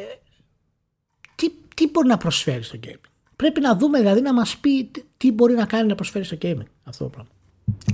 [1.35, 5.33] τι, τι μπορεί να προσφέρει στο gaming; Πρέπει να δούμε δηλαδή να μας πει τι
[5.33, 7.31] μπορεί να κάνει να προσφέρει στο gaming αυτό το πράγμα.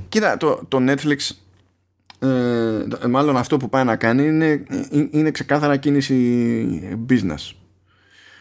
[0.08, 1.30] Κοίτα, το, το Netflix
[2.18, 4.64] ε, μάλλον αυτό που πάει να κάνει είναι,
[5.10, 7.52] είναι ξεκάθαρα κίνηση business.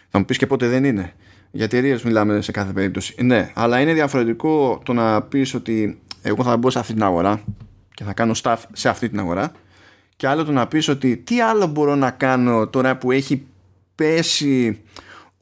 [0.10, 1.14] Θα μου πεις και πότε δεν είναι.
[1.52, 3.16] Για εταιρείες μιλάμε σε κάθε περίπτωση.
[3.24, 7.44] Ναι, αλλά είναι διαφορετικό το να πεις ότι εγώ θα μπω σε αυτή την αγορά
[7.94, 9.52] και θα κάνω staff σε αυτή την αγορά
[10.16, 13.46] και άλλο το να πεις ότι τι άλλο μπορώ να κάνω τώρα που έχει
[13.96, 14.82] πέσει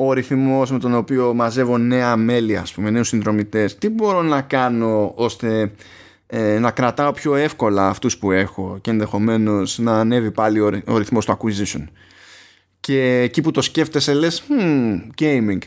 [0.02, 4.42] ο ρυθμός με τον οποίο μαζεύω νέα μέλη ας πούμε, νέους συνδρομητές τι μπορώ να
[4.42, 5.72] κάνω ώστε
[6.28, 10.98] ε, να κρατάω πιο εύκολα αυτούς που έχω και ενδεχομένως να ανέβει πάλι ο, ο
[10.98, 11.84] ρυθμός του acquisition.
[12.80, 15.58] Και εκεί που το σκέφτεσαι λες hmm, gaming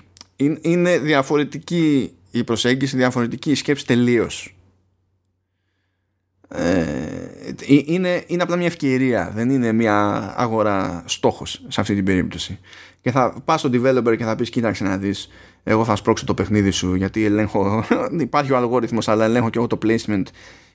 [0.61, 4.57] είναι διαφορετική η προσέγγιση διαφορετική η σκέψη τελείως.
[6.49, 6.75] Ε,
[7.67, 12.59] είναι, είναι απλά μια ευκαιρία δεν είναι μια αγορά στόχος σε αυτή την περίπτωση
[13.03, 15.29] και θα πας στο developer και θα πεις κοίταξε να δεις
[15.63, 17.85] εγώ θα σπρώξω το παιχνίδι σου γιατί ελέγχω
[18.19, 20.23] υπάρχει ο αλγόριθμος αλλά ελέγχω και εγώ το placement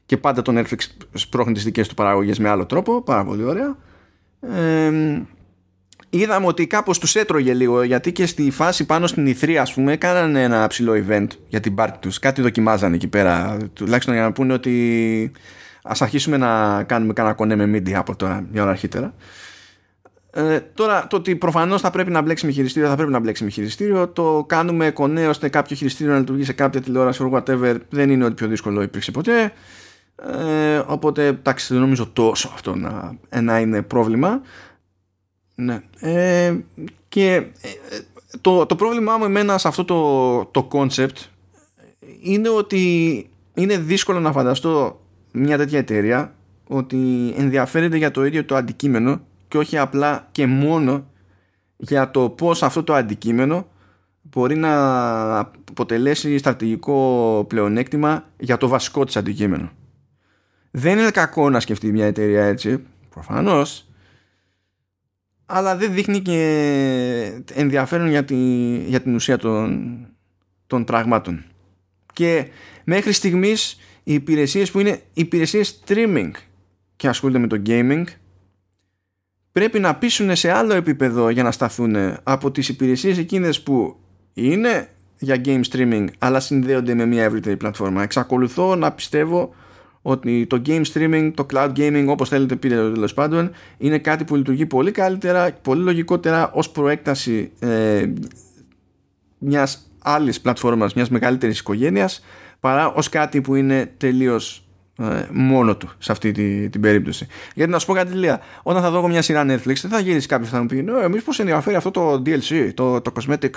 [0.07, 0.77] και πάντα το Netflix
[1.13, 3.77] σπρώχνει τις δικές του παραγωγές με άλλο τρόπο πάρα πολύ ωραία.
[4.41, 4.91] Ε,
[6.09, 9.93] είδαμε ότι κάπως τους έτρωγε λίγο γιατί και στη φάση πάνω στην Ιθρή ας πούμε
[9.93, 12.19] έκαναν ένα ψηλό event για την πάρτι τους.
[12.19, 13.57] Κάτι δοκιμάζανε εκεί πέρα.
[13.73, 15.31] Τουλάχιστον για να πούνε ότι
[15.83, 19.13] ας αρχίσουμε να κάνουμε κανένα κονέ με media από τώρα μια ώρα αρχίτερα
[20.37, 23.43] ε, τώρα το ότι προφανώς θα πρέπει να μπλέξει με χειριστήριο, θα πρέπει να μπλέξει
[23.43, 24.07] με χειριστήριο.
[24.07, 27.77] Το κάνουμε κονέ ώστε κάποιο χειριστήριο να λειτουργεί σε κάποια τηλεόραση or whatever.
[27.89, 29.53] Δεν είναι ότι πιο δύσκολο υπήρξε ποτέ.
[30.15, 34.41] Ε, οπότε εντάξει, δεν νομίζω τόσο αυτό να, να είναι πρόβλημα.
[35.55, 35.81] Ναι.
[35.99, 36.55] Ε,
[37.09, 37.69] και ε,
[38.41, 41.25] το, το πρόβλημά μου εμένα σε αυτό το, το concept
[42.21, 46.35] είναι ότι είναι δύσκολο να φανταστώ μια τέτοια εταιρεία
[46.67, 51.11] ότι ενδιαφέρεται για το ίδιο το αντικείμενο και όχι απλά και μόνο
[51.77, 53.67] για το πώς αυτό το αντικείμενο
[54.21, 59.71] μπορεί να αποτελέσει στρατηγικό πλεονέκτημα για το βασικό της αντικείμενο.
[60.71, 63.87] Δεν είναι κακό να σκεφτεί μια εταιρεία έτσι, προφανώς,
[65.45, 68.35] αλλά δεν δείχνει και ενδιαφέρον για, τη,
[68.77, 69.97] για την ουσία των,
[70.67, 71.43] των πραγμάτων.
[72.13, 72.47] Και
[72.83, 76.31] μέχρι στιγμής οι υπηρεσίες που είναι υπηρεσίες streaming
[76.95, 78.03] και ασχολούνται με το gaming
[79.57, 83.95] πρέπει να πείσουν σε άλλο επίπεδο για να σταθούν από τις υπηρεσίες εκείνες που
[84.33, 84.89] είναι
[85.19, 88.03] για game streaming αλλά συνδέονται με μια ευρύτερη πλατφόρμα.
[88.03, 89.55] Εξακολουθώ να πιστεύω
[90.01, 94.35] ότι το game streaming, το cloud gaming όπως θέλετε πείτε τέλος πάντων είναι κάτι που
[94.35, 98.05] λειτουργεί πολύ καλύτερα, πολύ λογικότερα ως προέκταση ε,
[99.37, 102.25] μιας άλλης πλατφόρμας, μιας μεγαλύτερης οικογένειας
[102.59, 104.66] παρά ως κάτι που είναι τελείως ε,
[105.31, 107.27] μόνο του σε αυτή τη, την περίπτωση.
[107.53, 108.39] Γιατί να σου πω κάτι λίγα.
[108.63, 111.23] Όταν θα δω μια σειρά Netflix, δεν θα γυρίσει κάποιος θα μου πει: Ναι, εμείς
[111.23, 113.49] πώς ενδιαφέρει αυτό το DLC, το, το cosmetic;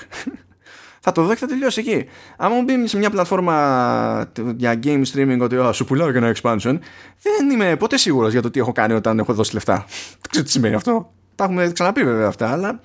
[1.04, 2.06] θα το δω και θα τελειώσει εκεί.
[2.36, 6.34] Αν μου μπει σε μια πλατφόρμα για game streaming ότι oh, σου πουλάω και ένα
[6.34, 6.78] expansion,
[7.22, 9.74] δεν είμαι ποτέ σίγουρος για το τι έχω κάνει όταν έχω δώσει λεφτά.
[10.20, 11.12] Δεν ξέρω τι σημαίνει αυτό.
[11.34, 12.80] Τα έχουμε ξαναπεί βέβαια αυτά, αλλά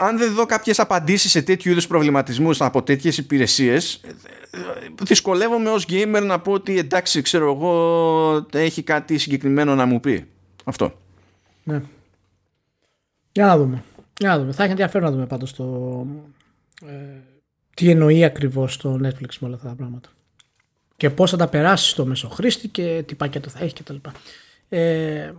[0.00, 4.00] αν δεν δω κάποιες απαντήσεις σε τέτοιου είδους προβληματισμούς από τέτοιες υπηρεσίες
[5.02, 10.28] δυσκολεύομαι ως gamer να πω ότι εντάξει ξέρω εγώ έχει κάτι συγκεκριμένο να μου πει.
[10.64, 10.92] Αυτό.
[11.62, 11.82] Ναι.
[13.32, 13.82] για να δούμε.
[14.18, 14.52] Για να δούμε.
[14.52, 16.06] Θα έχει ενδιαφέρον να δούμε πάντως το
[16.86, 16.94] ε,
[17.74, 20.08] τι εννοεί ακριβώς το Netflix με όλα αυτά τα πράγματα.
[20.96, 23.94] Και πώς θα τα περάσεις στο μεσοχρήστη και τι πακέτο θα έχει κτλ.
[24.68, 25.32] Ε,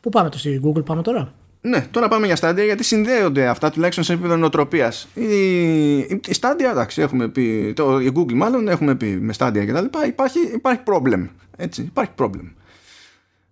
[0.00, 3.70] πού πάμε το στη Google πάμε τώρα ναι, τώρα πάμε για στάντια γιατί συνδέονται αυτά
[3.70, 5.08] τουλάχιστον σε επίπεδο νοοτροπίας.
[5.14, 7.72] Η, η στάντια, εντάξει, έχουμε πει.
[7.76, 9.84] Το, η Google μάλλον έχουμε πει με στάντια κτλ.
[10.06, 11.28] Υπάρχει, υπάρχει problem.
[11.56, 12.52] Έτσι, υπάρχει problem.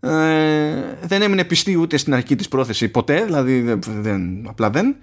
[0.00, 4.96] Ε, δεν έμεινε πιστή ούτε στην αρχή της πρόθεση ποτέ, δηλαδή δεν, δεν, απλά δεν.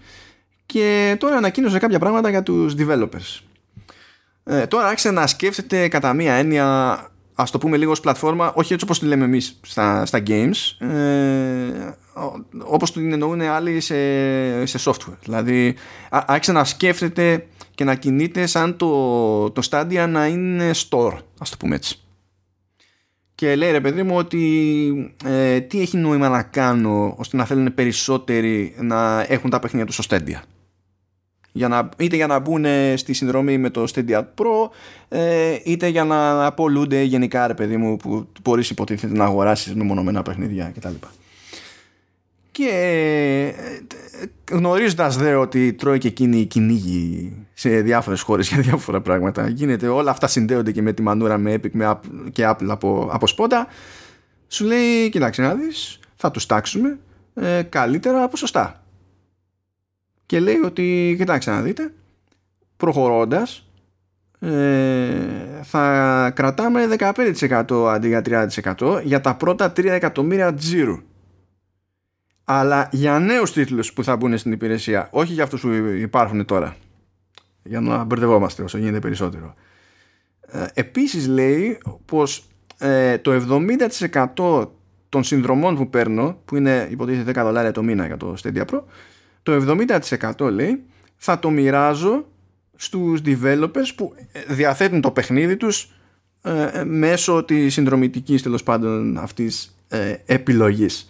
[0.66, 3.40] Και τώρα ανακοίνωσε κάποια πράγματα για τους developers.
[4.44, 6.98] Ε, τώρα άρχισε να σκέφτεται κατά μία έννοια
[7.36, 10.86] ας το πούμε λίγο ως πλατφόρμα όχι έτσι όπως τη λέμε εμείς στα, στα games
[10.88, 11.94] ε,
[12.64, 13.96] όπως την εννοούν άλλοι σε,
[14.66, 15.76] σε software δηλαδή
[16.10, 21.58] άρχισε να σκέφτεται και να κινείται σαν το, το Stadia να είναι store ας το
[21.60, 22.04] πούμε έτσι
[23.36, 27.74] και λέει ρε παιδί μου ότι ε, τι έχει νόημα να κάνω ώστε να θέλουν
[27.74, 30.40] περισσότεροι να έχουν τα παιχνίδια τους στο Stadia;
[31.52, 34.70] Για να, είτε για να μπουν στη συνδρομή με το Stadia Pro
[35.10, 39.84] ε, είτε για να απολούνται γενικά ρε παιδί μου που μπορείς υποτίθεται να αγοράσεις με
[39.84, 40.94] μονομένα παιχνίδια κτλ.
[42.54, 42.70] Και
[43.58, 49.48] ε, γνωρίζοντας δε ότι τρώει και εκείνη η κυνήγη σε διάφορες χώρες για διάφορα πράγματα.
[49.48, 52.00] Γίνεται όλα αυτά συνδέονται και με τη μανούρα με Epic με
[52.32, 53.68] και Apple από, από σπόντα.
[54.48, 57.00] Σου λέει κοιτάξτε να δεις θα τους τάξουμε
[57.34, 58.84] ε, καλύτερα από σωστά
[60.26, 61.94] και λέει ότι κοιτάξτε να δείτε
[62.78, 63.68] προχωρώντας
[64.40, 65.16] ε,
[65.64, 70.98] θα κρατάμε 15% αντί για 30% για τα πρώτα 3 εκατομμύρια τζίρου
[72.44, 76.76] αλλά για νέους τίτλους που θα μπουν στην υπηρεσία όχι για αυτούς που υπάρχουν τώρα
[77.64, 79.54] για να μπερδευόμαστε όσο γίνεται περισσότερο.
[80.48, 83.62] Ε, επίσης λέει πως ε, το
[84.36, 84.68] 70%
[85.10, 88.82] των συνδρομών που παίρνω που είναι υποτίθεται 10 δολάρια το μήνα για το Stadia Pro
[89.44, 89.78] το
[90.38, 90.84] 70% λέει
[91.16, 92.26] θα το μοιράζω
[92.76, 94.14] στους developers που
[94.48, 95.92] διαθέτουν το παιχνίδι τους
[96.42, 101.08] ε, μέσω της συνδρομητικής τέλος πάντων αυτής ε, επιλογής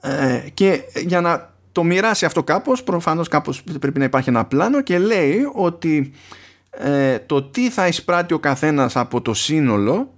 [0.00, 4.82] ε, και για να το μοιράσει αυτό κάπως προφανώς κάπως πρέπει να υπάρχει ένα πλάνο
[4.82, 6.12] και λέει ότι
[6.70, 10.12] ε, το τι θα εισπράττει ο καθένας από το σύνολο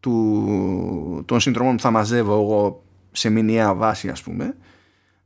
[0.00, 2.82] του, των συνδρομών που θα μαζεύω εγώ
[3.12, 4.54] σε μηνιαία βάση ας πούμε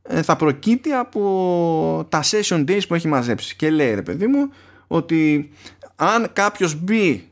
[0.07, 3.55] ε, θα προκύπτει από τα session days που έχει μαζέψει.
[3.55, 4.49] Και λέει ρε παιδί μου
[4.87, 5.51] ότι
[5.95, 7.29] αν κάποιος μπει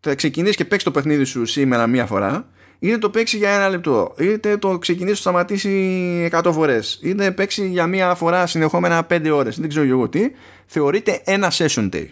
[0.00, 2.48] θα ξεκινήσει και παίξει το παιχνίδι σου σήμερα μία φορά
[2.82, 7.68] είτε το παίξει για ένα λεπτό είτε το ξεκινήσει και σταματήσει 100 φορές είτε παίξει
[7.68, 10.30] για μία φορά συνεχόμενα 5 ώρες δεν ξέρω εγώ τι
[10.66, 12.06] θεωρείται ένα session day.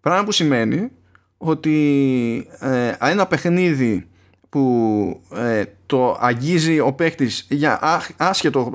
[0.00, 0.90] Πράγμα που σημαίνει
[1.36, 4.08] ότι ε, ένα παιχνίδι
[4.48, 8.72] που ε, το αγγίζει ο παίχτη για άσχετο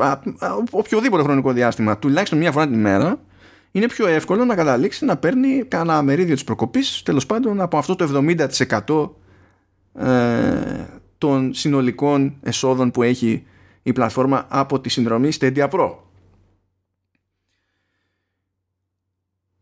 [0.71, 3.19] οποιοδήποτε χρονικό διάστημα τουλάχιστον μία φορά την ημέρα
[3.71, 7.95] είναι πιο εύκολο να καταλήξει να παίρνει κανένα μερίδιο της προκοπής τέλος πάντων από αυτό
[7.95, 8.23] το
[8.87, 9.09] 70%
[9.93, 10.85] ε,
[11.17, 13.43] των συνολικών εσόδων που έχει
[13.83, 15.95] η πλατφόρμα από τη συνδρομή Stadia Pro.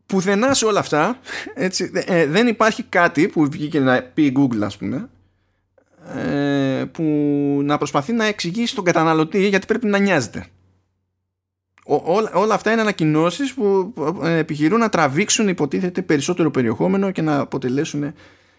[0.06, 1.18] Πουθενά σε όλα αυτά
[1.54, 5.08] έτσι, ε, δεν υπάρχει κάτι που βγήκε να πει η Google ας πούμε
[6.14, 7.02] ε, που
[7.64, 10.46] να προσπαθεί να εξηγήσει τον καταναλωτή γιατί πρέπει να νοιάζεται.
[11.84, 18.14] όλα, όλα αυτά είναι ανακοινώσεις που επιχειρούν να τραβήξουν υποτίθεται περισσότερο περιεχόμενο και να αποτελέσουν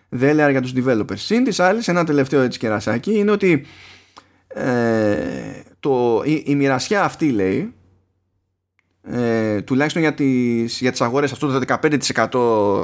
[0.10, 1.18] δέλεα για τους developers.
[1.18, 3.66] Συν της άλλης, ένα τελευταίο έτσι κερασάκι είναι ότι
[4.48, 5.06] ε,
[5.80, 7.74] το, η, η μοιρασιά αυτή λέει
[9.12, 11.78] ε, τουλάχιστον για τις, για τις αγορές αυτό το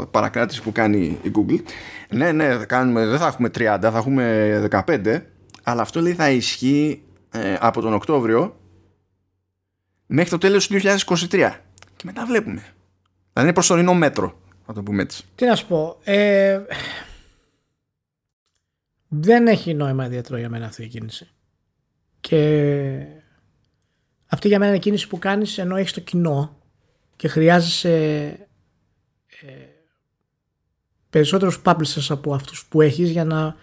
[0.04, 1.60] 15% παρακράτησης που κάνει η Google
[2.10, 5.22] ναι ναι κάνουμε, δεν θα έχουμε 30 θα έχουμε 15
[5.64, 8.60] αλλά αυτό λέει θα ισχύει ε, από τον Οκτώβριο
[10.06, 11.52] μέχρι το τέλος του 2023
[11.96, 12.64] και μετά βλέπουμε.
[13.34, 15.24] Δηλαδή είναι προσωρινό μέτρο να το πούμε έτσι.
[15.36, 16.60] Τι να σου πω ε,
[19.20, 21.28] δεν έχει νόημα ιδιαίτερο για μένα αυτή η κίνηση
[22.20, 23.06] και
[24.26, 26.58] αυτή για μένα είναι η κίνηση που κάνεις ενώ έχεις το κοινό
[27.16, 27.94] και χρειάζεσαι
[29.42, 29.54] ε,
[31.10, 33.56] περισσότερους publishers από αυτούς που έχεις για να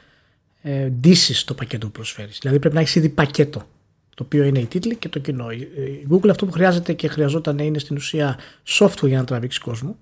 [0.62, 2.38] ε, ντύσεις το πακέτο που προσφέρεις.
[2.38, 3.66] Δηλαδή πρέπει να έχεις ήδη πακέτο
[4.14, 5.50] το οποίο είναι η τίτλη και το κοινό.
[5.50, 9.96] Η Google αυτό που χρειάζεται και χρειαζόταν είναι στην ουσία software για να τραβήξεις κόσμο.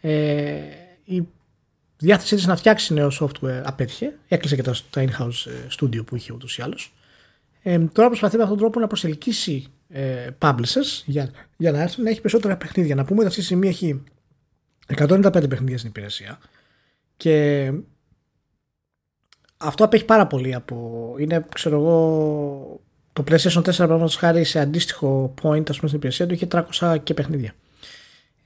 [0.00, 0.60] Ε,
[1.04, 1.22] η
[1.96, 4.12] διάθεσή της να φτιάξει νέο software απέτυχε.
[4.28, 6.92] Έκλεισε και τα in-house ε, studio που είχε ούτως ή άλλως.
[7.62, 12.04] Ε, τώρα προσπαθεί με αυτόν τον τρόπο να προσελκύσει ε, publishers για, για να έρθουν
[12.04, 12.94] να έχει περισσότερα παιχνίδια.
[12.94, 14.02] Να πούμε ότι αυτή τη στιγμή έχει
[14.96, 16.38] 195 παιχνίδια στην υπηρεσία
[17.16, 17.70] και
[19.56, 21.14] αυτό απέχει πάρα πολύ από.
[21.18, 22.80] Είναι, ξέρω εγώ,
[23.12, 26.46] το PlayStation 4 παραδείγματος χάρη σε αντίστοιχο point ας πούμε, στην υπηρεσία του είχε
[26.80, 27.54] 300 και παιχνίδια.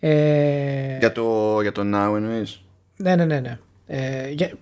[0.00, 2.62] Ε, για, το, για το Now εννοείς;
[2.98, 3.40] Ναι, ναι, ναι.
[3.40, 3.58] ναι.
[3.90, 4.52] Ε, για,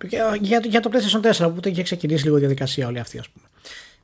[0.41, 3.47] για, για, το PlayStation 4 που είχε ξεκινήσει λίγο διαδικασία όλη αυτή, ας πούμε.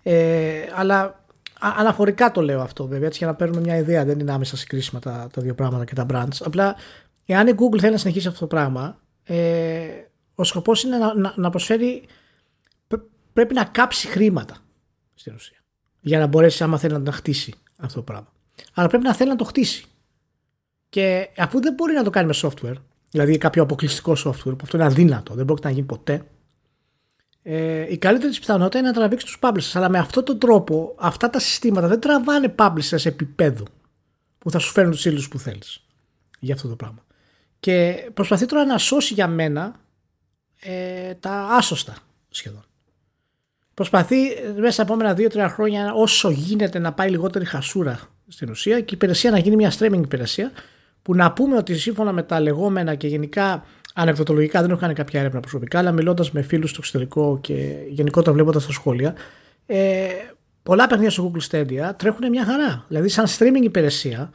[0.03, 1.25] Ε, αλλά
[1.59, 4.05] αναφορικά το λέω αυτό βέβαια, έτσι για να παίρνουμε μια ιδέα.
[4.05, 6.37] Δεν είναι άμεσα συγκρίσιμα τα, τα δύο πράγματα και τα brands.
[6.41, 6.77] Απλά,
[7.27, 9.87] εάν η Google θέλει να συνεχίσει αυτό το πράγμα, ε,
[10.35, 12.03] ο σκοπός είναι να, να, να προσφέρει.
[13.33, 14.57] Πρέπει να κάψει χρήματα
[15.15, 15.59] στην ουσία.
[16.01, 18.33] Για να μπορέσει, άμα θέλει, να το χτίσει αυτό το πράγμα.
[18.75, 19.85] Αλλά πρέπει να θέλει να το χτίσει.
[20.89, 22.75] Και αφού δεν μπορεί να το κάνει με software,
[23.13, 26.25] δηλαδή κάποιο αποκλειστικό software, που αυτό είναι αδύνατο, δεν πρόκειται να γίνει ποτέ,
[27.43, 29.71] ε, η καλύτερη πιθανότητα είναι να τραβήξεις τους publishers.
[29.75, 33.65] Αλλά με αυτόν τον τρόπο, αυτά τα συστήματα δεν τραβάνε publishers επίπεδου
[34.39, 35.85] που θα σου φέρουν τους ήλιου που θέλεις
[36.39, 37.05] για αυτό το πράγμα.
[37.61, 39.75] Και προσπαθεί τώρα να σώσει για μένα
[40.61, 41.97] ε, τα άσωστα
[42.29, 42.65] σχεδόν.
[43.75, 44.17] Προσπαθεί
[44.57, 48.95] μέσα στα επόμενα 2-3 χρόνια όσο γίνεται να πάει λιγότερη χασούρα στην ουσία και η
[48.95, 50.53] υπηρεσία να γίνει μια streaming υπηρεσία
[51.03, 53.65] που να πούμε ότι σύμφωνα με τα λεγόμενα και γενικά
[53.95, 58.33] ανεκδοτολογικά δεν έχω κάνει κάποια έρευνα προσωπικά, αλλά μιλώντας με φίλους στο εξωτερικό και γενικότερα
[58.33, 59.15] βλέποντας τα σχόλια,
[59.67, 60.09] ε,
[60.63, 62.85] πολλά παιχνίδια στο Google Stadia τρέχουν μια χαρά.
[62.89, 64.31] Δηλαδή, σαν streaming υπηρεσία,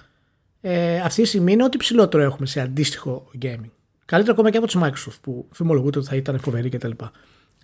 [0.61, 3.69] ε, αυτή τη στιγμή είναι ό,τι ψηλότερο έχουμε σε αντίστοιχο gaming.
[4.05, 6.91] Καλύτερα ακόμα και από τη Microsoft που φημολογούνται ότι θα ήταν φοβερή κτλ.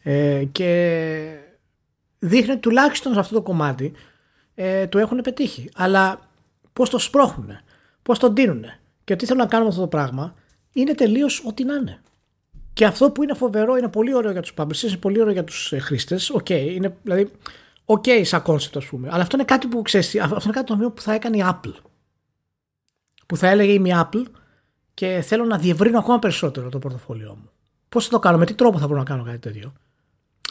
[0.03, 1.37] Ε, και
[2.19, 3.93] δείχνει τουλάχιστον σε αυτό το κομμάτι
[4.55, 5.69] ε, το έχουν πετύχει.
[5.75, 6.29] Αλλά
[6.73, 7.49] πώς το σπρώχνουν,
[8.03, 8.65] πώς το δίνουν
[9.03, 10.33] και τι θέλουν να κάνουν αυτό το πράγμα
[10.73, 12.01] είναι τελείως ό,τι να είναι.
[12.73, 15.43] Και αυτό που είναι φοβερό είναι πολύ ωραίο για τους publishers, είναι πολύ ωραίο για
[15.43, 16.29] τους ε, χρήστες.
[16.29, 17.31] Οκ, είναι δηλαδή.
[17.85, 19.09] OK, okay, σαν concept, ας πούμε.
[19.11, 21.73] Αλλά αυτό είναι κάτι που ξέρεις, αυτό είναι κάτι το που θα έκανε η Apple.
[23.25, 24.23] Που θα έλεγε είμαι η Apple
[24.93, 27.49] και θέλω να διευρύνω ακόμα περισσότερο το πορτοφόλιό μου.
[27.89, 29.73] Πώς θα το κάνω, με τι τρόπο θα μπορώ να κάνω κάτι τέτοιο.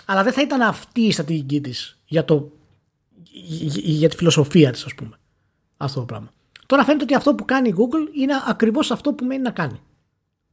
[0.04, 2.52] Αλλά δεν θα ήταν αυτή η στρατηγική της για, το,
[3.82, 5.16] για τη φιλοσοφία της, ας πούμε.
[5.76, 6.30] Αυτό το πράγμα.
[6.72, 9.80] Τώρα φαίνεται ότι αυτό που κάνει η Google είναι ακριβώς αυτό που μένει να κάνει.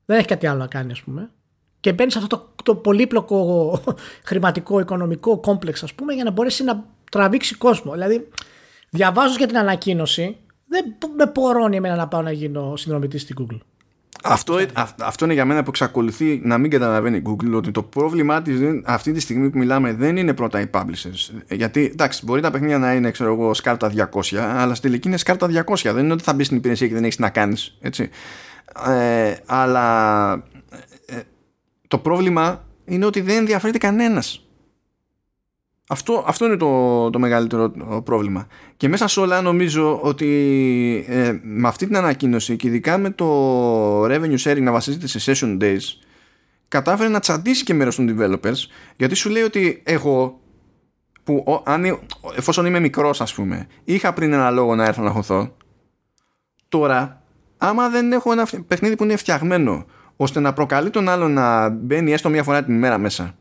[0.05, 1.31] Δεν έχει κάτι άλλο να κάνει, ας πούμε.
[1.79, 3.81] Και μπαίνει σε αυτό το, το πολύπλοκο
[4.29, 7.91] χρηματικό, οικονομικό κόμπλεξ, ας πούμε, για να μπορέσει να τραβήξει κόσμο.
[7.91, 8.29] Δηλαδή,
[8.89, 10.37] διαβάζω για την ανακοίνωση,
[10.67, 13.59] δεν με πορώνει εμένα να πάω να γίνω συνδρομητής στην Google.
[14.23, 14.59] Αυτό,
[14.99, 18.59] αυτό είναι για μένα που εξακολουθεί να μην καταλαβαίνει η Google ότι το πρόβλημά της
[18.85, 21.41] αυτή τη στιγμή που μιλάμε δεν είναι πρώτα οι publishers.
[21.49, 25.17] Γιατί εντάξει, μπορεί τα παιχνίδια να είναι ξέρω εγώ, σκάρτα 200, αλλά στη τελική είναι
[25.17, 25.91] σκάρτα 200.
[25.93, 27.77] Δεν είναι ότι θα μπει στην υπηρεσία και δεν έχεις να κάνεις.
[28.87, 30.31] Ε, αλλά
[31.05, 31.19] ε,
[31.87, 34.48] το πρόβλημα είναι ότι δεν ενδιαφέρεται κανένας
[35.91, 37.71] αυτό, αυτό είναι το, το μεγαλύτερο
[38.03, 38.47] πρόβλημα.
[38.77, 44.05] Και μέσα σε όλα νομίζω ότι ε, με αυτή την ανακοίνωση και ειδικά με το
[44.05, 45.79] revenue sharing να βασίζεται σε session days
[46.67, 48.57] κατάφερε να τσαντήσει και μέρος των developers
[48.95, 50.39] γιατί σου λέει ότι εγώ
[51.23, 51.99] που αν,
[52.35, 55.55] εφόσον είμαι μικρός ας πούμε είχα πριν ένα λόγο να έρθω να χωθώ
[56.69, 57.23] τώρα
[57.57, 59.85] άμα δεν έχω ένα παιχνίδι που είναι φτιαγμένο
[60.15, 63.35] ώστε να προκαλεί τον άλλο να μπαίνει έστω μία φορά την ημέρα μέσα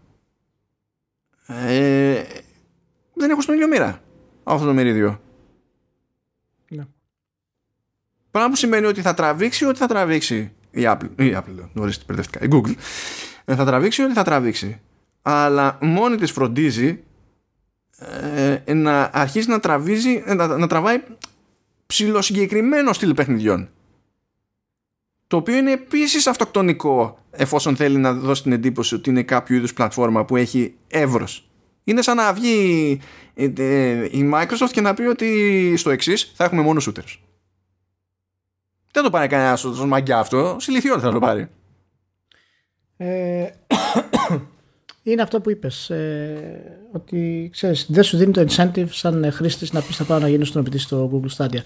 [1.47, 2.23] ε,
[3.19, 4.03] δεν έχω στον ίδιο μοίρα
[4.45, 5.21] αυτό το μερίδιο.
[6.69, 6.87] Ναι.
[8.31, 11.97] Πράγμα που σημαίνει ότι θα τραβήξει ό,τι θα τραβήξει η Apple, η Apple, νωρίς
[12.41, 12.75] η Google,
[13.45, 14.81] ε, θα τραβήξει ό,τι θα τραβήξει.
[15.23, 17.03] Αλλά μόνη της φροντίζει
[18.67, 21.03] ε, να αρχίσει να τραβίζει, να, να τραβάει
[21.87, 23.69] ψηλοσυγκεκριμένο στυλ παιχνιδιών
[25.29, 29.73] το οποίο είναι επίσης αυτοκτονικό εφόσον θέλει να δώσει την εντύπωση ότι είναι κάποιο είδους
[29.73, 31.48] πλατφόρμα που έχει εύρος.
[31.89, 33.01] Είναι σαν να βγει
[33.35, 37.17] ε, ε, η Microsoft και να πει ότι στο εξής θα έχουμε μόνο shooters.
[38.93, 40.57] Δεν το πάρει κανένα στο μαγκιά αυτό.
[40.61, 41.49] Συλληφιότητα θα το πάρει.
[42.97, 43.47] Ε,
[45.03, 49.81] είναι αυτό που είπες ε, ότι ξέρεις, δεν σου δίνει το incentive σαν χρήστης να
[49.81, 51.61] πεις θα πάω να γίνω στον επιτή στο Google Stadia.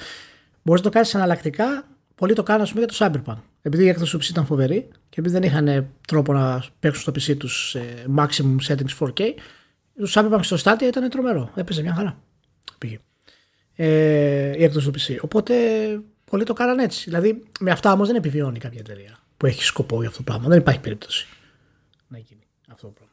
[0.62, 1.86] Μπορείς να το κάνεις αναλλακτικά.
[2.14, 3.36] Πολλοί το κάνουν για το Cyberpunk.
[3.62, 7.12] Επειδή η έκδοση του PC ήταν φοβερή και επειδή δεν είχαν τρόπο να παίξουν στο
[7.12, 7.76] PC τους
[8.16, 9.20] maximum settings 4K,
[9.96, 11.50] το Cyberpunk στο Stadia ήταν τρομερό.
[11.54, 12.22] Έπαιζε μια χαρά.
[12.78, 12.98] Πήγε.
[13.74, 15.16] Ε, η έκδοση του PC.
[15.20, 15.54] Οπότε
[16.24, 17.04] πολλοί το κάναν έτσι.
[17.04, 20.48] Δηλαδή με αυτά όμως δεν επιβιώνει κάποια εταιρεία που έχει σκοπό για αυτό το πράγμα.
[20.48, 21.26] Δεν υπάρχει περίπτωση
[22.08, 23.10] να γίνει αυτό το πράγμα.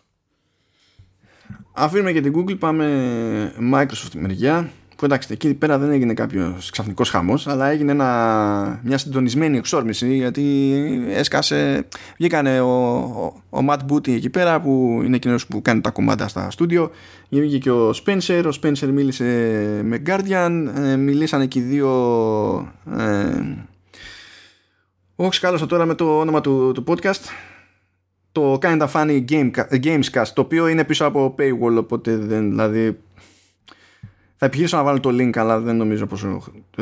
[1.72, 4.72] Αφήνουμε και την Google, πάμε Microsoft μεριά.
[5.00, 10.16] Που εντάξει, εκεί πέρα δεν έγινε κάποιος ξαφνικός χαμός, αλλά έγινε ένα, μια συντονισμένη εξόρμηση
[10.16, 10.74] γιατί
[11.10, 11.88] έσκασε.
[12.18, 16.28] Βγήκανε ο, ο, ο Matt Booty εκεί πέρα που είναι εκείνος που κάνει τα κομμάτια
[16.28, 16.92] στα στούντιο.
[17.30, 18.44] Βγήκε και ο Spencer.
[18.46, 19.24] Ο Spencer μίλησε
[19.84, 20.66] με Guardian.
[20.76, 21.90] Ε, μιλήσανε και οι δύο.
[22.98, 23.56] Ε,
[25.16, 27.30] όχι, κάλωσα τώρα με το όνομα του, του podcast
[28.32, 29.52] το Kinda Funny game,
[29.84, 32.98] Gamescast το οποίο είναι πίσω από paywall οπότε δεν, δηλαδή
[34.40, 36.26] θα επιχειρήσω να βάλω το link αλλά δεν νομίζω πως,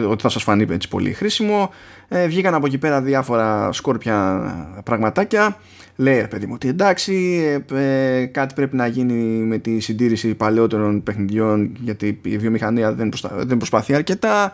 [0.07, 1.71] ότι θα σας φανεί έτσι πολύ χρήσιμο.
[2.07, 4.41] Ε, βγήκαν από εκεί πέρα διάφορα σκόρπια
[4.84, 5.57] πραγματάκια.
[5.95, 11.03] Λέει παιδί μου ότι εντάξει ε, ε, κάτι πρέπει να γίνει με τη συντήρηση παλαιότερων
[11.03, 14.51] παιχνιδιών γιατί η βιομηχανία δεν, δεν προσπαθεί αρκετά.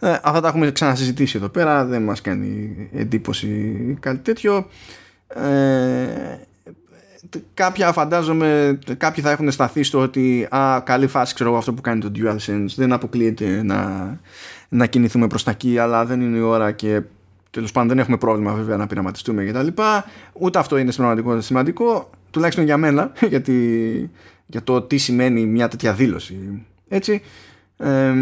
[0.00, 4.68] Ε, αυτά τα έχουμε ξανασυζητήσει εδώ πέρα δεν μας κάνει εντύπωση κάτι τέτοιο.
[5.28, 6.51] Ε,
[7.54, 12.00] κάποια φαντάζομαι κάποιοι θα έχουν σταθεί στο ότι α, καλή φάση ξέρω αυτό που κάνει
[12.00, 14.20] το DualSense δεν αποκλείεται να,
[14.68, 17.02] να κινηθούμε προς τα εκεί αλλά δεν είναι η ώρα και
[17.50, 19.66] τέλος πάντων δεν έχουμε πρόβλημα βέβαια να πειραματιστούμε κτλ.
[20.32, 24.10] Ούτε αυτό είναι σημαντικό, σημαντικό τουλάχιστον για μένα γιατί,
[24.46, 27.22] για το τι σημαίνει μια τέτοια δήλωση έτσι
[27.76, 28.14] ε,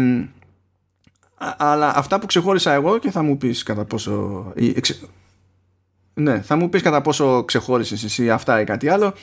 [1.57, 4.45] αλλά αυτά που ξεχώρισα εγώ και θα μου πεις κατά πόσο
[6.13, 9.13] ναι, θα μου πεις κατά πόσο ξεχώρισες εσύ αυτά ή κάτι άλλο.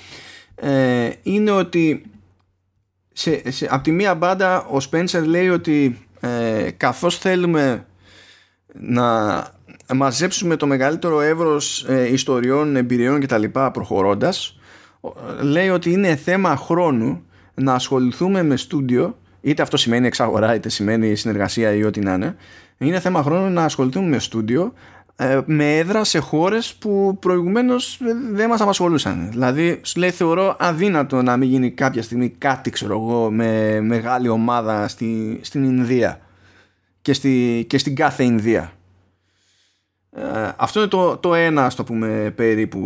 [0.55, 2.02] Ε, είναι ότι
[3.12, 7.86] σε, σε, από τη μία μπάντα ο Spencer λέει ότι ε, καθώς θέλουμε
[8.81, 9.47] να
[9.94, 14.59] μαζέψουμε το μεγαλύτερο εύρος ε, ιστοριών, εμπειριών κτλ προχωρώντας
[15.40, 17.23] λέει ότι είναι θέμα χρόνου
[17.55, 22.36] να ασχοληθούμε με στούντιο είτε αυτό σημαίνει εξαγορά είτε σημαίνει συνεργασία ή ό,τι να είναι
[22.78, 24.97] είναι θέμα χρόνου να ασχοληθούμε με στούντιο ε,
[25.45, 28.01] με έδρα σε χώρες που προηγουμένως
[28.32, 29.28] δεν μας απασχολούσαν.
[29.31, 34.28] Δηλαδή, σου λέει, θεωρώ αδύνατο να μην γίνει κάποια στιγμή κάτι, ξέρω εγώ, με μεγάλη
[34.28, 36.20] ομάδα στη, στην Ινδία
[37.03, 38.73] και, στη, και στην κάθε Ινδία.
[40.12, 42.81] Ε, αυτό είναι το, το ένα, στο πούμε, περίπου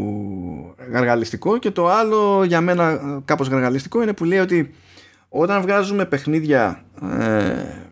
[0.90, 4.74] γαργαλιστικό και το άλλο για μένα κάπως γαργαλιστικό είναι που λέει ότι
[5.28, 6.84] όταν βγάζουμε παιχνίδια
[7.18, 7.91] ε,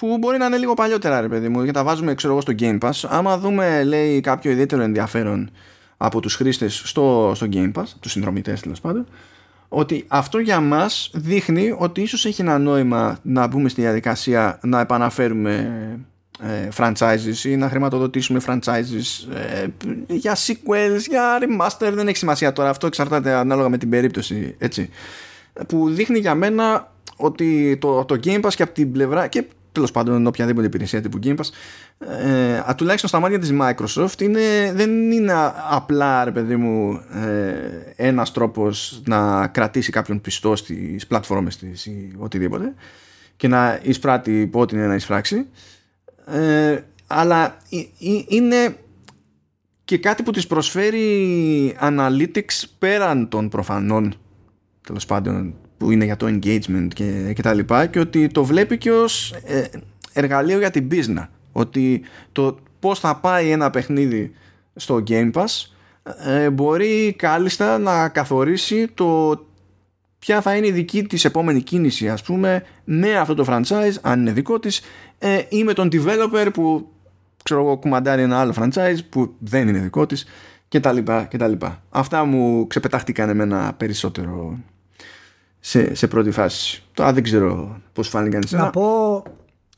[0.00, 2.52] που μπορεί να είναι λίγο παλιότερα ρε παιδί μου και τα βάζουμε ξέρω εγώ στο
[2.58, 3.08] Game Pass.
[3.08, 5.50] Άμα δούμε λέει κάποιο ιδιαίτερο ενδιαφέρον
[5.96, 9.06] από τους χρήστες στο, στο Game Pass τους συνδρομητές τέλος πάντων
[9.68, 14.80] ότι αυτό για μας δείχνει ότι ίσως έχει ένα νόημα να μπούμε στη διαδικασία να
[14.80, 15.70] επαναφέρουμε
[16.42, 19.66] ε, franchises ή να χρηματοδοτήσουμε franchises ε,
[20.06, 21.92] για sequels, για remaster.
[21.92, 24.90] Δεν έχει σημασία τώρα αυτό εξαρτάται ανάλογα με την περίπτωση έτσι.
[25.68, 29.90] Που δείχνει για μένα ότι το, το Game Pass και από την πλευρά και τέλος
[29.90, 31.50] πάντων οποιαδήποτε υπηρεσία τύπου Game Pass.
[31.98, 35.32] Ε, τουλάχιστον στα μάτια της Microsoft είναι, δεν είναι
[35.70, 42.12] απλά ρε παιδί μου ε, ένας τρόπος να κρατήσει κάποιον πιστό στις πλατφόρμες της ή
[42.18, 42.74] οτιδήποτε
[43.36, 45.46] και να εισπράττει ό,τι είναι να εισπράξει.
[46.26, 47.56] Ε, αλλά
[48.28, 48.76] είναι
[49.84, 54.14] και κάτι που της προσφέρει analytics πέραν των προφανών
[54.86, 58.78] τέλος πάντων που είναι για το engagement και, και τα λοιπά και ότι το βλέπει
[58.78, 59.64] και ως ε,
[60.12, 62.02] εργαλείο για την business ότι
[62.32, 64.32] το πώς θα πάει ένα παιχνίδι
[64.74, 65.46] στο Game Pass
[66.26, 69.40] ε, μπορεί κάλλιστα να καθορίσει το
[70.18, 74.20] ποια θα είναι η δική της επόμενη κίνηση ας πούμε με αυτό το franchise αν
[74.20, 74.80] είναι δικό της
[75.18, 76.88] ε, ή με τον developer που
[77.42, 80.26] ξέρω εγώ κουμαντάρει ένα άλλο franchise που δεν είναι δικό της
[80.68, 81.82] και τα λοιπά και τα λοιπά.
[81.90, 84.58] Αυτά μου ξεπετάχτηκαν εμένα περισσότερο
[85.60, 86.82] σε, σε πρώτη φάση.
[86.94, 88.62] Τώρα δεν ξέρω πώς φάνηκαν εσένα.
[88.62, 89.22] Να πω,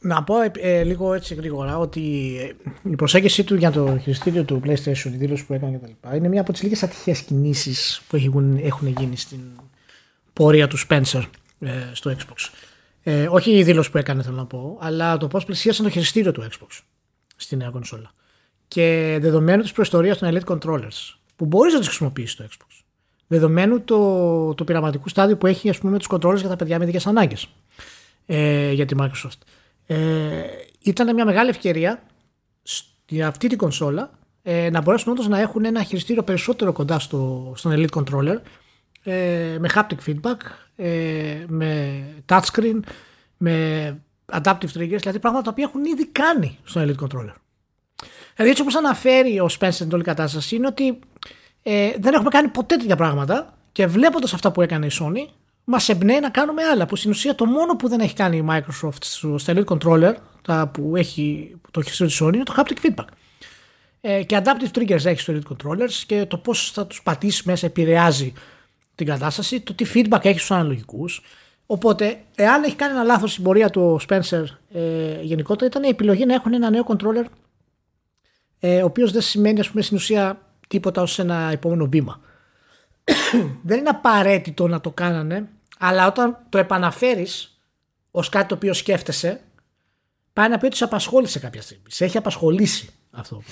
[0.00, 4.60] να πω ε, λίγο έτσι γρήγορα ότι ε, η προσέγγιση του για το χειριστήριο του
[4.64, 6.16] PlayStation, η δήλωση που έκανε κτλ.
[6.16, 9.40] είναι μια από τις λίγες ατυχές κινήσεις που έχουν, έχουν γίνει στην
[10.32, 11.22] πορεία του Spencer
[11.60, 12.50] ε, στο Xbox.
[13.02, 16.32] Ε, όχι η δήλωση που έκανε, θέλω να πω, αλλά το πώς πλησίασαν το χειριστήριο
[16.32, 16.80] του Xbox
[17.36, 18.10] στη νέα κονσόλα.
[18.68, 22.71] Και δεδομένου της προϊστορία των Elite Controllers, που μπορείς να τις χρησιμοποιήσεις το Xbox.
[23.32, 26.78] Δεδομένου το, το πειραματικού στάδιο που έχει, ας πούμε, με τους controllers για τα παιδιά
[26.78, 27.48] με ειδικέ ανάγκες
[28.26, 29.38] ε, για τη Microsoft.
[29.86, 29.96] Ε,
[30.82, 32.02] ήταν μια μεγάλη ευκαιρία
[33.08, 34.10] για αυτή την κονσόλα
[34.42, 38.36] ε, να μπορέσουν όντως να έχουν ένα χειριστήριο περισσότερο κοντά στο, στον Elite Controller
[39.02, 40.38] ε, με haptic feedback,
[40.76, 42.80] ε, με touchscreen,
[43.36, 43.86] με
[44.32, 47.34] adaptive triggers, δηλαδή πράγματα τα οποία έχουν ήδη κάνει στον Elite Controller.
[48.34, 50.98] Δηλαδή έτσι όπως αναφέρει ο Spencer στην όλη κατάσταση είναι ότι
[51.62, 55.28] ε, δεν έχουμε κάνει ποτέ τέτοια πράγματα και βλέποντας αυτά που έκανε η Sony
[55.64, 56.86] μας εμπνέει να κάνουμε άλλα.
[56.86, 59.02] Που στην ουσία το μόνο που δεν έχει κάνει η Microsoft
[59.36, 63.06] στο Elite Controller, τα που έχει το χειριστήριο τη Sony, είναι το haptic feedback.
[64.00, 67.66] Ε, και adaptive triggers έχει στο Elite Controllers και το πώς θα τους πατήσει μέσα
[67.66, 68.32] επηρεάζει
[68.94, 71.22] την κατάσταση, το τι feedback έχει στους αναλογικούς.
[71.66, 76.26] Οπότε, εάν έχει κάνει ένα λάθος στην πορεία του Spencer ε, γενικότερα, ήταν η επιλογή
[76.26, 77.24] να έχουν ένα νέο controller,
[78.58, 80.40] ε, ο οποίος δεν σημαίνει, ας πούμε, στην ουσία
[80.72, 82.20] τίποτα ως ένα επόμενο βήμα.
[83.68, 87.60] δεν είναι απαραίτητο να το κάνανε, αλλά όταν το επαναφέρεις
[88.10, 89.40] ως κάτι το οποίο σκέφτεσαι,
[90.32, 91.84] πάει να πει ότι σε απασχόλησε κάποια στιγμή.
[91.88, 93.42] Σε έχει απασχολήσει αυτό.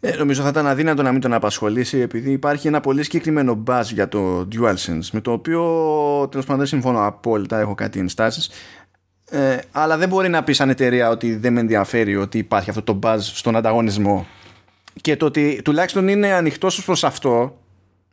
[0.00, 3.84] Ε, νομίζω θα ήταν αδύνατο να μην τον απασχολήσει επειδή υπάρχει ένα πολύ συγκεκριμένο buzz
[3.84, 5.62] για το DualSense με το οποίο
[6.30, 8.50] τέλος πάντων δεν συμφωνώ απόλυτα, έχω κάτι ενστάσεις.
[9.30, 12.82] Ε, αλλά δεν μπορεί να πεις σαν εταιρεία ότι δεν με ενδιαφέρει ότι υπάρχει αυτό
[12.82, 14.26] το buzz στον ανταγωνισμό
[15.00, 17.58] και το ότι τουλάχιστον είναι ανοιχτός προς αυτό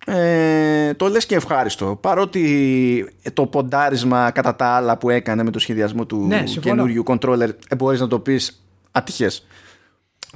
[0.05, 1.97] ε, το λες και ευχάριστο.
[2.01, 7.49] Παρότι το ποντάρισμα κατά τα άλλα που έκανε με το σχεδιασμό του ναι, καινούριου controller
[7.67, 9.47] ε, μπορείς να το πεις ατυχές.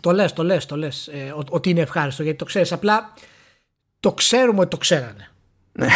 [0.01, 2.71] Το λες, το λες, το λες ε, ότι είναι ευχάριστο γιατί το ξέρεις.
[2.71, 3.13] Απλά
[3.99, 5.29] το ξέρουμε ότι το ξέρανε.
[5.71, 5.87] Ναι.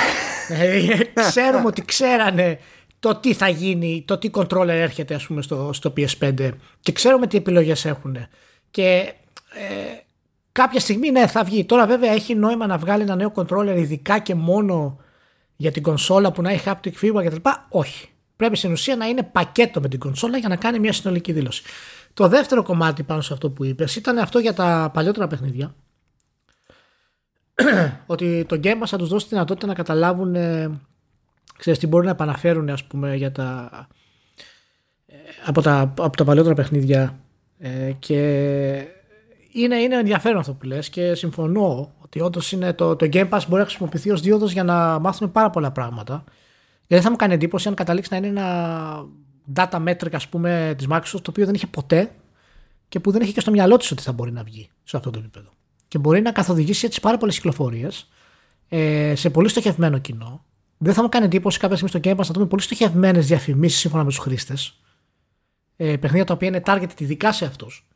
[0.61, 2.59] ε, ξέρουμε ότι ξέρανε
[2.99, 6.49] το τι θα γίνει, το τι controller έρχεται ας πούμε στο, στο PS5
[6.79, 8.17] και ξέρουμε τι επιλογές έχουν
[8.71, 9.13] και
[9.53, 10.02] ε,
[10.53, 11.65] κάποια στιγμή ναι θα βγει.
[11.65, 14.99] Τώρα βέβαια έχει νόημα να βγάλει ένα νέο controller ειδικά και μόνο
[15.55, 17.49] για την κονσόλα που να έχει haptic feedback κτλ.
[17.69, 18.07] Όχι.
[18.35, 21.63] Πρέπει στην ουσία να είναι πακέτο με την κονσόλα για να κάνει μια συνολική δήλωση.
[22.13, 25.75] Το δεύτερο κομμάτι πάνω σε αυτό που είπες ήταν αυτό για τα παλιότερα παιχνίδια.
[28.05, 30.79] ότι το Game Pass θα τους δώσει τη δυνατότητα να καταλάβουν ε,
[31.57, 33.69] ξέρεις, τι μπορούν να επαναφέρουν ας πούμε για τα,
[35.05, 35.15] ε,
[35.45, 37.19] από, τα, από τα παλιότερα παιχνίδια
[37.59, 38.87] ε, και
[39.53, 43.61] είναι, είναι ενδιαφέρον αυτό που λες και συμφωνώ ότι όντως το, το Game Pass μπορεί
[43.61, 46.23] να χρησιμοποιηθεί ως δίωδος για να μάθουμε πάρα πολλά πράγματα.
[46.77, 49.05] Γιατί δεν θα μου κάνει εντύπωση αν καταλήξει να είναι ένα
[49.55, 52.11] data metric ας πούμε της Microsoft το οποίο δεν είχε ποτέ
[52.89, 55.09] και που δεν είχε και στο μυαλό της ότι θα μπορεί να βγει σε αυτό
[55.09, 55.49] το επίπεδο.
[55.87, 58.09] Και μπορεί να καθοδηγήσει έτσι πάρα πολλές κυκλοφορίες
[58.69, 60.45] ε, σε πολύ στοχευμένο κοινό.
[60.77, 63.79] Δεν θα μου κάνει εντύπωση κάποια στιγμή στο Game Pass να δούμε πολύ στοχευμένες διαφημίσεις
[63.79, 64.79] σύμφωνα με τους χρήστες.
[65.75, 67.87] Ε, παιχνίδια τα οποία είναι targeted ειδικά σε αυτούς.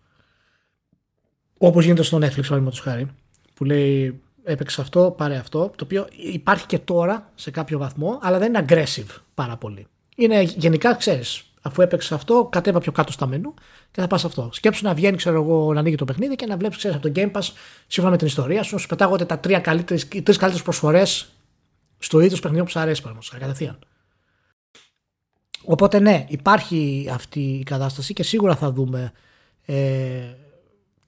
[1.58, 3.08] Όπως γίνεται στο Netflix, παραδείγματος χάρη,
[3.54, 8.38] που λέει έπαιξε αυτό, πάρε αυτό, το οποίο υπάρχει και τώρα σε κάποιο βαθμό, αλλά
[8.38, 9.88] δεν είναι aggressive πάρα πολύ.
[10.16, 13.54] Είναι γενικά, ξέρεις, αφού έπαιξε αυτό, κατέβα πιο κάτω στα μενού
[13.92, 14.50] και θα πας αυτό.
[14.54, 17.14] Σκέψου να βγαίνει, ξέρω εγώ, να ανοίγει το παιχνίδι και να βλέπεις, ξέρεις, από το
[17.16, 17.52] Game Pass,
[17.88, 21.30] σύμφωνα με την ιστορία σου, σου πετάγονται τα τρία καλύτερες, οι τρεις καλύτερες προσφορές
[22.00, 23.80] στο ίδιο παιχνίδι που σου αρέσει, παραδείγματος κατευθείαν.
[25.64, 29.12] Οπότε ναι, υπάρχει αυτή η κατάσταση και σίγουρα θα δούμε
[29.66, 29.76] ε,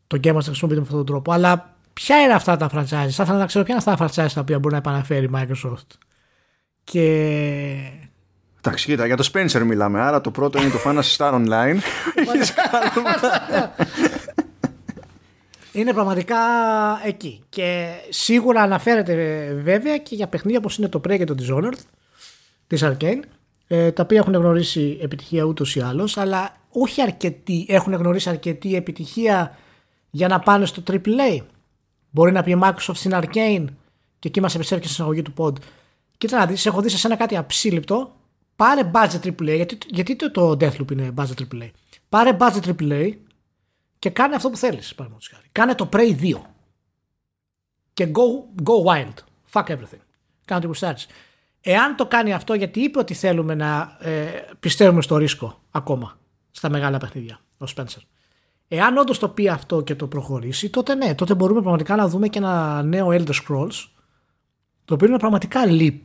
[0.09, 1.31] το Game να χρησιμοποιείται με αυτόν τον τρόπο.
[1.31, 4.31] Αλλά ποια είναι αυτά τα franchise, θα ήθελα να ξέρω ποια είναι αυτά τα franchise
[4.33, 5.87] τα οποία μπορεί να επαναφέρει η Microsoft.
[6.83, 7.75] Και.
[8.57, 10.01] Εντάξει, κοίτα, για το Spencer μιλάμε.
[10.01, 11.77] Άρα το πρώτο είναι το Fantasy Star Online.
[15.79, 16.37] είναι πραγματικά
[17.05, 17.43] εκεί.
[17.49, 19.13] Και σίγουρα αναφέρεται
[19.63, 21.77] βέβαια και για παιχνίδια όπως είναι το Prey και το Dishonored
[22.67, 23.19] της Arcane
[23.67, 28.75] ε, τα οποία έχουν γνωρίσει επιτυχία ούτως ή άλλως αλλά όχι αρκετοί έχουν γνωρίσει αρκετή
[28.75, 29.57] επιτυχία
[30.09, 31.39] για να πάνε στο AAA.
[32.09, 33.65] Μπορεί να πει η Microsoft στην Arcane
[34.19, 35.53] και εκεί μας επιστρέφει και στην εισαγωγή του pod.
[36.17, 38.15] Κοίτα να δεις, έχω δει σε ένα κάτι αψίληπτο.
[38.55, 41.69] Πάρε budget AAA, γιατί, γιατί το, το Deathloop είναι budget AAA.
[42.09, 43.13] Πάρε budget AAA
[43.99, 44.95] και κάνε αυτό που θέλεις.
[45.51, 46.33] Κάνε το Prey 2.
[47.93, 49.13] Και go, go wild.
[49.53, 50.01] Fuck everything.
[50.45, 50.93] Κάνε το που
[51.61, 54.25] Εάν το κάνει αυτό γιατί είπε ότι θέλουμε να ε,
[54.59, 56.17] πιστεύουμε στο ρίσκο ακόμα
[56.51, 58.01] στα μεγάλα παιχνίδια, ο Spencer.
[58.71, 62.27] Εάν όντως το πει αυτό και το προχωρήσει, τότε ναι, τότε μπορούμε πραγματικά να δούμε
[62.27, 63.87] και ένα νέο Elder Scrolls,
[64.85, 66.01] το οποίο είναι πραγματικά leap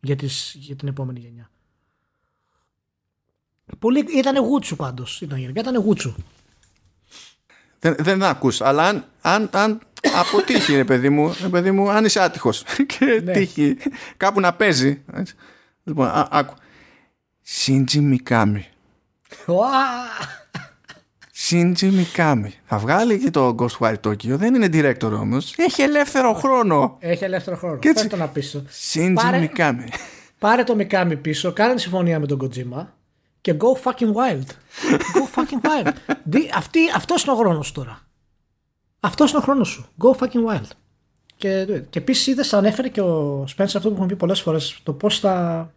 [0.00, 1.50] για, τις, για την επόμενη γενιά.
[3.78, 6.14] Πολύ, ήτανε γούτσου πάντως, ήταν γενικά, ήτανε γούτσου.
[7.78, 9.80] Δεν, δεν ακούς, αλλά αν, αν, αν
[10.20, 12.62] αποτύχει ρε παιδί μου, ρε παιδί μου, αν είσαι άτυχος
[12.98, 13.32] και ναι.
[13.32, 13.76] τύχει
[14.16, 15.04] κάπου να παίζει.
[15.84, 16.54] Λοιπόν, άκου.
[17.40, 18.66] Σίντζι Μικάμι.
[21.58, 22.52] Σίντζι Μικάμι.
[22.64, 24.28] Θα βγάλει και το Ghostwire Tokyo.
[24.28, 25.54] Δεν είναι director όμως.
[25.56, 26.96] Έχει ελεύθερο χρόνο.
[27.00, 27.76] Έχει ελεύθερο χρόνο.
[27.78, 28.62] Και έτσι- Φέρ' το να πίσω.
[28.68, 29.88] Σίντζι Πάρε- Μικάμι.
[30.38, 32.86] Πάρε το Mikami πίσω, κάνε συμφωνία με τον Kojima
[33.40, 34.46] και go fucking wild.
[34.90, 35.92] Go fucking wild.
[36.24, 38.00] Δι- αυτή, αυτός είναι ο χρόνος τώρα.
[39.00, 39.86] Αυτός είναι ο χρόνος σου.
[40.02, 40.66] Go fucking wild.
[41.36, 44.92] Και, και επίσης είδες, ανέφερε και ο Spencer αυτό που έχουμε πει πολλές φορές, το
[44.92, 45.70] πώς θα.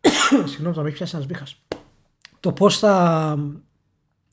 [0.50, 1.56] Συγγνώμη, το με έχει πιάσει ένας μπήχας.
[2.40, 3.36] Το πώς θα,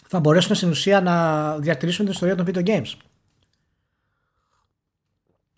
[0.07, 2.93] θα μπορέσουν στην ουσία να διατηρήσουν την ιστορία των video games.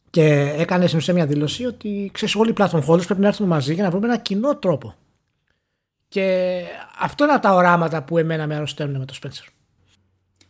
[0.09, 3.47] Και έκανε στην ουσία μια δήλωση ότι ξέρεις, όλοι οι platform holders πρέπει να έρθουν
[3.47, 4.95] μαζί για να βρούμε ένα κοινό τρόπο.
[6.07, 6.61] Και
[6.99, 9.47] αυτό είναι από τα οράματα που εμένα με αρρωσταίνουν με το Spencer.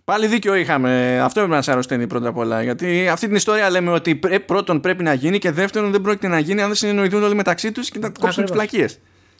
[0.03, 1.19] Πάλι δίκιο είχαμε.
[1.21, 2.63] Αυτό πρέπει να σε αρρωσταίνει πρώτα απ' όλα.
[2.63, 6.27] Γιατί αυτή την ιστορία λέμε ότι πρέ- πρώτον πρέπει να γίνει και δεύτερον δεν πρόκειται
[6.27, 8.51] να γίνει αν δεν συνεννοηθούν όλοι μεταξύ τους και να κόψουν τις Ακριβώς.
[8.51, 8.99] πλακίες.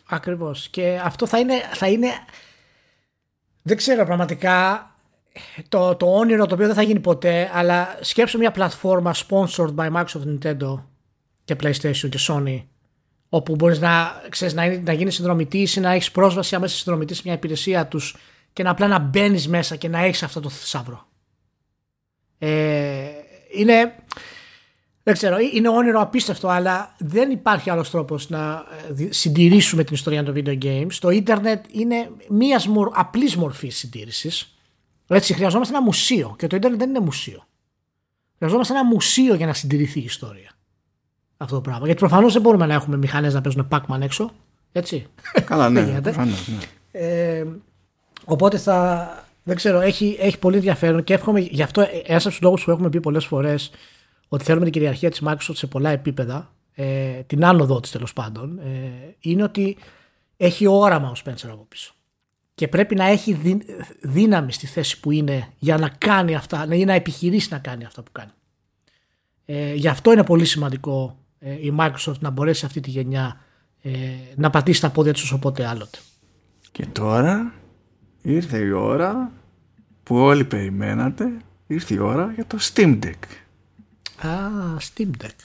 [0.09, 0.67] Ακριβώς.
[0.71, 2.07] Και αυτό θα είναι, θα είναι.
[3.61, 4.83] Δεν ξέρω πραγματικά
[5.69, 9.91] το, το όνειρο το οποίο δεν θα γίνει ποτέ, αλλά σκέψου μια πλατφόρμα sponsored by
[9.91, 10.83] Microsoft, Nintendo
[11.45, 12.63] και PlayStation και Sony,
[13.29, 17.17] όπου μπορείς να, ξέρεις, να, είναι- να γίνεις συνδρομητής ή να έχεις πρόσβαση αμέσως συνδρομητής
[17.17, 18.15] σε μια υπηρεσία τους
[18.53, 21.07] και να απλά να μπαίνεις μέσα και να έχεις αυτό το θησαύρο.
[22.37, 23.07] Ε,
[23.53, 23.95] είναι.
[25.09, 29.93] Δεν ξέρω, είναι όνειρο απίστευτο, αλλά δεν υπάρχει άλλος τρόπος να ε, δι- συντηρήσουμε την
[29.95, 30.93] ιστορία των video games.
[30.99, 34.57] Το ίντερνετ είναι μίας απλής μορφής συντήρησης.
[35.07, 37.43] Έτσι, χρειαζόμαστε ένα μουσείο και το ίντερνετ δεν είναι μουσείο.
[38.37, 40.51] Χρειαζόμαστε ένα μουσείο για να συντηρηθεί η ιστορία.
[41.37, 41.85] Αυτό το πράγμα.
[41.85, 44.31] Γιατί προφανώς δεν μπορούμε να έχουμε μηχανές να παίζουν Pac-Man έξω.
[44.71, 45.07] Έτσι.
[45.45, 45.87] Καλά, Δεν ναι.
[45.89, 46.11] γίνεται.
[46.11, 46.57] προφανώς, ναι.
[46.91, 47.45] Ε,
[48.25, 49.09] οπότε θα.
[49.43, 51.39] Δεν ξέρω, έχει, έχει πολύ ενδιαφέρον και εύχομαι.
[51.39, 53.71] Γι' αυτό ένας από τους λόγους που έχουμε πει πολλές φορές
[54.29, 58.59] ότι θέλουμε την κυριαρχία της Microsoft σε πολλά επίπεδα, ε, την άνοδο της τέλος πάντων,
[58.59, 59.77] ε, είναι ότι
[60.37, 61.93] έχει όραμα ο Spencer από πίσω.
[62.55, 63.63] Και πρέπει να έχει δύ-
[64.01, 68.01] δύναμη στη θέση που είναι για να κάνει αυτά, ή να επιχειρήσει να κάνει αυτά
[68.03, 68.31] που κάνει.
[69.45, 73.41] Ε, γι' αυτό είναι πολύ σημαντικό ε, η Microsoft να μπορέσει αυτή τη γενιά
[73.81, 73.91] ε,
[74.35, 75.99] να πατήσει τα πόδια της όσο πότε άλλοτε.
[76.71, 77.53] Και τώρα
[78.21, 79.31] ήρθε η ώρα
[80.03, 81.37] που όλοι περιμένατε.
[81.67, 83.23] Ήρθε η ώρα για το Steam Deck.
[84.21, 84.29] Α,
[84.79, 85.35] Steam Deck.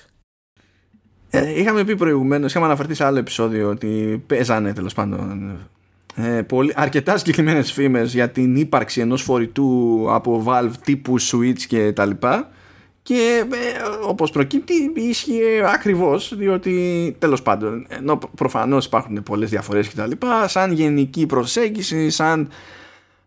[1.31, 5.59] Ε, είχαμε πει προηγουμένως, είχαμε αναφερθεί σε άλλο επεισόδιο ότι παίζανε τέλος πάντων
[6.15, 11.93] ε, πολύ, αρκετά συγκεκριμένες φήμες για την ύπαρξη ενός φορητού από Valve τύπου Switch και
[11.93, 12.51] τα λοιπά
[13.03, 19.97] και ε, όπως προκύπτει ίσχυε ακριβώς διότι τέλος πάντων ενώ προφανώς υπάρχουν πολλές διαφορές και
[19.97, 22.49] τα λοιπά σαν γενική προσέγγιση σαν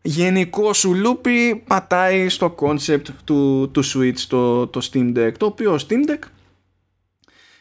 [0.08, 5.80] γενικό σου λούπι πατάει στο concept του, του Switch το, το Steam Deck το οποίο
[5.88, 6.20] Steam Deck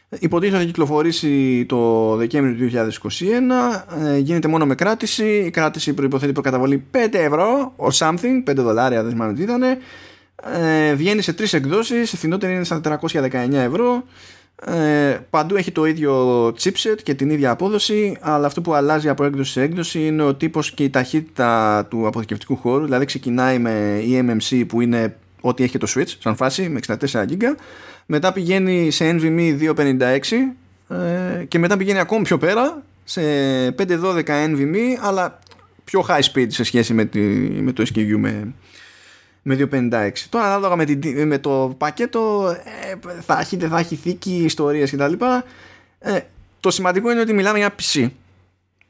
[0.09, 3.25] Υποτίθεται θα κυκλοφορήσει το Δεκέμβριο του 2021.
[4.05, 5.25] Ε, γίνεται μόνο με κράτηση.
[5.25, 9.63] Η κράτηση προϋποθέτει προκαταβολή 5 ευρώ or something, 5 δολάρια, δεν θυμάμαι τι ήταν.
[9.63, 12.13] Ε, βγαίνει σε τρεις εκδόσεις.
[12.13, 14.05] Η φθηνότερη είναι στα 419 ευρώ.
[14.65, 19.25] Ε, παντού έχει το ίδιο chipset και την ίδια απόδοση, αλλά αυτό που αλλάζει από
[19.25, 22.85] έκδοση σε έκδοση είναι ο τύπος και η ταχύτητα του αποθηκευτικού χώρου.
[22.85, 27.43] Δηλαδή ξεκινάει με eMMC που είναι ό,τι έχει το Switch, σαν φάση, με 64 GB
[28.07, 30.21] μετά πηγαίνει σε NVMe 256
[30.89, 33.21] ε, και μετά πηγαίνει ακόμη πιο πέρα σε
[33.69, 35.39] 512 NVMe αλλά
[35.85, 37.19] πιο high speed σε σχέση με, τη,
[37.61, 38.55] με το SKU με,
[39.49, 42.55] με 256 τώρα ανάλογα με, την, με το πακέτο
[42.91, 45.13] ε, θα, έχει, θα έχει θήκη ιστορίες κτλ.
[45.99, 46.21] Ε,
[46.61, 48.09] το σημαντικό είναι ότι μιλάμε για PC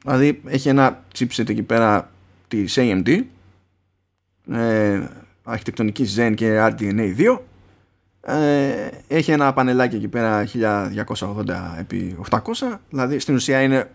[0.03, 2.11] δηλαδή έχει ένα chipset εκεί πέρα
[2.47, 3.23] της AMD
[4.51, 5.01] ε,
[5.43, 7.39] αρχιτεκτονική Zen και RDNA 2
[8.21, 10.47] ε, έχει ένα πανελάκι εκεί πέρα
[11.17, 11.45] 1280
[11.79, 12.39] επί 800
[12.89, 13.89] δηλαδή στην ουσία είναι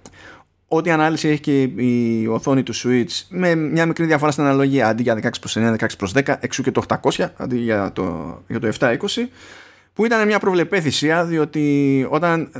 [0.75, 4.89] ό,τι ανάλυση έχει και η οθόνη του Switch με μια μικρή διαφορά στην αναλογία.
[4.89, 8.39] Αντί για 16 προς 9, 16 προς 10 εξού και το 800 αντί για το,
[8.49, 8.97] για το 720
[9.95, 12.51] που ήταν μια προβλεπέ θυσία διότι όταν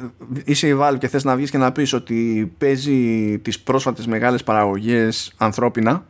[0.45, 4.43] είσαι η Valve και θες να βγεις και να πεις ότι παίζει τις πρόσφατες μεγάλες
[4.45, 6.07] παραγωγές ανθρώπινα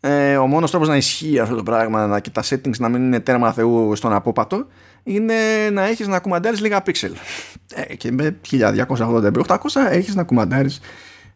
[0.00, 3.02] ε, ο μόνος τρόπος να ισχύει αυτό το πράγμα να, και τα settings να μην
[3.02, 4.66] είναι τέρμα θεού στον απόπατο
[5.02, 5.34] είναι
[5.72, 7.12] να έχεις να κουμαντάρεις λίγα πίξελ
[7.74, 9.56] ε, και με 1280x800
[9.90, 10.80] έχεις να κουμαντάρεις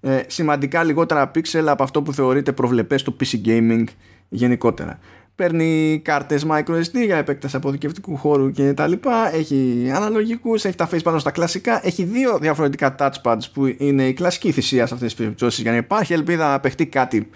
[0.05, 3.85] ε, σημαντικά λιγότερα πίξελ από αυτό που θεωρείται προβλεπές στο PC gaming
[4.29, 4.99] γενικότερα
[5.35, 11.03] παίρνει κάρτες microSD για επέκταση αποθηκευτικού χώρου και τα λοιπά έχει αναλογικούς, έχει τα face
[11.03, 15.23] πάνω στα κλασικά έχει δύο διαφορετικά touchpads που είναι η κλασική θυσία σε αυτές τις
[15.23, 17.31] περιπτώσεις για να υπάρχει ελπίδα να παιχτεί κάτι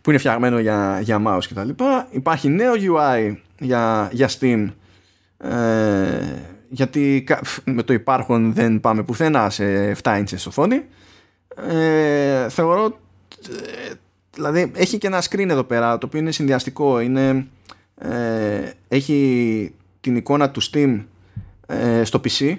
[0.00, 2.08] που είναι φτιαγμένο για, για mouse και τα λοιπά.
[2.10, 4.68] Υπάρχει νέο UI για, για Steam
[5.38, 5.50] ε,
[6.68, 7.24] γιατί
[7.64, 10.82] με το υπάρχον δεν πάμε πουθενά σε 7 inches οθόνη
[11.56, 12.98] ε, θεωρώ
[13.48, 13.92] ε,
[14.34, 17.00] δηλαδή έχει και ένα screen εδώ πέρα το οποίο είναι συνδυαστικό.
[17.00, 17.46] Είναι,
[17.94, 21.04] ε, έχει την εικόνα του Steam
[21.66, 22.56] ε, στο PC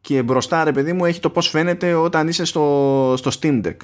[0.00, 3.76] και μπροστά ρε παιδί μου έχει το πως φαίνεται όταν είσαι στο, στο Steam Deck.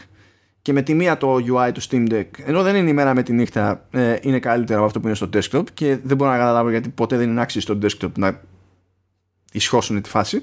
[0.62, 2.26] Και με τη μία το UI του Steam Deck.
[2.44, 5.16] Ενώ δεν είναι η μέρα με τη νύχτα ε, είναι καλύτερο από αυτό που είναι
[5.16, 8.40] στο desktop και δεν μπορώ να καταλάβω γιατί ποτέ δεν είναι άξιο στο desktop να
[9.52, 10.42] ισχώσουν τη φάση.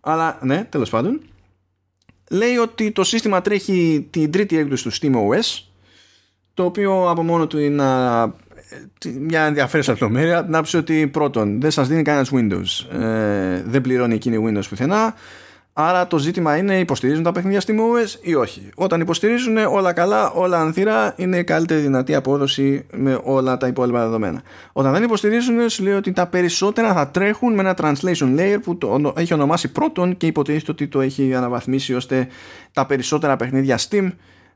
[0.00, 1.20] Αλλά ναι τέλος πάντων
[2.30, 5.62] λέει ότι το σύστημα τρέχει την τρίτη έκδοση του SteamOS
[6.54, 7.84] το οποίο από μόνο του είναι
[9.20, 10.46] μια ενδιαφέρουσα λεπτομέρεια.
[10.48, 12.98] Να πει ότι πρώτον δεν σας δίνει κανένας Windows.
[13.00, 15.14] Ε, δεν πληρώνει εκείνη Windows πουθενά
[15.72, 20.60] άρα το ζήτημα είναι υποστηρίζουν τα παιχνίδια SteamOS ή όχι όταν υποστηρίζουν όλα καλά όλα
[20.60, 24.42] ανθυρά είναι η καλύτερη δυνατή απόδοση με όλα τα υπόλοιπα δεδομένα
[24.72, 28.78] όταν δεν υποστηρίζουν σου λέει ότι τα περισσότερα θα τρέχουν με ένα translation layer που
[28.78, 32.28] το έχει ονομάσει πρώτον και υποτίθεται ότι το έχει αναβαθμίσει ώστε
[32.72, 34.10] τα περισσότερα παιχνίδια Steam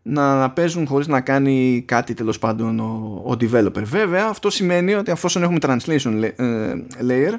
[0.07, 3.83] να παίζουν χωρίς να κάνει κάτι τέλος πάντων ο, ο developer.
[3.83, 6.75] Βέβαια αυτό σημαίνει ότι αφόσον έχουμε translation ε,
[7.09, 7.35] layer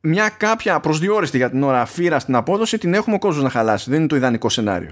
[0.00, 3.90] μια κάποια προσδιορίστη για την ώρα φύρα στην απόδοση την έχουμε ο κόσμος να χαλάσει.
[3.90, 4.90] Δεν είναι το ιδανικό σενάριο.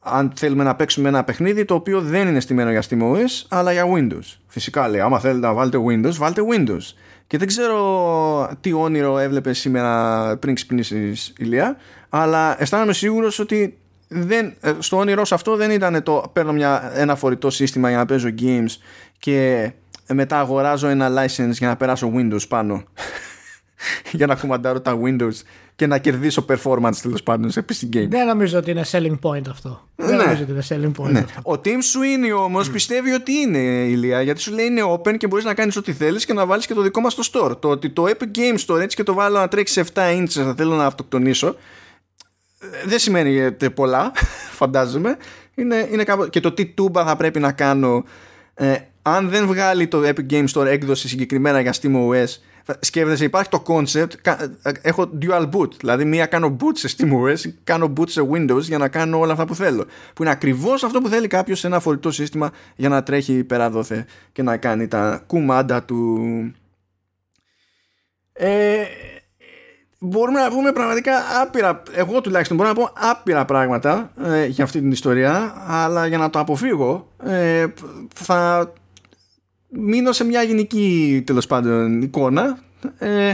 [0.00, 3.84] Αν θέλουμε να παίξουμε ένα παιχνίδι το οποίο δεν είναι στημένο για SteamOS αλλά για
[3.94, 4.36] Windows.
[4.46, 6.94] Φυσικά λέει άμα θέλετε να βάλετε Windows βάλτε Windows.
[7.26, 11.76] Και δεν ξέρω τι όνειρο έβλεπες σήμερα πριν ξυπνήσεις Ηλία
[12.08, 13.78] αλλά αισθάνομαι σίγουρος ότι
[14.08, 17.98] δεν, ε, στο όνειρό σε αυτό δεν ήταν το παίρνω μια, ένα φορητό σύστημα για
[17.98, 18.76] να παίζω games
[19.18, 19.70] και
[20.12, 22.84] μετά αγοράζω ένα license για να περάσω Windows πάνω
[24.18, 25.34] για να κουμαντάρω τα Windows
[25.76, 28.06] και να κερδίσω performance τέλος πάντων σε PC game.
[28.08, 29.88] Δεν νομίζω ότι είναι selling point αυτό.
[29.96, 30.06] Ναι.
[30.06, 31.10] Δεν νομίζω ότι είναι selling point.
[31.10, 31.18] Ναι.
[31.18, 31.52] Αυτό.
[31.52, 32.72] Ο Team Sweeney όμως mm.
[32.72, 36.24] πιστεύει ότι είναι ηλία γιατί σου λέει είναι open και μπορείς να κάνεις ό,τι θέλεις
[36.24, 37.60] και να βάλεις και το δικό μας στο store.
[37.60, 40.28] Το ότι το Epic Game Store έτσι και το βάλω να τρέξει σε 7 inches
[40.28, 41.56] θα θέλω να αυτοκτονήσω
[42.84, 44.12] δεν σημαίνει πολλά,
[44.58, 45.16] φαντάζομαι.
[45.54, 46.28] Είναι, είναι κάπου...
[46.28, 48.04] Και το τι τούμπα θα πρέπει να κάνω
[48.54, 52.26] ε, αν δεν βγάλει το Epic Game Store έκδοση συγκεκριμένα για SteamOS
[52.80, 54.26] σκέφτεσαι υπάρχει το concept
[54.62, 58.78] ε, έχω dual boot δηλαδή μία κάνω boot σε SteamOS κάνω boot σε Windows για
[58.78, 59.84] να κάνω όλα αυτά που θέλω
[60.14, 63.70] που είναι ακριβώς αυτό που θέλει κάποιος σε ένα φορητό σύστημα για να τρέχει πέρα
[63.70, 66.18] δόθε και να κάνει τα κουμάντα του.
[68.32, 68.84] Ε,
[69.98, 71.12] μπορούμε να πούμε πραγματικά
[71.42, 76.18] άπειρα, εγώ τουλάχιστον μπορώ να πω άπειρα πράγματα ε, για αυτή την ιστορία, αλλά για
[76.18, 77.66] να το αποφύγω ε,
[78.14, 78.72] θα
[79.72, 82.58] μείνω σε μια γενική τέλος πάντων εικόνα.
[82.98, 83.32] Ε,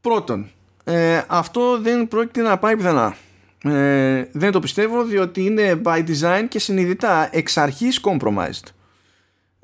[0.00, 0.50] πρώτον,
[0.84, 3.16] ε, αυτό δεν πρόκειται να πάει πιθανά.
[3.64, 8.68] Ε, δεν το πιστεύω διότι είναι by design και συνειδητά εξ αρχής compromised.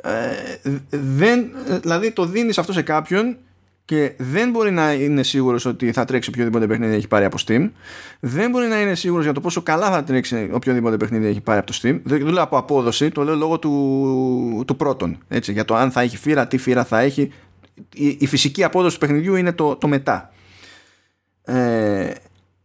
[0.03, 1.51] Ε, δεν,
[1.81, 3.37] δηλαδή το δίνεις αυτό σε κάποιον
[3.87, 7.71] και δεν μπορεί να είναι σίγουρος ότι θα τρέξει οποιοδήποτε παιχνίδι έχει πάρει από Steam.
[8.21, 11.59] Δεν μπορεί να είναι σίγουρος για το πόσο καλά θα τρέξει οποιοδήποτε παιχνίδι έχει πάρει
[11.59, 12.01] από το Steam.
[12.05, 15.19] Δεν το λέω από απόδοση, το λέω λόγω του, του πρώτον.
[15.29, 17.33] Έτσι, για το αν θα έχει φύρα, τι φύρα θα έχει.
[17.95, 20.33] Η, η φυσική απόδοση του παιχνιδιού είναι το, το μετά.
[21.45, 22.11] Ε,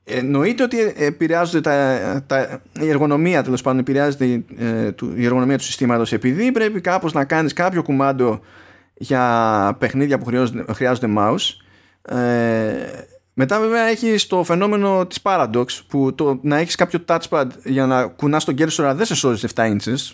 [0.04, 6.14] εννοείται ότι επηρεάζονται τα, τα, η εργονομία τέλος πάντων επηρεάζεται ε, η εργονομία του συστήματος
[6.14, 8.42] επειδή πρέπει κάπως να κάνεις κάποιο κουμάντο
[9.02, 11.56] για παιχνίδια που χρειάζονται, χρειάζονται mouse.
[12.02, 12.74] Ε,
[13.34, 18.08] μετά βέβαια έχει το φαινόμενο της Paradox που το να έχεις κάποιο touchpad για να
[18.08, 20.14] κουνάς τον cursor δεν σε σώζει 7 inches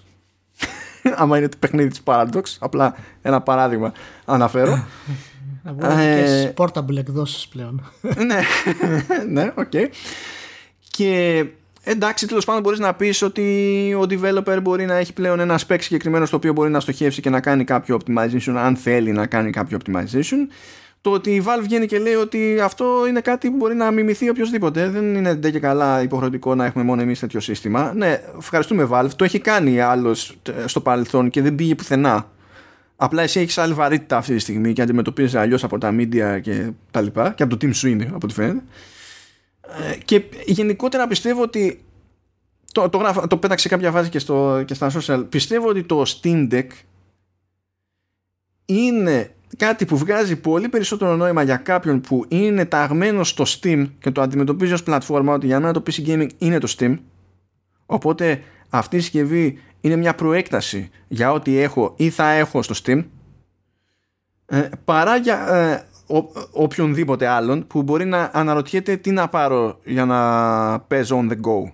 [1.22, 3.92] άμα είναι το παιχνίδι της Paradox απλά ένα παράδειγμα
[4.26, 4.86] αναφέρω
[5.64, 8.40] να βγουν ε, portable εκδόσεις πλέον ναι,
[9.42, 9.88] ναι, OK okay.
[10.92, 11.46] και
[11.90, 13.44] εντάξει τέλος πάντων μπορείς να πεις ότι
[14.00, 17.30] ο developer μπορεί να έχει πλέον ένα spec συγκεκριμένο στο οποίο μπορεί να στοχεύσει και
[17.30, 20.48] να κάνει κάποιο optimization αν θέλει να κάνει κάποιο optimization
[21.02, 24.30] το ότι η Valve βγαίνει και λέει ότι αυτό είναι κάτι που μπορεί να μιμηθεί
[24.30, 24.90] οποιοδήποτε.
[24.90, 27.94] Δεν είναι ντε και καλά υποχρεωτικό να έχουμε μόνο εμείς τέτοιο σύστημα.
[27.96, 29.10] Ναι, ευχαριστούμε Valve.
[29.16, 32.30] Το έχει κάνει άλλος στο παρελθόν και δεν πήγε πουθενά.
[32.96, 36.70] Απλά εσύ έχεις άλλη βαρύτητα αυτή τη στιγμή και αντιμετωπίζεις αλλιώς από τα media και
[36.92, 38.62] τα λοιπά και από το Team Sweeney από ό,τι φαίνεται.
[39.68, 41.86] Ε, και γενικότερα πιστεύω ότι
[42.72, 45.26] το, το, το πέταξε κάποια φάση και, στο, και στα social.
[45.30, 46.68] Πιστεύω ότι το Steam Deck
[48.66, 54.12] είναι κάτι που βγάζει πολύ περισσότερο νόημα για κάποιον που είναι ταγμένο στο Steam και
[54.12, 56.98] το αντιμετωπίζει ως πλατφόρμα ότι για μένα το PC Gaming είναι το Steam.
[57.86, 63.04] Οπότε αυτή η συσκευή είναι μια προέκταση για ό,τι έχω ή θα έχω στο Steam.
[64.46, 65.88] Ε, παρά για ε,
[66.52, 71.72] οποιονδήποτε άλλον που μπορεί να αναρωτιέται τι να πάρω για να παίζω on the go.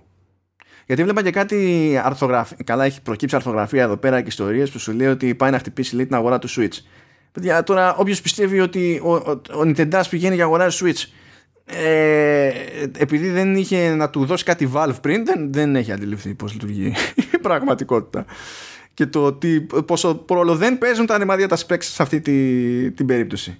[0.86, 2.56] Γιατί βλέπα και κάτι αρθογραφία.
[2.64, 5.94] Καλά, έχει προκύψει αρθογραφία εδώ πέρα και ιστορίες που σου λέει ότι πάει να χτυπήσει
[5.94, 6.78] λέει, την αγορά του Switch.
[7.32, 11.04] Παιδιά, τώρα όποιος πιστεύει ότι ο, ο, ο Nintendo πηγαίνει για αγορά Switch
[11.66, 12.50] ε,
[12.98, 16.92] επειδή δεν είχε να του δώσει κάτι Valve πριν δεν, δεν έχει αντιληφθεί πώς λειτουργεί
[17.34, 18.24] η πραγματικότητα
[18.94, 23.06] και το ότι πόσο πρόλο δεν παίζουν τα ανεμάδια τα specs σε αυτή τη, την
[23.06, 23.58] περίπτωση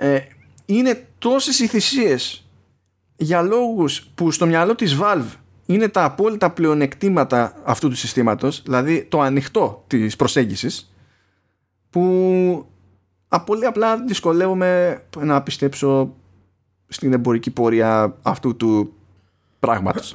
[0.00, 0.18] ε,
[0.64, 2.48] είναι τόσες οι θυσίες
[3.16, 9.04] για λόγους που στο μυαλό της Valve είναι τα απόλυτα πλεονεκτήματα αυτού του συστήματος δηλαδή
[9.04, 10.92] το ανοιχτό της προσέγγισης
[11.90, 12.66] που
[13.44, 16.14] πολύ απλά δυσκολεύομαι να πιστέψω
[16.88, 18.92] στην εμπορική πορεία αυτού του
[19.58, 20.14] πράγματος.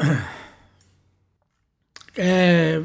[2.14, 2.82] Ε,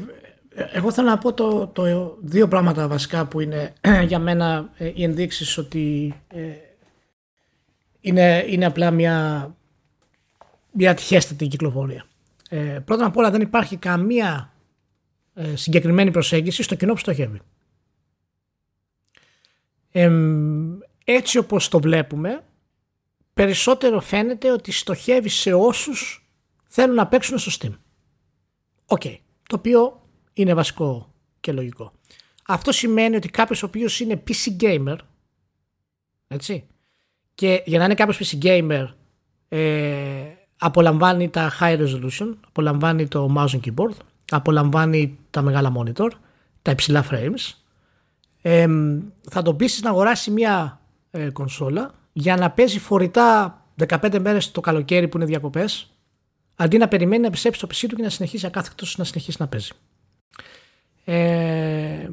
[0.73, 3.73] εγώ θέλω να πω το, το δύο πράγματα βασικά που είναι
[4.07, 6.39] για μένα ε, οι ενδείξεις ότι ε,
[8.09, 9.55] είναι, είναι απλά μια,
[10.71, 12.05] μια τυχαιότατη κυκλοφορία.
[12.49, 14.53] Ε, πρώτα απ' όλα δεν υπάρχει καμία
[15.33, 17.41] ε, συγκεκριμένη προσέγγιση στο κοινό που στοχεύει.
[19.91, 20.11] Ε,
[21.03, 22.43] έτσι όπως το βλέπουμε
[23.33, 26.29] περισσότερο φαίνεται ότι στοχεύει σε όσους
[26.67, 27.77] θέλουν να παίξουν στο Steam.
[28.85, 29.01] OK.
[29.47, 31.93] Το οποίο είναι βασικό και λογικό.
[32.47, 34.97] Αυτό σημαίνει ότι κάποιος ο οποίος είναι PC gamer
[36.27, 36.67] έτσι
[37.39, 38.87] και για να είναι κάποιος PC gamer
[39.49, 39.59] ε,
[40.57, 43.95] απολαμβάνει τα high resolution, απολαμβάνει το mouse and keyboard,
[44.29, 46.09] απολαμβάνει τα μεγάλα monitor,
[46.61, 47.53] τα υψηλά frames.
[48.41, 48.67] Ε,
[49.29, 50.79] θα τον πείσει να αγοράσει μια
[51.11, 55.91] ε, κονσόλα για να παίζει φορητά 15 μέρες το καλοκαίρι που είναι διακοπές
[56.55, 59.47] αντί να περιμένει να επιστρέψει στο PC του και να συνεχίσει ακάθεκτος να συνεχίσει να
[59.47, 59.71] παίζει.
[61.05, 62.09] Ε,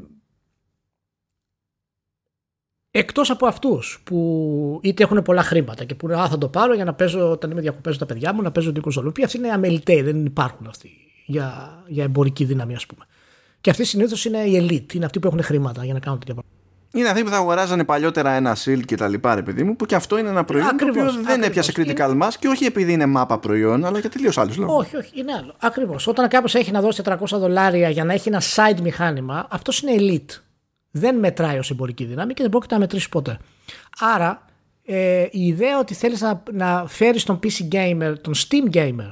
[2.98, 6.84] εκτός από αυτούς που είτε έχουν πολλά χρήματα και που α, θα το πάρω για
[6.84, 10.02] να παίζω όταν είμαι διακοπές τα παιδιά μου, να παίζω την κονσολοπή, αυτοί είναι αμεληταίοι,
[10.02, 10.90] δεν υπάρχουν αυτοί
[11.26, 13.04] για, για εμπορική δύναμη ας πούμε.
[13.60, 16.34] Και αυτοί συνήθως είναι οι elite, είναι αυτοί που έχουν χρήματα για να κάνουν τέτοια
[16.34, 16.56] πράγματα
[16.98, 19.86] είναι αυτοί που θα αγοράζανε παλιότερα ένα Shield και τα λοιπά, ρε παιδί μου, που
[19.86, 22.26] και αυτό είναι ένα προϊόν ακριβώς, το οποίο δεν έπιασε critical είναι...
[22.26, 24.86] mass και όχι επειδή είναι μάπα προϊόν, αλλά για τελείως άλλους λόγους.
[24.86, 25.54] Όχι, όχι, είναι άλλο.
[25.60, 26.06] Ακριβώς.
[26.06, 29.92] Όταν κάποιος έχει να δώσει 400 δολάρια για να έχει ένα side μηχάνημα, αυτός είναι
[29.98, 30.40] elite.
[30.96, 33.38] Δεν μετράει ως εμπορική δύναμη και δεν πρόκειται να μετρήσει ποτέ.
[33.98, 34.44] Άρα,
[34.84, 39.10] ε, η ιδέα ότι θέλεις να, να φέρεις τον PC gamer, τον Steam gamer,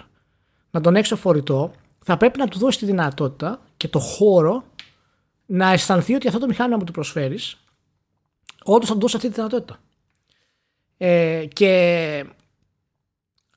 [0.70, 1.73] να τον έξω φορητό,
[2.05, 4.65] θα πρέπει να του δώσεις τη δυνατότητα και το χώρο
[5.47, 7.56] να αισθανθεί ότι αυτό το μηχάνημα που του προσφέρεις
[8.65, 9.78] όντως θα του δώσει αυτή τη δυνατότητα.
[10.97, 12.24] Ε, και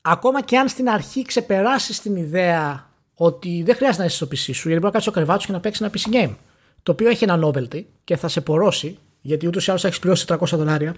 [0.02, 4.36] ακόμα και αν στην αρχή ξεπεράσεις την ιδέα ότι δεν χρειάζεται να είσαι στο PC
[4.36, 6.34] σου, γιατί μπορεί να κάτσεις στο κρεβάτι και να παίξεις ένα PC game,
[6.82, 10.24] το οποίο έχει ένα novelty και θα σε πορώσει, γιατί ούτως ή άλλως έχεις πληρώσει
[10.28, 10.94] 300 δολάρια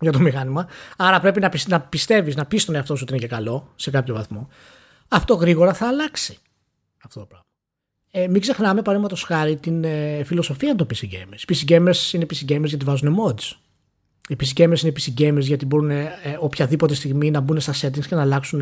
[0.00, 0.68] για το μηχάνημα.
[0.96, 3.90] Άρα πρέπει να, να πιστεύεις, να πεις στον εαυτό σου ότι είναι και καλό σε
[3.90, 4.48] κάποιο βαθμό.
[5.08, 6.38] Αυτό γρήγορα θα αλλάξει
[7.04, 7.46] αυτό το πράγμα.
[8.10, 11.40] Ε, μην ξεχνάμε παραδείγματος χάρη την ε, φιλοσοφία των PC gamers.
[11.48, 13.56] Οι PC gamers είναι PC gamers γιατί βάζουν mods.
[14.28, 18.06] Οι PC gamers είναι PC gamers γιατί μπορούν ε, οποιαδήποτε στιγμή να μπουν στα settings
[18.06, 18.60] και να αλλάξουν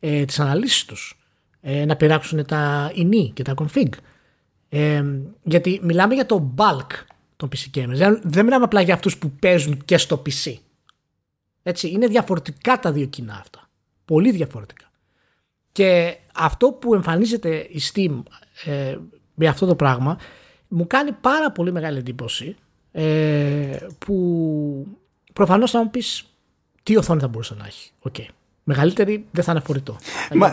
[0.00, 1.18] ε, τις αναλύσεις τους.
[1.60, 3.88] Ε, να πειράξουν τα ini και τα config.
[4.68, 5.04] Ε,
[5.42, 6.86] γιατί μιλάμε για το bulk
[7.36, 7.94] των PC gamers.
[7.94, 10.54] Δεν, δεν μιλάμε απλά για αυτούς που παίζουν και στο PC.
[11.62, 13.68] Έτσι, είναι διαφορετικά τα δύο κοινά αυτά.
[14.04, 14.90] Πολύ διαφορετικά.
[15.72, 18.22] Και αυτό που εμφανίζεται η Steam
[18.64, 18.96] ε,
[19.34, 20.18] με αυτό το πράγμα
[20.68, 22.56] μου κάνει πάρα πολύ μεγάλη εντύπωση
[22.92, 24.86] ε, που
[25.32, 26.24] προφανώς θα μου πεις
[26.82, 27.90] τι οθόνη θα μπορούσε να έχει.
[28.10, 28.26] Okay.
[28.70, 29.96] Μεγαλύτερη δεν θα είναι φορητό.
[30.34, 30.52] Μα,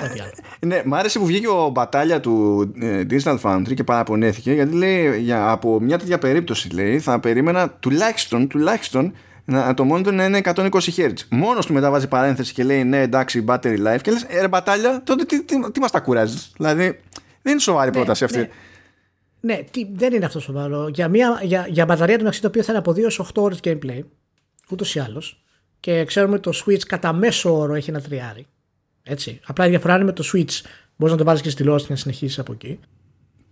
[0.59, 5.19] ναι, μ' άρεσε που βγήκε ο μπατάλια του ε, Digital Foundry και παραπονέθηκε γιατί λέει
[5.19, 9.13] για, από μια τέτοια περίπτωση λέει θα περίμενα τουλάχιστον, τουλάχιστον
[9.45, 11.13] να, το monitor να είναι 120 Hz.
[11.29, 15.01] Μόνος του μεταβάζει παρένθεση και λέει ναι εντάξει battery life και λες, ε, ρε μπατάλια
[15.03, 16.99] τότε τι, τι, τι, μας τα κουράζεις; Δηλαδή
[17.41, 18.37] δεν είναι σοβαρή ναι, πρόταση αυτή.
[18.37, 18.49] Ναι,
[19.39, 20.87] ναι τι, δεν είναι αυτό σοβαρό.
[20.87, 23.41] Για, μια, για, για μπαταρία του μεταξύ το οποίο θα είναι από 2 έως 8
[23.41, 23.99] ώρες gameplay,
[24.69, 25.44] ούτως ή άλλως.
[25.85, 28.47] Και ξέρουμε ότι το Switch κατά μέσο όρο έχει ένα τριάρι.
[29.03, 29.39] Έτσι.
[29.45, 30.61] Απλά η διαφορά είναι με το Switch.
[30.95, 32.79] Μπορείς να το βάλεις και στη τηλεόραση και να συνεχίσεις από εκεί.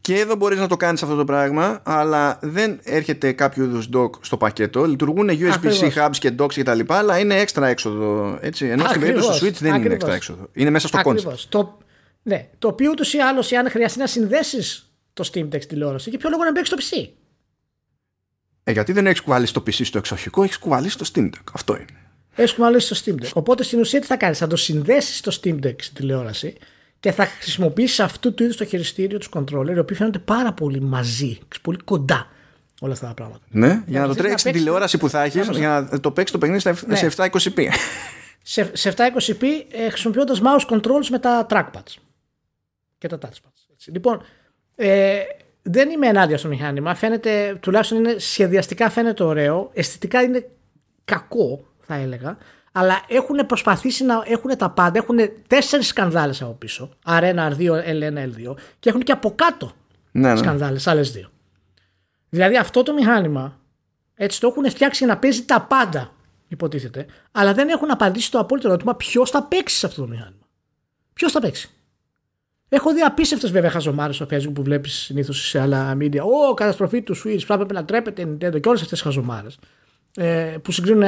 [0.01, 4.09] Και εδώ μπορείς να το κάνεις αυτό το πράγμα, αλλά δεν έρχεται κάποιο είδους dock
[4.21, 4.85] στο πακέτο.
[4.85, 6.79] Λειτουργούν USB-C hubs και docks κτλ.
[6.87, 8.37] Αλλά είναι έξτρα έξοδο.
[8.41, 8.65] Έτσι.
[8.65, 10.49] Ενώ στην περίπτωση του Switch δεν είναι έξτρα έξοδο.
[10.53, 11.35] Είναι μέσα στο concept.
[11.49, 11.77] Το,
[12.23, 16.19] ναι, το οποίο ούτως ή άλλως, αν χρειαστεί να συνδέσεις το Steam Deck τηλεόραση, για
[16.19, 17.09] ποιο λόγο να μπει στο PC.
[18.63, 21.51] Ε, γιατί δεν έχεις κουβαλήσει το PC στο εξοχικό, έχεις κουβαλήσει το Steam Deck.
[21.53, 22.02] Αυτό είναι.
[22.35, 23.31] Έχει κουβαλήσει το Steam Deck.
[23.33, 26.57] Οπότε στην ουσία τι θα κάνεις, θα το συνδέσεις το Steam Deck στην τηλεόραση
[26.99, 30.81] και θα χρησιμοποιήσεις αυτού του είδους το χειριστήριο τους controller, οι οποίοι φαίνονται πάρα πολύ
[30.81, 32.27] μαζί, πολύ κοντά
[32.83, 33.45] όλα αυτά τα πράγματα.
[33.49, 36.37] Ναι, για να το τρέξεις την τηλεόραση που θα έχεις, για να το παίξεις το
[36.37, 36.59] παιχνίδι
[36.95, 37.55] σε 720p.
[37.55, 37.69] Ναι.
[38.73, 41.95] Σε, 720p ε, χρησιμοποιώντας mouse controls με τα trackpads
[42.97, 43.75] και τα touchpads.
[43.85, 44.21] Λοιπόν,
[44.75, 45.19] ε,
[45.61, 46.95] δεν είμαι ενάντια στο μηχάνημα.
[46.95, 49.69] Φαίνεται, τουλάχιστον είναι, σχεδιαστικά φαίνεται ωραίο.
[49.73, 50.49] Αισθητικά είναι
[51.05, 52.37] κακό, θα έλεγα.
[52.71, 54.99] Αλλά έχουν προσπαθήσει να έχουν τα πάντα.
[54.99, 56.89] Έχουν τέσσερις σκανδάλες από πίσω.
[57.07, 58.55] R1, R2, L1, L2.
[58.79, 59.71] Και έχουν και από κάτω
[60.11, 60.37] Ναι, ναι.
[60.37, 61.31] σκανδάλες, άλλες δύο.
[62.29, 63.59] Δηλαδή αυτό το μηχάνημα
[64.15, 66.13] έτσι το έχουν φτιάξει για να παίζει τα πάντα,
[66.47, 67.05] υποτίθεται.
[67.31, 70.47] Αλλά δεν έχουν απαντήσει το απόλυτο ερώτημα ποιος θα παίξει σε αυτό το μηχάνημα.
[71.13, 71.69] Ποιος θα παίξει.
[72.69, 76.19] Έχω δει απίστευτες βέβαια χαζομάρες στο Facebook που βλέπεις συνήθως σε άλλα media.
[76.19, 79.59] Ω, καταστροφή του Switch, θα έπρεπε να τρέπεται η Nintendo και όλες αυτές τις χαζομάρες.
[80.15, 81.03] Ε, που συγκρίνουν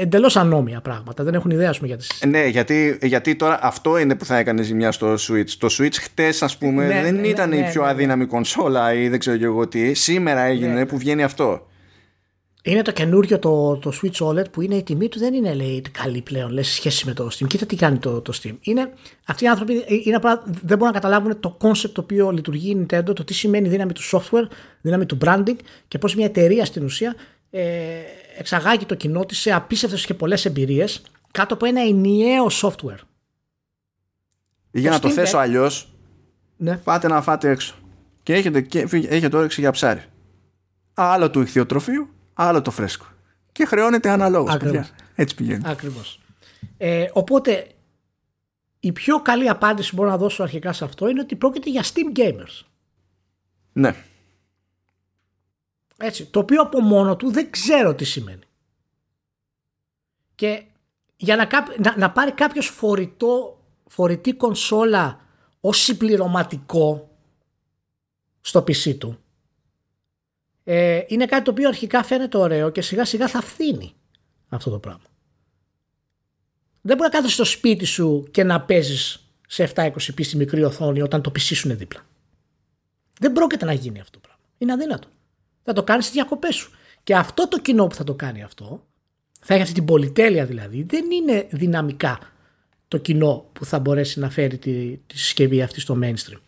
[0.00, 1.24] εντελώς ανώμια πράγματα.
[1.24, 2.06] Δεν έχουν ιδέα, ας πούμε, για τι.
[2.20, 5.50] Ε, Ναι, γιατί, γιατί τώρα αυτό είναι που θα έκανε ζημιά στο Switch.
[5.58, 7.88] Το Switch χτες, ας πούμε, Ναι, δεν ναι, ήταν ναι, η ναι, πιο ναι.
[7.88, 9.94] αδύναμη κονσόλα ή δεν ξέρω και εγώ τι.
[9.94, 10.86] Σήμερα έγινε Ναι.
[10.86, 11.66] που βγαίνει αυτό.
[12.64, 15.82] Είναι το καινούριο το, το Switch OLED που είναι η τιμή του δεν είναι λέει,
[16.02, 17.46] καλή πλέον λέει, σε σχέση με το Steam.
[17.46, 18.54] Κοίτα τι κάνει το, το Steam.
[18.60, 18.90] Είναι,
[19.26, 22.86] αυτοί οι άνθρωποι είναι απλά, δεν μπορούν να καταλάβουν το concept το οποίο λειτουργεί η
[22.86, 24.46] Nintendo, το τι σημαίνει δύναμη του software,
[24.80, 25.56] δύναμη του branding
[25.88, 27.14] και πώς μια εταιρεία στην ουσία
[27.50, 27.62] ε,
[28.38, 32.98] εξαγάγει το κοινό της σε απίστευτες και πολλές εμπειρίες κάτω από ένα ενιαίο software.
[34.70, 35.92] Για να το Steam θέσω Deck- αλλιώς,
[36.56, 36.76] Ναι.
[36.76, 37.74] πάτε να φάτε έξω.
[38.22, 40.04] Και έχετε, και έχετε όρεξη για ψάρι.
[40.94, 43.06] Άλλο του ηχθειοτροφείου, άλλο το φρέσκο.
[43.52, 44.54] Και χρεώνεται αναλόγως.
[44.54, 44.76] Ακριβώς.
[44.88, 44.94] παιδιά.
[45.14, 45.62] Έτσι πηγαίνει.
[45.66, 46.20] Ακριβώς.
[46.76, 47.66] Ε, οπότε
[48.80, 51.82] η πιο καλή απάντηση που μπορώ να δώσω αρχικά σε αυτό είναι ότι πρόκειται για
[51.82, 52.64] Steam Gamers.
[53.72, 53.94] Ναι.
[56.04, 58.44] Έτσι, το οποίο από μόνο του δεν ξέρω τι σημαίνει.
[60.34, 60.64] Και
[61.16, 65.20] για να, κάπ- να, να πάρει κάποιος φορητό, φορητή κονσόλα
[65.60, 67.16] ως συμπληρωματικό
[68.40, 69.18] στο PC του
[70.64, 73.94] ε, είναι κάτι το οποίο αρχικά φαίνεται ωραίο και σιγά σιγά θα φθήνει
[74.48, 75.06] αυτό το πράγμα.
[76.80, 81.02] Δεν μπορεί να κάθεσαι στο σπίτι σου και να παίζεις σε 720p στη μικρή οθόνη
[81.02, 82.06] όταν το PC σου είναι δίπλα.
[83.18, 84.44] Δεν πρόκειται να γίνει αυτό το πράγμα.
[84.58, 85.08] Είναι αδύνατο.
[85.64, 86.70] Θα το κάνεις στις διακοπές σου.
[87.02, 88.86] Και αυτό το κοινό που θα το κάνει αυτό,
[89.40, 92.18] θα έχει αυτή την πολυτέλεια δηλαδή, δεν είναι δυναμικά
[92.88, 96.40] το κοινό που θα μπορέσει να φέρει τη, τη συσκευή αυτή στο mainstream.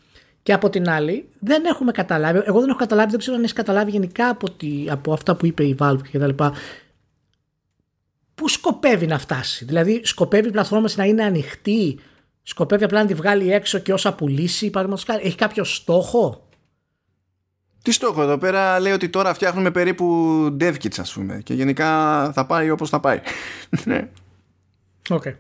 [0.43, 3.55] Και από την άλλη, δεν έχουμε καταλάβει, εγώ δεν έχω καταλάβει, δεν ξέρω αν έχεις
[3.55, 6.53] καταλάβει γενικά από, τη, από αυτά που είπε η Valve και τα λοιπά,
[8.35, 9.65] πού σκοπεύει να φτάσει.
[9.65, 11.99] Δηλαδή, σκοπεύει η πλατφόρμα της να είναι ανοιχτή,
[12.43, 15.27] σκοπεύει απλά να τη βγάλει έξω και όσα πουλήσει, παραδείγματος χάρη.
[15.27, 16.44] Έχει κάποιο στόχο;
[17.85, 20.07] Τι στόχο εδώ πέρα λέει ότι τώρα φτιάχνουμε περίπου
[20.61, 23.21] dev kits ας πούμε και γενικά θα πάει όπως θα πάει.
[23.85, 24.09] Ναι.
[25.09, 25.35] Okay.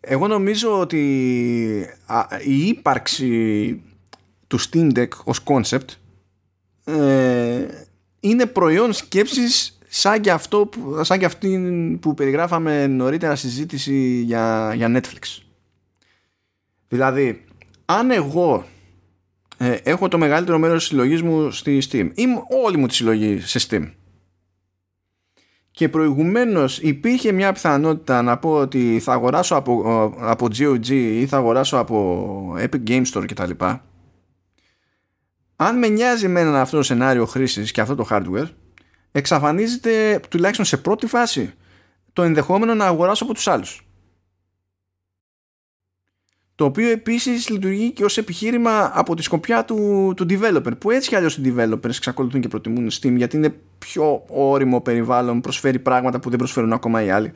[0.00, 3.82] Εγώ νομίζω ότι α, η ύπαρξη
[4.46, 5.88] του Steam Deck ως concept
[6.84, 7.66] ε,
[8.20, 11.58] είναι προϊόν σκέψης σαν και, αυτό που, σαν και αυτή
[12.00, 15.42] που περιγράφαμε νωρίτερα συζήτηση για, για Netflix.
[16.88, 17.44] Δηλαδή,
[17.84, 18.66] αν εγώ
[19.58, 22.94] ε, έχω το μεγαλύτερο μέρος της συλλογής μου στη Steam ή μ- όλη μου τη
[22.94, 23.90] συλλογή σε Steam
[25.70, 29.82] και προηγουμένως υπήρχε μια πιθανότητα να πω ότι θα αγοράσω από,
[30.20, 33.50] από GOG ή θα αγοράσω από Epic Game Store κτλ.
[35.56, 38.48] Αν με νοιάζει με αυτό το σενάριο χρήσης και αυτό το hardware,
[39.12, 41.52] εξαφανίζεται τουλάχιστον σε πρώτη φάση
[42.12, 43.87] το ενδεχόμενο να αγοράσω από τους άλλους.
[46.58, 51.08] Το οποίο επίσης λειτουργεί και ως επιχείρημα από τη σκοπιά του, του developer, που έτσι
[51.08, 56.20] κι αλλιώς οι developers εξακολουθούν και προτιμούν Steam γιατί είναι πιο όριμο περιβάλλον, προσφέρει πράγματα
[56.20, 57.32] που δεν προσφέρουν ακόμα οι άλλοι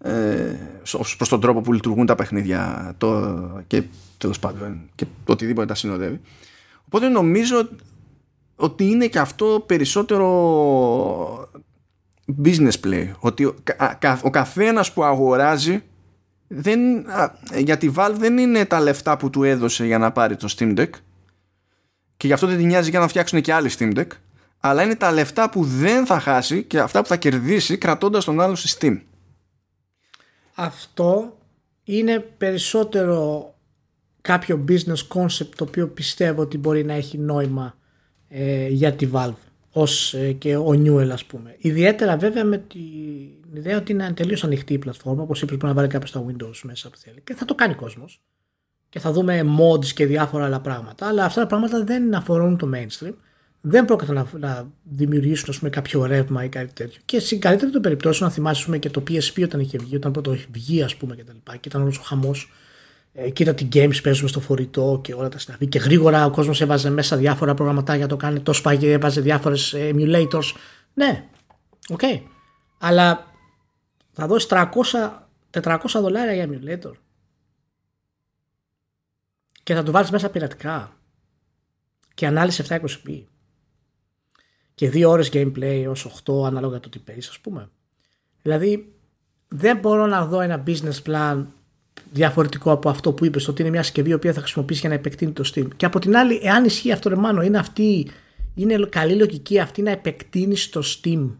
[0.00, 0.54] ε,
[0.92, 3.82] ως προς τον τρόπο που λειτουργούν τα παιχνίδια το, και
[4.18, 6.20] τέλος πάντων και το οτιδήποτε τα συνοδεύει.
[6.86, 7.68] Οπότε νομίζω
[8.56, 11.48] ότι είναι και αυτό περισσότερο
[12.44, 13.10] business play.
[13.18, 15.82] Ότι ο, κα- κα- ο καθένας που αγοράζει
[16.48, 20.36] δεν, α, για τη Valve δεν είναι τα λεφτά που του έδωσε για να πάρει
[20.36, 20.90] το Steam Deck
[22.16, 24.06] και γι' αυτό δεν την νοιάζει για να φτιάξουν και άλλοι Steam Deck
[24.60, 28.40] αλλά είναι τα λεφτά που δεν θα χάσει και αυτά που θα κερδίσει κρατώντας τον
[28.40, 29.00] άλλο στη Steam.
[30.54, 31.38] Αυτό
[31.84, 33.50] είναι περισσότερο
[34.20, 37.76] κάποιο business concept το οποίο πιστεύω ότι μπορεί να έχει νόημα
[38.28, 39.34] ε, για τη Valve
[39.70, 41.56] ως ε, και ο Newell ας πούμε.
[41.58, 42.64] Ιδιαίτερα βέβαια με
[43.46, 46.24] την ιδέα ότι είναι τελείως ανοιχτή η πλατφόρμα όπως είπες μπορεί να βάλει κάποιος στα
[46.26, 48.22] Windows μέσα που θέλει και θα το κάνει ο κόσμος
[48.88, 52.70] και θα δούμε mods και διάφορα άλλα πράγματα αλλά αυτά τα πράγματα δεν αφορούν το
[52.74, 53.14] mainstream
[53.68, 57.00] δεν πρόκειται να, να δημιουργήσουν ας πούμε, κάποιο ρεύμα ή κάτι τέτοιο.
[57.04, 59.96] Και στην καλύτερη των περιπτώσεων, να θυμάσαι ας πούμε, και το PSP όταν είχε βγει,
[59.96, 62.52] όταν πρώτο είχε βγει, ας πούμε, και τα λοιπά, και ήταν όλος ο χαμός.
[63.12, 65.66] Ε, κοίτα τι games παίζουμε στο φορητό και όλα τα συναφή.
[65.66, 70.54] Και γρήγορα ο κόσμος έβαζε μέσα διάφορα προγραμματάκια, το κάνει το σπάγι, έβαζε διάφορες emulators.
[70.94, 71.24] Ναι,
[71.88, 72.00] ok.
[72.02, 72.20] Okay.
[72.78, 73.26] Αλλά
[74.18, 74.68] θα δώσει 300,
[75.50, 76.92] 400 δολάρια για emulator.
[79.62, 80.96] Και θα του βάλεις μέσα πειρατικά.
[82.14, 83.22] Και ανάλυση 720p
[84.74, 87.70] και δύο ώρες gameplay ως 8 ανάλογα το τι παίζεις ας πούμε.
[88.42, 88.92] Δηλαδή
[89.48, 91.44] δεν μπορώ να δω ένα business plan
[92.12, 94.94] διαφορετικό από αυτό που είπες ότι είναι μια συσκευή η οποία θα χρησιμοποιήσει για να
[94.94, 95.68] επεκτείνει το Steam.
[95.76, 98.10] Και από την άλλη, εάν ισχύει αυτό, ρε Μάνο, είναι, αυτή,
[98.54, 101.30] είναι καλή λογική αυτή να επεκτείνεις το Steam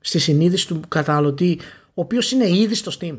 [0.00, 3.18] στη συνείδηση του καταναλωτή, ο οποίος είναι ήδη στο Steam.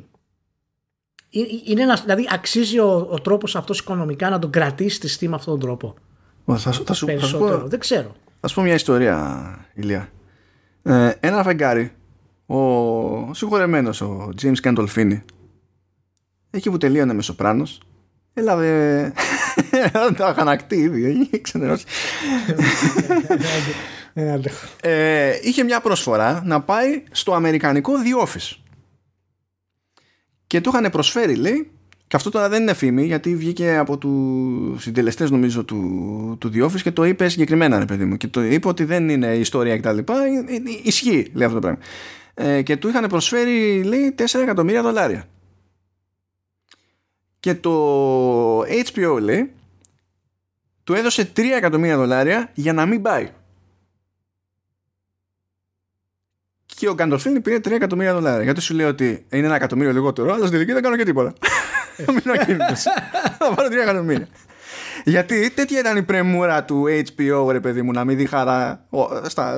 [1.66, 5.60] Είναι ένας, δηλαδή αξίζει ο, ο τρόπος αυτός οικονομικά να τον κρατήσει στη Steam αυτόν
[5.60, 5.96] τον τρόπο.
[6.46, 8.16] Θα, θα, σου, θα, πω, δεν ξέρω.
[8.40, 10.12] Θα σου πω μια ιστορία, Ηλία.
[10.84, 11.92] Ε, ένα φεγγάρι,
[12.46, 15.22] ο συγχωρεμένος, ο James Gandolfini,
[16.50, 17.82] εκεί που τελείωνε με Σοπράνος,
[18.34, 19.14] έλαβε
[20.18, 21.86] το αγανακτή ήδη, έχει ξενερώσει.
[24.81, 28.57] Ε, είχε μια προσφορά να πάει στο αμερικανικό The Office.
[30.48, 31.72] Και του είχαν προσφέρει, λέει,
[32.10, 36.65] και αυτό τώρα δεν είναι φήμη, γιατί βγήκε από τους συντελεστές, νομίζω, του, του The
[36.65, 38.18] Office και το είπε συγκεκριμένα, ρε παιδί μου.
[38.18, 39.98] Και το είπε ότι δεν είναι ιστορία κτλ.
[40.84, 41.80] Ισχύει, λέει αυτό το πράγμα.
[42.34, 45.26] Ε, και του είχαν προσφέρει, λέει, 4 εκατομμύρια δολάρια.
[47.40, 49.52] Και το HBO, λέει,
[50.84, 53.30] του έδωσε 3 εκατομμύρια δολάρια για να μην πάει.
[56.80, 58.44] Και ο Γκαντολφίνη πήρε 3 εκατομμύρια δολάρια.
[58.44, 61.34] Γιατί σου λέει ότι είναι ένα εκατομμύριο λιγότερο, αλλά στη δική δεν κάνω και τίποτα.
[63.40, 64.28] Θα πάρω 3 εκατομμύρια.
[65.04, 68.86] Γιατί τέτοια ήταν η πρεμούρα του HBO, ρε παιδί μου, να μην δει χαρά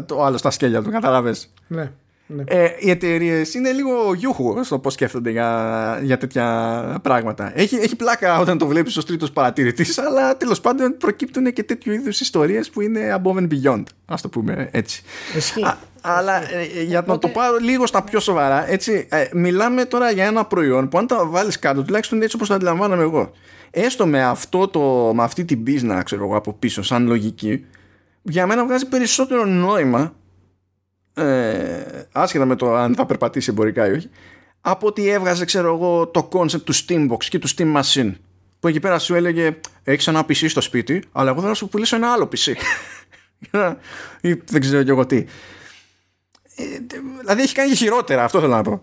[0.06, 1.54] το άλλο στα σκέλια του, καταλάβες.
[1.68, 1.92] Ναι.
[2.36, 2.44] Ναι.
[2.48, 7.52] Ε, οι εταιρείες είναι λίγο γιούχου στο πώς σκέφτονται για, για τέτοια πράγματα.
[7.56, 11.94] Έχει, έχει πλάκα όταν το βλέπεις ως τρίτος παρατηρητής, αλλά τέλος πάντων προκύπτουν και τέτοιου
[11.94, 13.84] είδους ιστορίες που είναι above and beyond.
[14.06, 15.04] Α το πούμε έτσι.
[15.62, 20.12] Α, αλλά ε, για να το πάρω λίγο στα πιο σοβαρά, έτσι, ε, μιλάμε τώρα
[20.12, 23.32] για ένα προϊόν που αν τα βάλεις κάτω, τουλάχιστον έτσι όπως το αντιλαμβάνομαι εγώ,
[23.72, 27.66] έστω με, αυτό το, με αυτή την πίσνα, ξέρω εγώ, από πίσω, σαν λογική,
[28.22, 30.14] για μένα βγάζει περισσότερο νόημα
[31.14, 34.10] ε, άσχετα με το αν θα περπατήσει εμπορικά ή όχι
[34.62, 38.12] από ότι έβγαζε ξέρω εγώ το concept του Steambox και του Steam Machine
[38.60, 41.70] που εκεί πέρα σου έλεγε έχεις ένα PC στο σπίτι αλλά εγώ θέλω να σου
[41.70, 42.54] πουλήσω ένα άλλο PC
[44.22, 45.18] ή δεν ξέρω κι εγώ τι.
[45.18, 45.26] ε,
[47.20, 48.82] δηλαδή έχει κάνει και χειρότερα αυτό θέλω να πω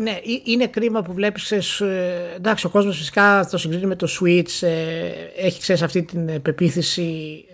[0.00, 1.50] ναι, είναι κρίμα που βλέπεις,
[1.80, 6.42] ε, εντάξει ο κόσμος φυσικά το συγκρίνει με το Switch, ε, έχει ξέρεις αυτή την
[6.42, 7.44] πεποίθηση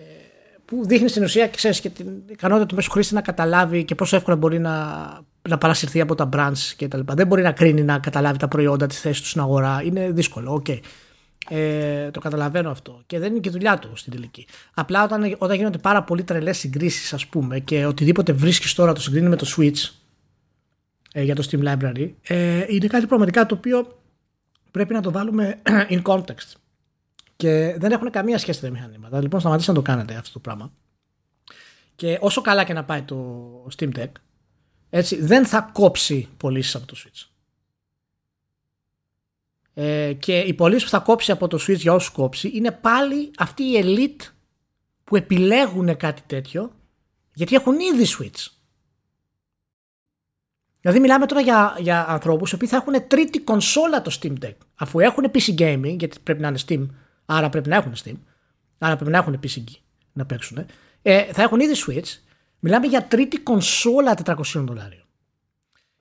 [0.65, 4.15] που δείχνει στην ουσία ξέρεις, και την ικανότητα του μέσου χρήστη να καταλάβει και πόσο
[4.15, 4.73] εύκολα μπορεί να,
[5.49, 7.13] να παρασυρθεί από τα brands και τα λοιπά.
[7.13, 9.81] Δεν μπορεί να κρίνει να καταλάβει τα προϊόντα τη θέση τους στην αγορά.
[9.85, 10.63] Είναι δύσκολο.
[10.65, 10.79] Okay.
[11.49, 13.01] Ε, το καταλαβαίνω αυτό.
[13.05, 14.47] Και δεν είναι και δουλειά του στην τελική.
[14.73, 19.01] Απλά όταν, όταν γίνονται πάρα πολύ τρελές συγκρίσεις, ας πούμε, και οτιδήποτε βρίσκεις τώρα το
[19.01, 19.91] συγκρίνεις με το Switch
[21.13, 23.99] ε, για το Steam Library, ε, είναι κάτι πραγματικά το οποίο
[24.71, 25.61] πρέπει να το βάλουμε
[25.93, 26.53] in context
[27.35, 29.21] και δεν έχουν καμία σχέση τα μηχανήματα.
[29.21, 30.71] Λοιπόν, σταματήστε να το κάνετε αυτό το πράγμα.
[31.95, 34.11] Και όσο καλά και να πάει το Steam Deck,
[34.89, 37.34] έτσι, δεν θα κόψει πωλήσεις από το Switch.
[39.77, 43.31] Ε, και οι πωλήσει που θα κόψει από το Switch για όσους κόψει είναι πάλι
[43.37, 44.31] αυτοί οι elite
[45.03, 46.71] που επιλέγουν κάτι τέτοιο
[47.33, 48.47] γιατί έχουν ήδη Switch.
[50.81, 54.55] Δηλαδή μιλάμε τώρα για, για ανθρώπους οι οποίοι θα έχουν τρίτη κονσόλα το Steam Deck
[54.75, 56.85] αφού έχουν PC Gaming γιατί πρέπει να είναι Steam
[57.25, 58.15] άρα πρέπει να έχουν Steam,
[58.77, 59.63] άρα πρέπει να έχουν PC
[60.13, 60.65] να παίξουν,
[61.01, 62.17] ε, θα έχουν ήδη Switch.
[62.59, 65.05] Μιλάμε για τρίτη κονσόλα 400 δολάριων.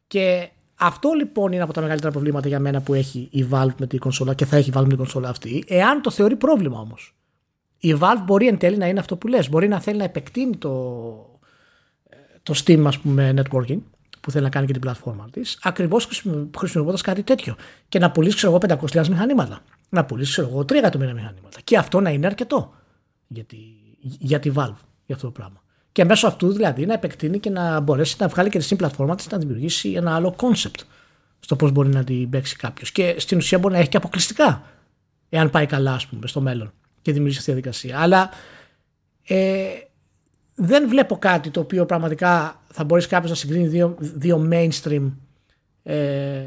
[0.07, 0.51] Και
[0.86, 3.98] αυτό λοιπόν είναι από τα μεγαλύτερα προβλήματα για μένα που έχει η Valve με την
[3.98, 7.15] κονσόλα και θα έχει η Valve με την κονσόλα αυτή, εάν το θεωρεί πρόβλημα όμως.
[7.78, 9.48] Η Valve μπορεί εν τέλει να είναι αυτό που λες.
[9.48, 10.70] Μπορεί να θέλει να επεκτείνει το,
[12.43, 13.78] το Steam, ας πούμε, networking
[14.20, 16.09] που θέλει να κάνει και την πλατφόρμα της, ακριβώς
[16.56, 17.56] χρησιμοποιώντας κάτι τέτοιο.
[17.89, 21.61] Και να πουλήσει, ξέρω εγώ, 500.000 μηχανήματα να πουλήσει ξέρω εγώ 3 εκατομμύρια μηχανήματα.
[21.65, 22.74] Και αυτό να είναι αρκετό
[23.27, 23.56] για τη,
[24.01, 25.64] για τη Valve για αυτό το πράγμα.
[25.95, 29.27] Και μέσω αυτού δηλαδή να επεκτείνει και να μπορέσει να βγάλει και στην πλατφόρμα της
[29.31, 30.81] να δημιουργήσει ένα άλλο concept
[31.41, 32.93] στο πώς μπορεί να την παίξει κάποιος.
[32.93, 34.62] Και στην ουσία μπορεί να έχει και αποκλειστικά,
[35.29, 36.73] εάν πάει καλά, ας πούμε, στο μέλλον
[37.03, 38.01] και δημιουργήσει αυτή τη διαδικασία.
[38.01, 38.31] Αλλά
[39.25, 39.65] ε,
[40.55, 45.12] δεν βλέπω κάτι το οποίο πραγματικά θα μπορέσει κάποιος να συγκρίνει δύο, δύο mainstream
[45.83, 46.43] ε,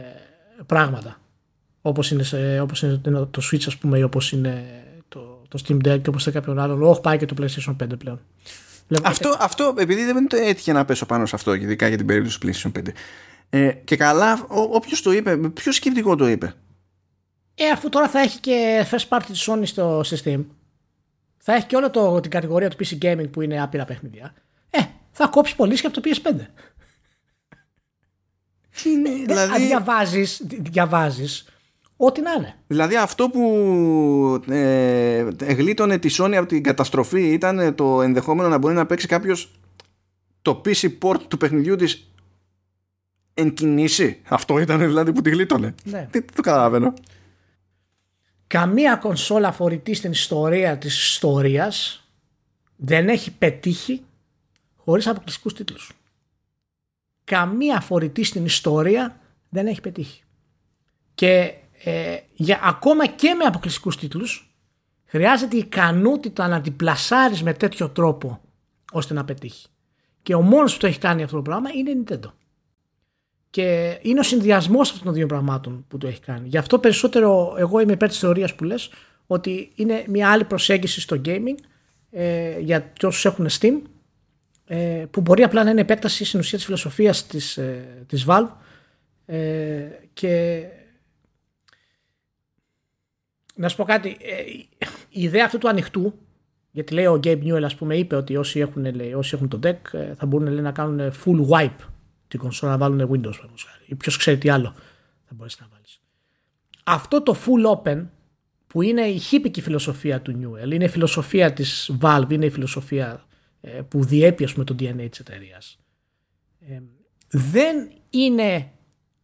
[0.65, 1.19] πράγματα
[1.81, 2.97] όπως είναι, σε, όπως είναι
[3.31, 6.59] το Switch ας πούμε ή όπως είναι το, το Steam Deck και όπως σε κάποιον
[6.59, 8.19] άλλον όχι πάει και το PlayStation 5 πλέον
[9.03, 12.47] αυτό, αυτό επειδή δεν έτυχε να πέσω πάνω σε αυτό ειδικά για την περίπτωση του
[12.47, 12.87] PlayStation 5
[13.49, 16.53] ε, και καλά όποιος το είπε ποιο σκεπτικό το είπε.
[17.55, 20.45] Ε, αφού τώρα θα έχει και first party της Sony στο Steam
[21.37, 24.33] θα έχει και όλη το, την κατηγορία του PC Gaming που είναι άπειρα παιχνίδια
[24.69, 24.79] ε,
[25.11, 26.35] θα κόψει πωλήσει και από το PS5
[28.85, 29.65] είναι, δηλαδή...
[29.65, 31.45] διαβάζεις, διαβάζεις
[31.97, 32.55] Ό,τι να είναι.
[32.67, 38.73] Δηλαδή αυτό που ε, γλίτωνε τη Sony από την καταστροφή ήταν το ενδεχόμενο να μπορεί
[38.73, 39.51] να παίξει κάποιος
[40.41, 42.11] το PC port του παιχνιδιού της
[43.33, 44.21] εν κινήσει.
[44.27, 45.75] Αυτό ήταν δηλαδή που τη γλίτωνε.
[45.83, 46.07] Ναι.
[46.11, 46.93] Τι, τι το καταλαβαίνω.
[48.47, 52.07] Καμία κονσόλα φορητή στην ιστορία της ιστορίας
[52.75, 54.03] δεν έχει πετύχει
[54.75, 55.91] χωρίς αποκλειστικούς τίτλους.
[57.23, 59.19] Καμία φορητή στην ιστορία
[59.49, 60.21] δεν έχει πετύχει.
[61.15, 61.53] Και
[61.83, 64.55] ε, για, ακόμα και με αποκλειστικούς τίτλους
[65.05, 68.41] χρειάζεται η ικανότητα να την πλασάρεις με τέτοιο τρόπο
[68.91, 69.67] ώστε να πετύχει.
[70.23, 72.31] Και ο μόνος που το έχει κάνει αυτό το πράγμα είναι η Nintendo.
[73.49, 76.47] Και είναι ο συνδυασμός αυτών των δύο πραγμάτων που το έχει κάνει.
[76.47, 78.89] Γι' αυτό περισσότερο εγώ είμαι υπέρ της θεωρίας που λες
[79.27, 81.55] ότι είναι μια άλλη προσέγγιση στο gaming
[82.11, 83.81] ε, για όσου έχουν Steam
[84.65, 88.49] ε, που μπορεί απλά να είναι επέκταση στην ουσία της φιλοσοφίας της ε, της Valve
[89.25, 90.63] ε, και
[93.57, 94.35] να σου πω κάτι ε,
[95.09, 96.13] η ιδέα αυτού του ανοιχτού
[96.71, 99.59] γιατί λέει ο Gabe Newell ας πούμε είπε ότι όσοι έχουν, λέει, όσοι έχουν το
[99.63, 101.85] deck ε, θα μπορούν λέει, να κάνουν full wipe
[102.27, 103.33] την κονσόλα να βάλουν Windows
[103.85, 104.73] ή ποιος ξέρει τι άλλο
[105.25, 106.01] θα μπορέσεις να βάλεις.
[106.83, 108.05] Αυτό το full open
[108.67, 113.25] που είναι η χύπικη φιλοσοφία του Newell, είναι η φιλοσοφία της Valve, είναι η φιλοσοφία
[113.61, 115.79] ε, που διέπει ας πούμε το DNA της εταιρείας.
[116.59, 116.81] Ε,
[117.29, 118.71] δεν είναι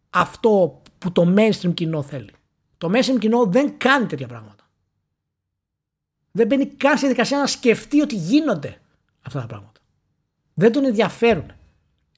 [0.10, 2.32] αυτό που το mainstream κοινό θέλει.
[2.84, 4.70] Το mainstream κοινό δεν κάνει τέτοια πράγματα.
[6.32, 8.78] Δεν μπαίνει καν στη δικασία να σκεφτεί ότι γίνονται
[9.22, 9.80] αυτά τα πράγματα.
[10.54, 11.52] Δεν τον ενδιαφέρουν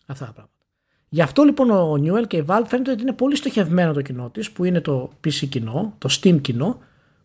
[0.06, 0.66] αυτά τα πράγματα.
[1.10, 4.30] Γι' αυτό λοιπόν ο Newell και η Valve φαίνεται ότι είναι πολύ στοχευμένο το κοινό
[4.30, 6.80] της, που είναι το PC κοινό, το Steam κοινό,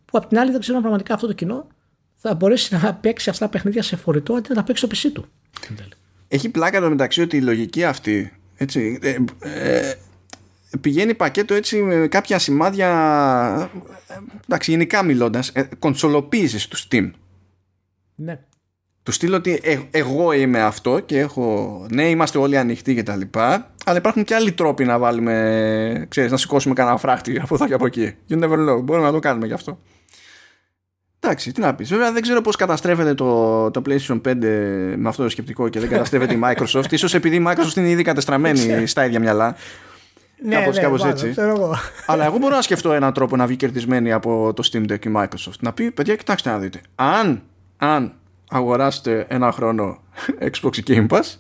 [0.05, 1.67] που απ' την άλλη δεν ξέρω αν πραγματικά αυτό το κοινό
[2.15, 5.13] θα μπορέσει να παίξει αυτά τα παιχνίδια σε φορητό αντί να τα παίξει στο PC
[5.15, 5.25] του.
[6.29, 9.95] Έχει πλάκα εδώ μεταξύ ότι η λογική αυτή έτσι, ε, ε,
[10.81, 13.71] πηγαίνει πακέτο έτσι με κάποια σημάδια
[14.45, 17.11] εντάξει γενικά μιλώντας ε, κονσολοποίησης του Steam
[18.15, 18.39] ναι
[19.03, 23.17] του στείλω ότι ε, εγώ είμαι αυτό και έχω ναι είμαστε όλοι ανοιχτοί και τα
[23.17, 27.67] λοιπά αλλά υπάρχουν και άλλοι τρόποι να βάλουμε ξέρεις να σηκώσουμε κανένα φράχτη από εδώ
[27.67, 29.79] και από εκεί you never know μπορούμε να το κάνουμε γι' αυτό
[31.23, 31.89] Εντάξει, τι να πεις.
[31.89, 34.35] Βέβαια δεν ξέρω πώς καταστρέφεται το, το PlayStation 5
[34.97, 36.97] με αυτό το σκεπτικό και δεν καταστρέφεται η Microsoft.
[36.97, 39.57] σω επειδή η Microsoft είναι ήδη κατεστραμμένη στα ίδια μυαλά.
[40.43, 41.35] Ναι, κάπως, ναι, κάπως έτσι.
[41.37, 41.75] Εγώ.
[42.07, 45.13] Αλλά εγώ μπορώ να σκεφτώ έναν τρόπο να βγει κερδισμένη από το Steam Deck η
[45.17, 45.59] Microsoft.
[45.61, 46.81] Να πει, παιδιά, κοιτάξτε να δείτε.
[46.95, 47.43] Αν,
[47.77, 48.13] αν
[48.51, 49.99] αγοράσετε ένα χρόνο
[50.41, 51.35] Xbox Game Pass,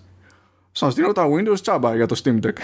[0.73, 2.57] σας δίνω τα Windows τσάμπα για το Steam Deck.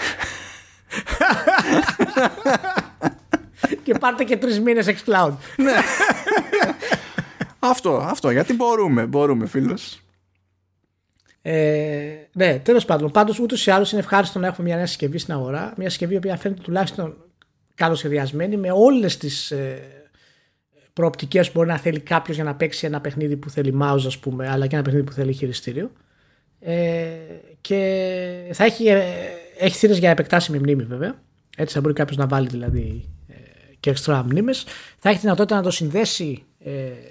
[3.83, 5.31] και πάρτε και τρεις μήνες xCloud.
[5.55, 5.73] ναι.
[7.59, 8.29] αυτό, αυτό.
[8.29, 9.77] Γιατί μπορούμε, μπορούμε, φίλο.
[11.49, 13.11] Ε, ναι, τέλος πάντων.
[13.11, 15.73] Πάντως, ούτως ή άλλως είναι ευχάριστο να έχουμε μια νέα συσκευή στην αγορά.
[15.77, 17.15] Μια συσκευή που φαίνεται τουλάχιστον
[17.75, 19.81] καλοσχεδιασμένη με όλες τις ε,
[20.93, 24.17] προοπτικές που μπορεί να θέλει κάποιος για να παίξει ένα παιχνίδι που θέλει mouse, ας
[24.17, 25.91] πούμε, αλλά και ένα παιχνίδι που θέλει χειριστήριο.
[26.59, 27.07] Ε,
[27.61, 29.03] και θα έχει, ε,
[29.57, 31.21] έχει θύρες για επεκτάσιμη μνήμη βέβαια.
[31.57, 33.33] Έτσι θα μπορεί κάποιος να βάλει δηλαδή ε,
[33.79, 34.65] και extra μνήμες.
[34.99, 36.56] Θα έχει δυνατότητα να το συνδέσει ε,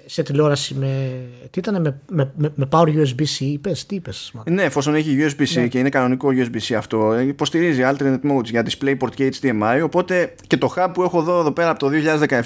[0.05, 2.01] σε τηλεόραση με, τι ήταν, με,
[2.35, 5.67] με, με Power USB-C είπες, τι είπες Ναι, εφόσον έχει USB-C ναι.
[5.67, 10.73] και είναι κανονικό USB-C αυτό υποστηρίζει alternate modes για DisplayPort και HDMI οπότε και το
[10.75, 11.89] hub που έχω εδώ, εδώ πέρα από το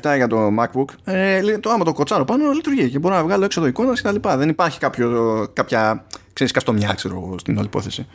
[0.02, 3.46] 2017 για το MacBook ε, το άμα το κοτσάρω πάνω λειτουργεί και μπορώ να βγάλω
[3.46, 4.38] έξω το εικόνα και τα λοιπά.
[4.38, 8.08] Δεν υπάρχει κάποιο, κάποια ξέρεις καστομιά ξέρω στην όλη υπόθεση.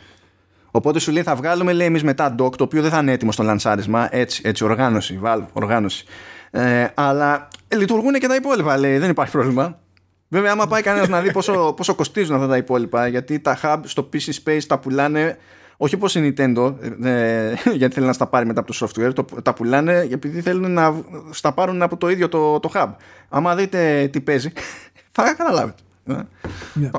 [0.71, 3.31] Οπότε σου λέει θα βγάλουμε λέει εμείς μετά dock το οποίο δεν θα είναι έτοιμο
[3.31, 4.07] στο λανσάρισμα.
[4.11, 6.05] Έτσι, έτσι οργάνωση, Valve, οργάνωση
[6.51, 8.97] ε, αλλά λειτουργούν και τα υπόλοιπα, λέει.
[8.97, 9.79] Δεν υπάρχει πρόβλημα.
[10.27, 13.79] Βέβαια, άμα πάει κανένας να δει πόσο, πόσο κοστίζουν αυτά τα υπόλοιπα, γιατί τα hub
[13.83, 15.37] στο PC Space τα πουλάνε
[15.77, 19.25] όχι όπως η Nintendo, ε, γιατί θέλει να στα πάρει μετά από το software, το,
[19.41, 22.89] τα πουλάνε επειδή θέλουν να στα πάρουν από το ίδιο το, το hub.
[23.29, 24.51] Άμα δείτε τι παίζει,
[25.11, 25.81] θα καταλάβετε.
[26.09, 26.89] Yeah.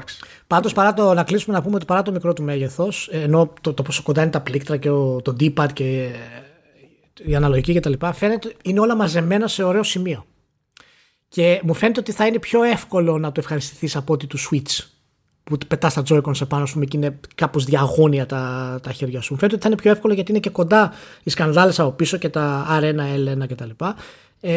[0.47, 3.75] Πάντως, παρά το να κλείσουμε να πούμε ότι παρά το μικρό του μέγεθος, ενώ το,
[3.75, 6.11] το πόσο κοντά είναι τα πλήκτρα και ο, το D-pad και
[7.25, 7.93] η αναλογική κτλ.
[8.13, 10.27] Φαίνεται είναι όλα μαζεμένα σε ωραίο σημείο.
[11.29, 14.87] Και μου φαίνεται ότι θα είναι πιο εύκολο να το ευχαριστηθείς από ότι του Switch
[15.45, 19.33] που πετάς τα Joy-Con σε πάνω σου και είναι κάπως διαγώνια τα, τα χέρια σου.
[19.33, 20.93] Μου φαίνεται ότι θα είναι πιο εύκολο γιατί είναι και κοντά
[21.23, 23.71] οι σκανδάλες από πίσω και τα R1, L1 κτλ.
[24.41, 24.53] Ε,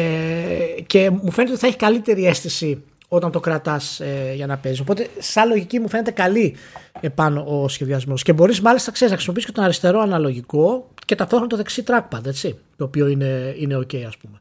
[0.86, 4.80] και μου φαίνεται ότι θα έχει καλύτερη αίσθηση όταν το κρατάς ε, για να παίζεις.
[4.80, 6.56] Οπότε, σαν λογική μου φαίνεται καλή
[7.00, 8.22] επάνω ο σχεδιασμός.
[8.22, 12.26] Και μπορείς μάλιστα ξέρεις, να χρησιμοποιήσεις και τον αριστερό αναλογικό και ταυτόχρονα το δεξί trackpad,
[12.26, 12.58] έτσι.
[12.76, 14.40] Το οποίο είναι, είναι OK, ας πούμε.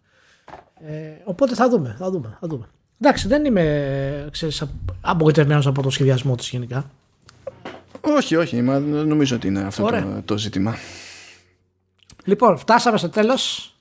[0.88, 2.66] Ε, οπότε θα δούμε, θα δούμε, θα δούμε.
[3.02, 4.64] Εντάξει, δεν είμαι ξέρεις,
[5.02, 6.90] απογοητευμένος από το σχεδιασμό της γενικά.
[8.02, 10.76] Όχι, όχι, μα νομίζω ότι είναι αυτό το, το ζήτημα.
[12.24, 13.74] Λοιπόν, φτάσαμε στο τέλος.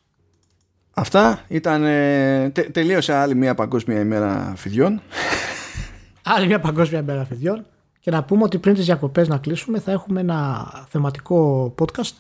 [0.94, 1.85] Αυτά ήταν.
[1.85, 5.02] Ε, τε, τελείωσε άλλη μια παγκόσμια ημέρα φιδιών.
[6.23, 7.66] άλλη μια παγκόσμια ημέρα φιδιών.
[8.01, 12.12] Και να πούμε ότι πριν τις διακοπές να κλείσουμε θα έχουμε ένα θεματικό podcast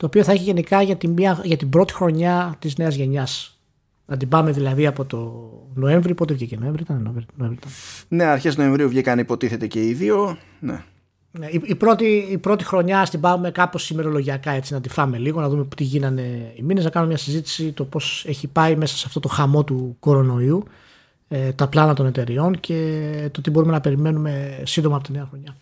[0.00, 3.60] το οποίο θα έχει γενικά για, την, μία, για την πρώτη χρονιά της νέας γενιάς.
[4.06, 6.14] Να την πάμε δηλαδή από το Νοέμβρη.
[6.14, 7.24] Πότε βγήκε Νοέμβρη, ήταν Νοέμβρη.
[7.36, 7.72] Νοέμβρη ήταν.
[8.08, 10.36] Ναι, αρχές Νοεμβρίου βγήκαν υποτίθεται και οι δύο.
[10.60, 10.84] Ναι.
[11.30, 15.18] Ναι, η, η, πρώτη, η πρώτη χρονιά την πάμε κάπως ημερολογιακά έτσι να τη φάμε
[15.18, 18.76] λίγο, να δούμε τι γίνανε οι μήνες, να κάνουμε μια συζήτηση το πώς έχει πάει
[18.76, 20.64] μέσα σε αυτό το χαμό του κορονοϊού
[21.28, 25.26] ε, τα πλάνα των εταιριών και το τι μπορούμε να περιμένουμε σύντομα από τη νέα
[25.30, 25.56] χρονιά.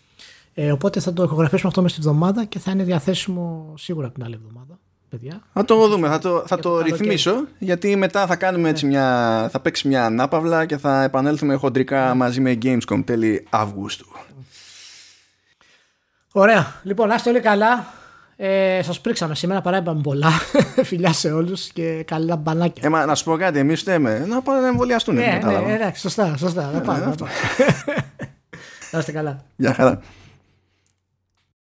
[0.60, 4.24] Ε, οπότε θα το ηχογραφήσουμε αυτό μέσα στη εβδομάδα και θα είναι διαθέσιμο σίγουρα την
[4.24, 4.78] άλλη εβδομάδα.
[5.08, 5.42] Παιδιά.
[5.52, 9.60] Θα το δούμε, θα το, θα το ρυθμίσω γιατί μετά θα κάνουμε έτσι μια, θα
[9.60, 14.06] παίξει μια ανάπαυλα και θα επανέλθουμε χοντρικά μαζί με Gamescom τέλη Αυγούστου.
[16.32, 16.80] Ωραία.
[16.82, 17.86] Λοιπόν, άστε όλοι καλά.
[18.36, 20.30] Ε, Σας πρίξαμε σήμερα, παρά είπαμε πολλά.
[20.88, 22.82] Φιλιά σε όλους και καλά μπανάκια.
[22.86, 25.14] Ε, μα, να σου πω κάτι, εμείς θέμε να πάνε να εμβολιαστούν.
[25.14, 26.70] Ναι, ναι, ναι, ναι, σωστά, σωστά.
[26.72, 27.14] Να πάμε.
[28.90, 29.44] Να είστε καλά.
[29.56, 30.00] Γεια χαρά.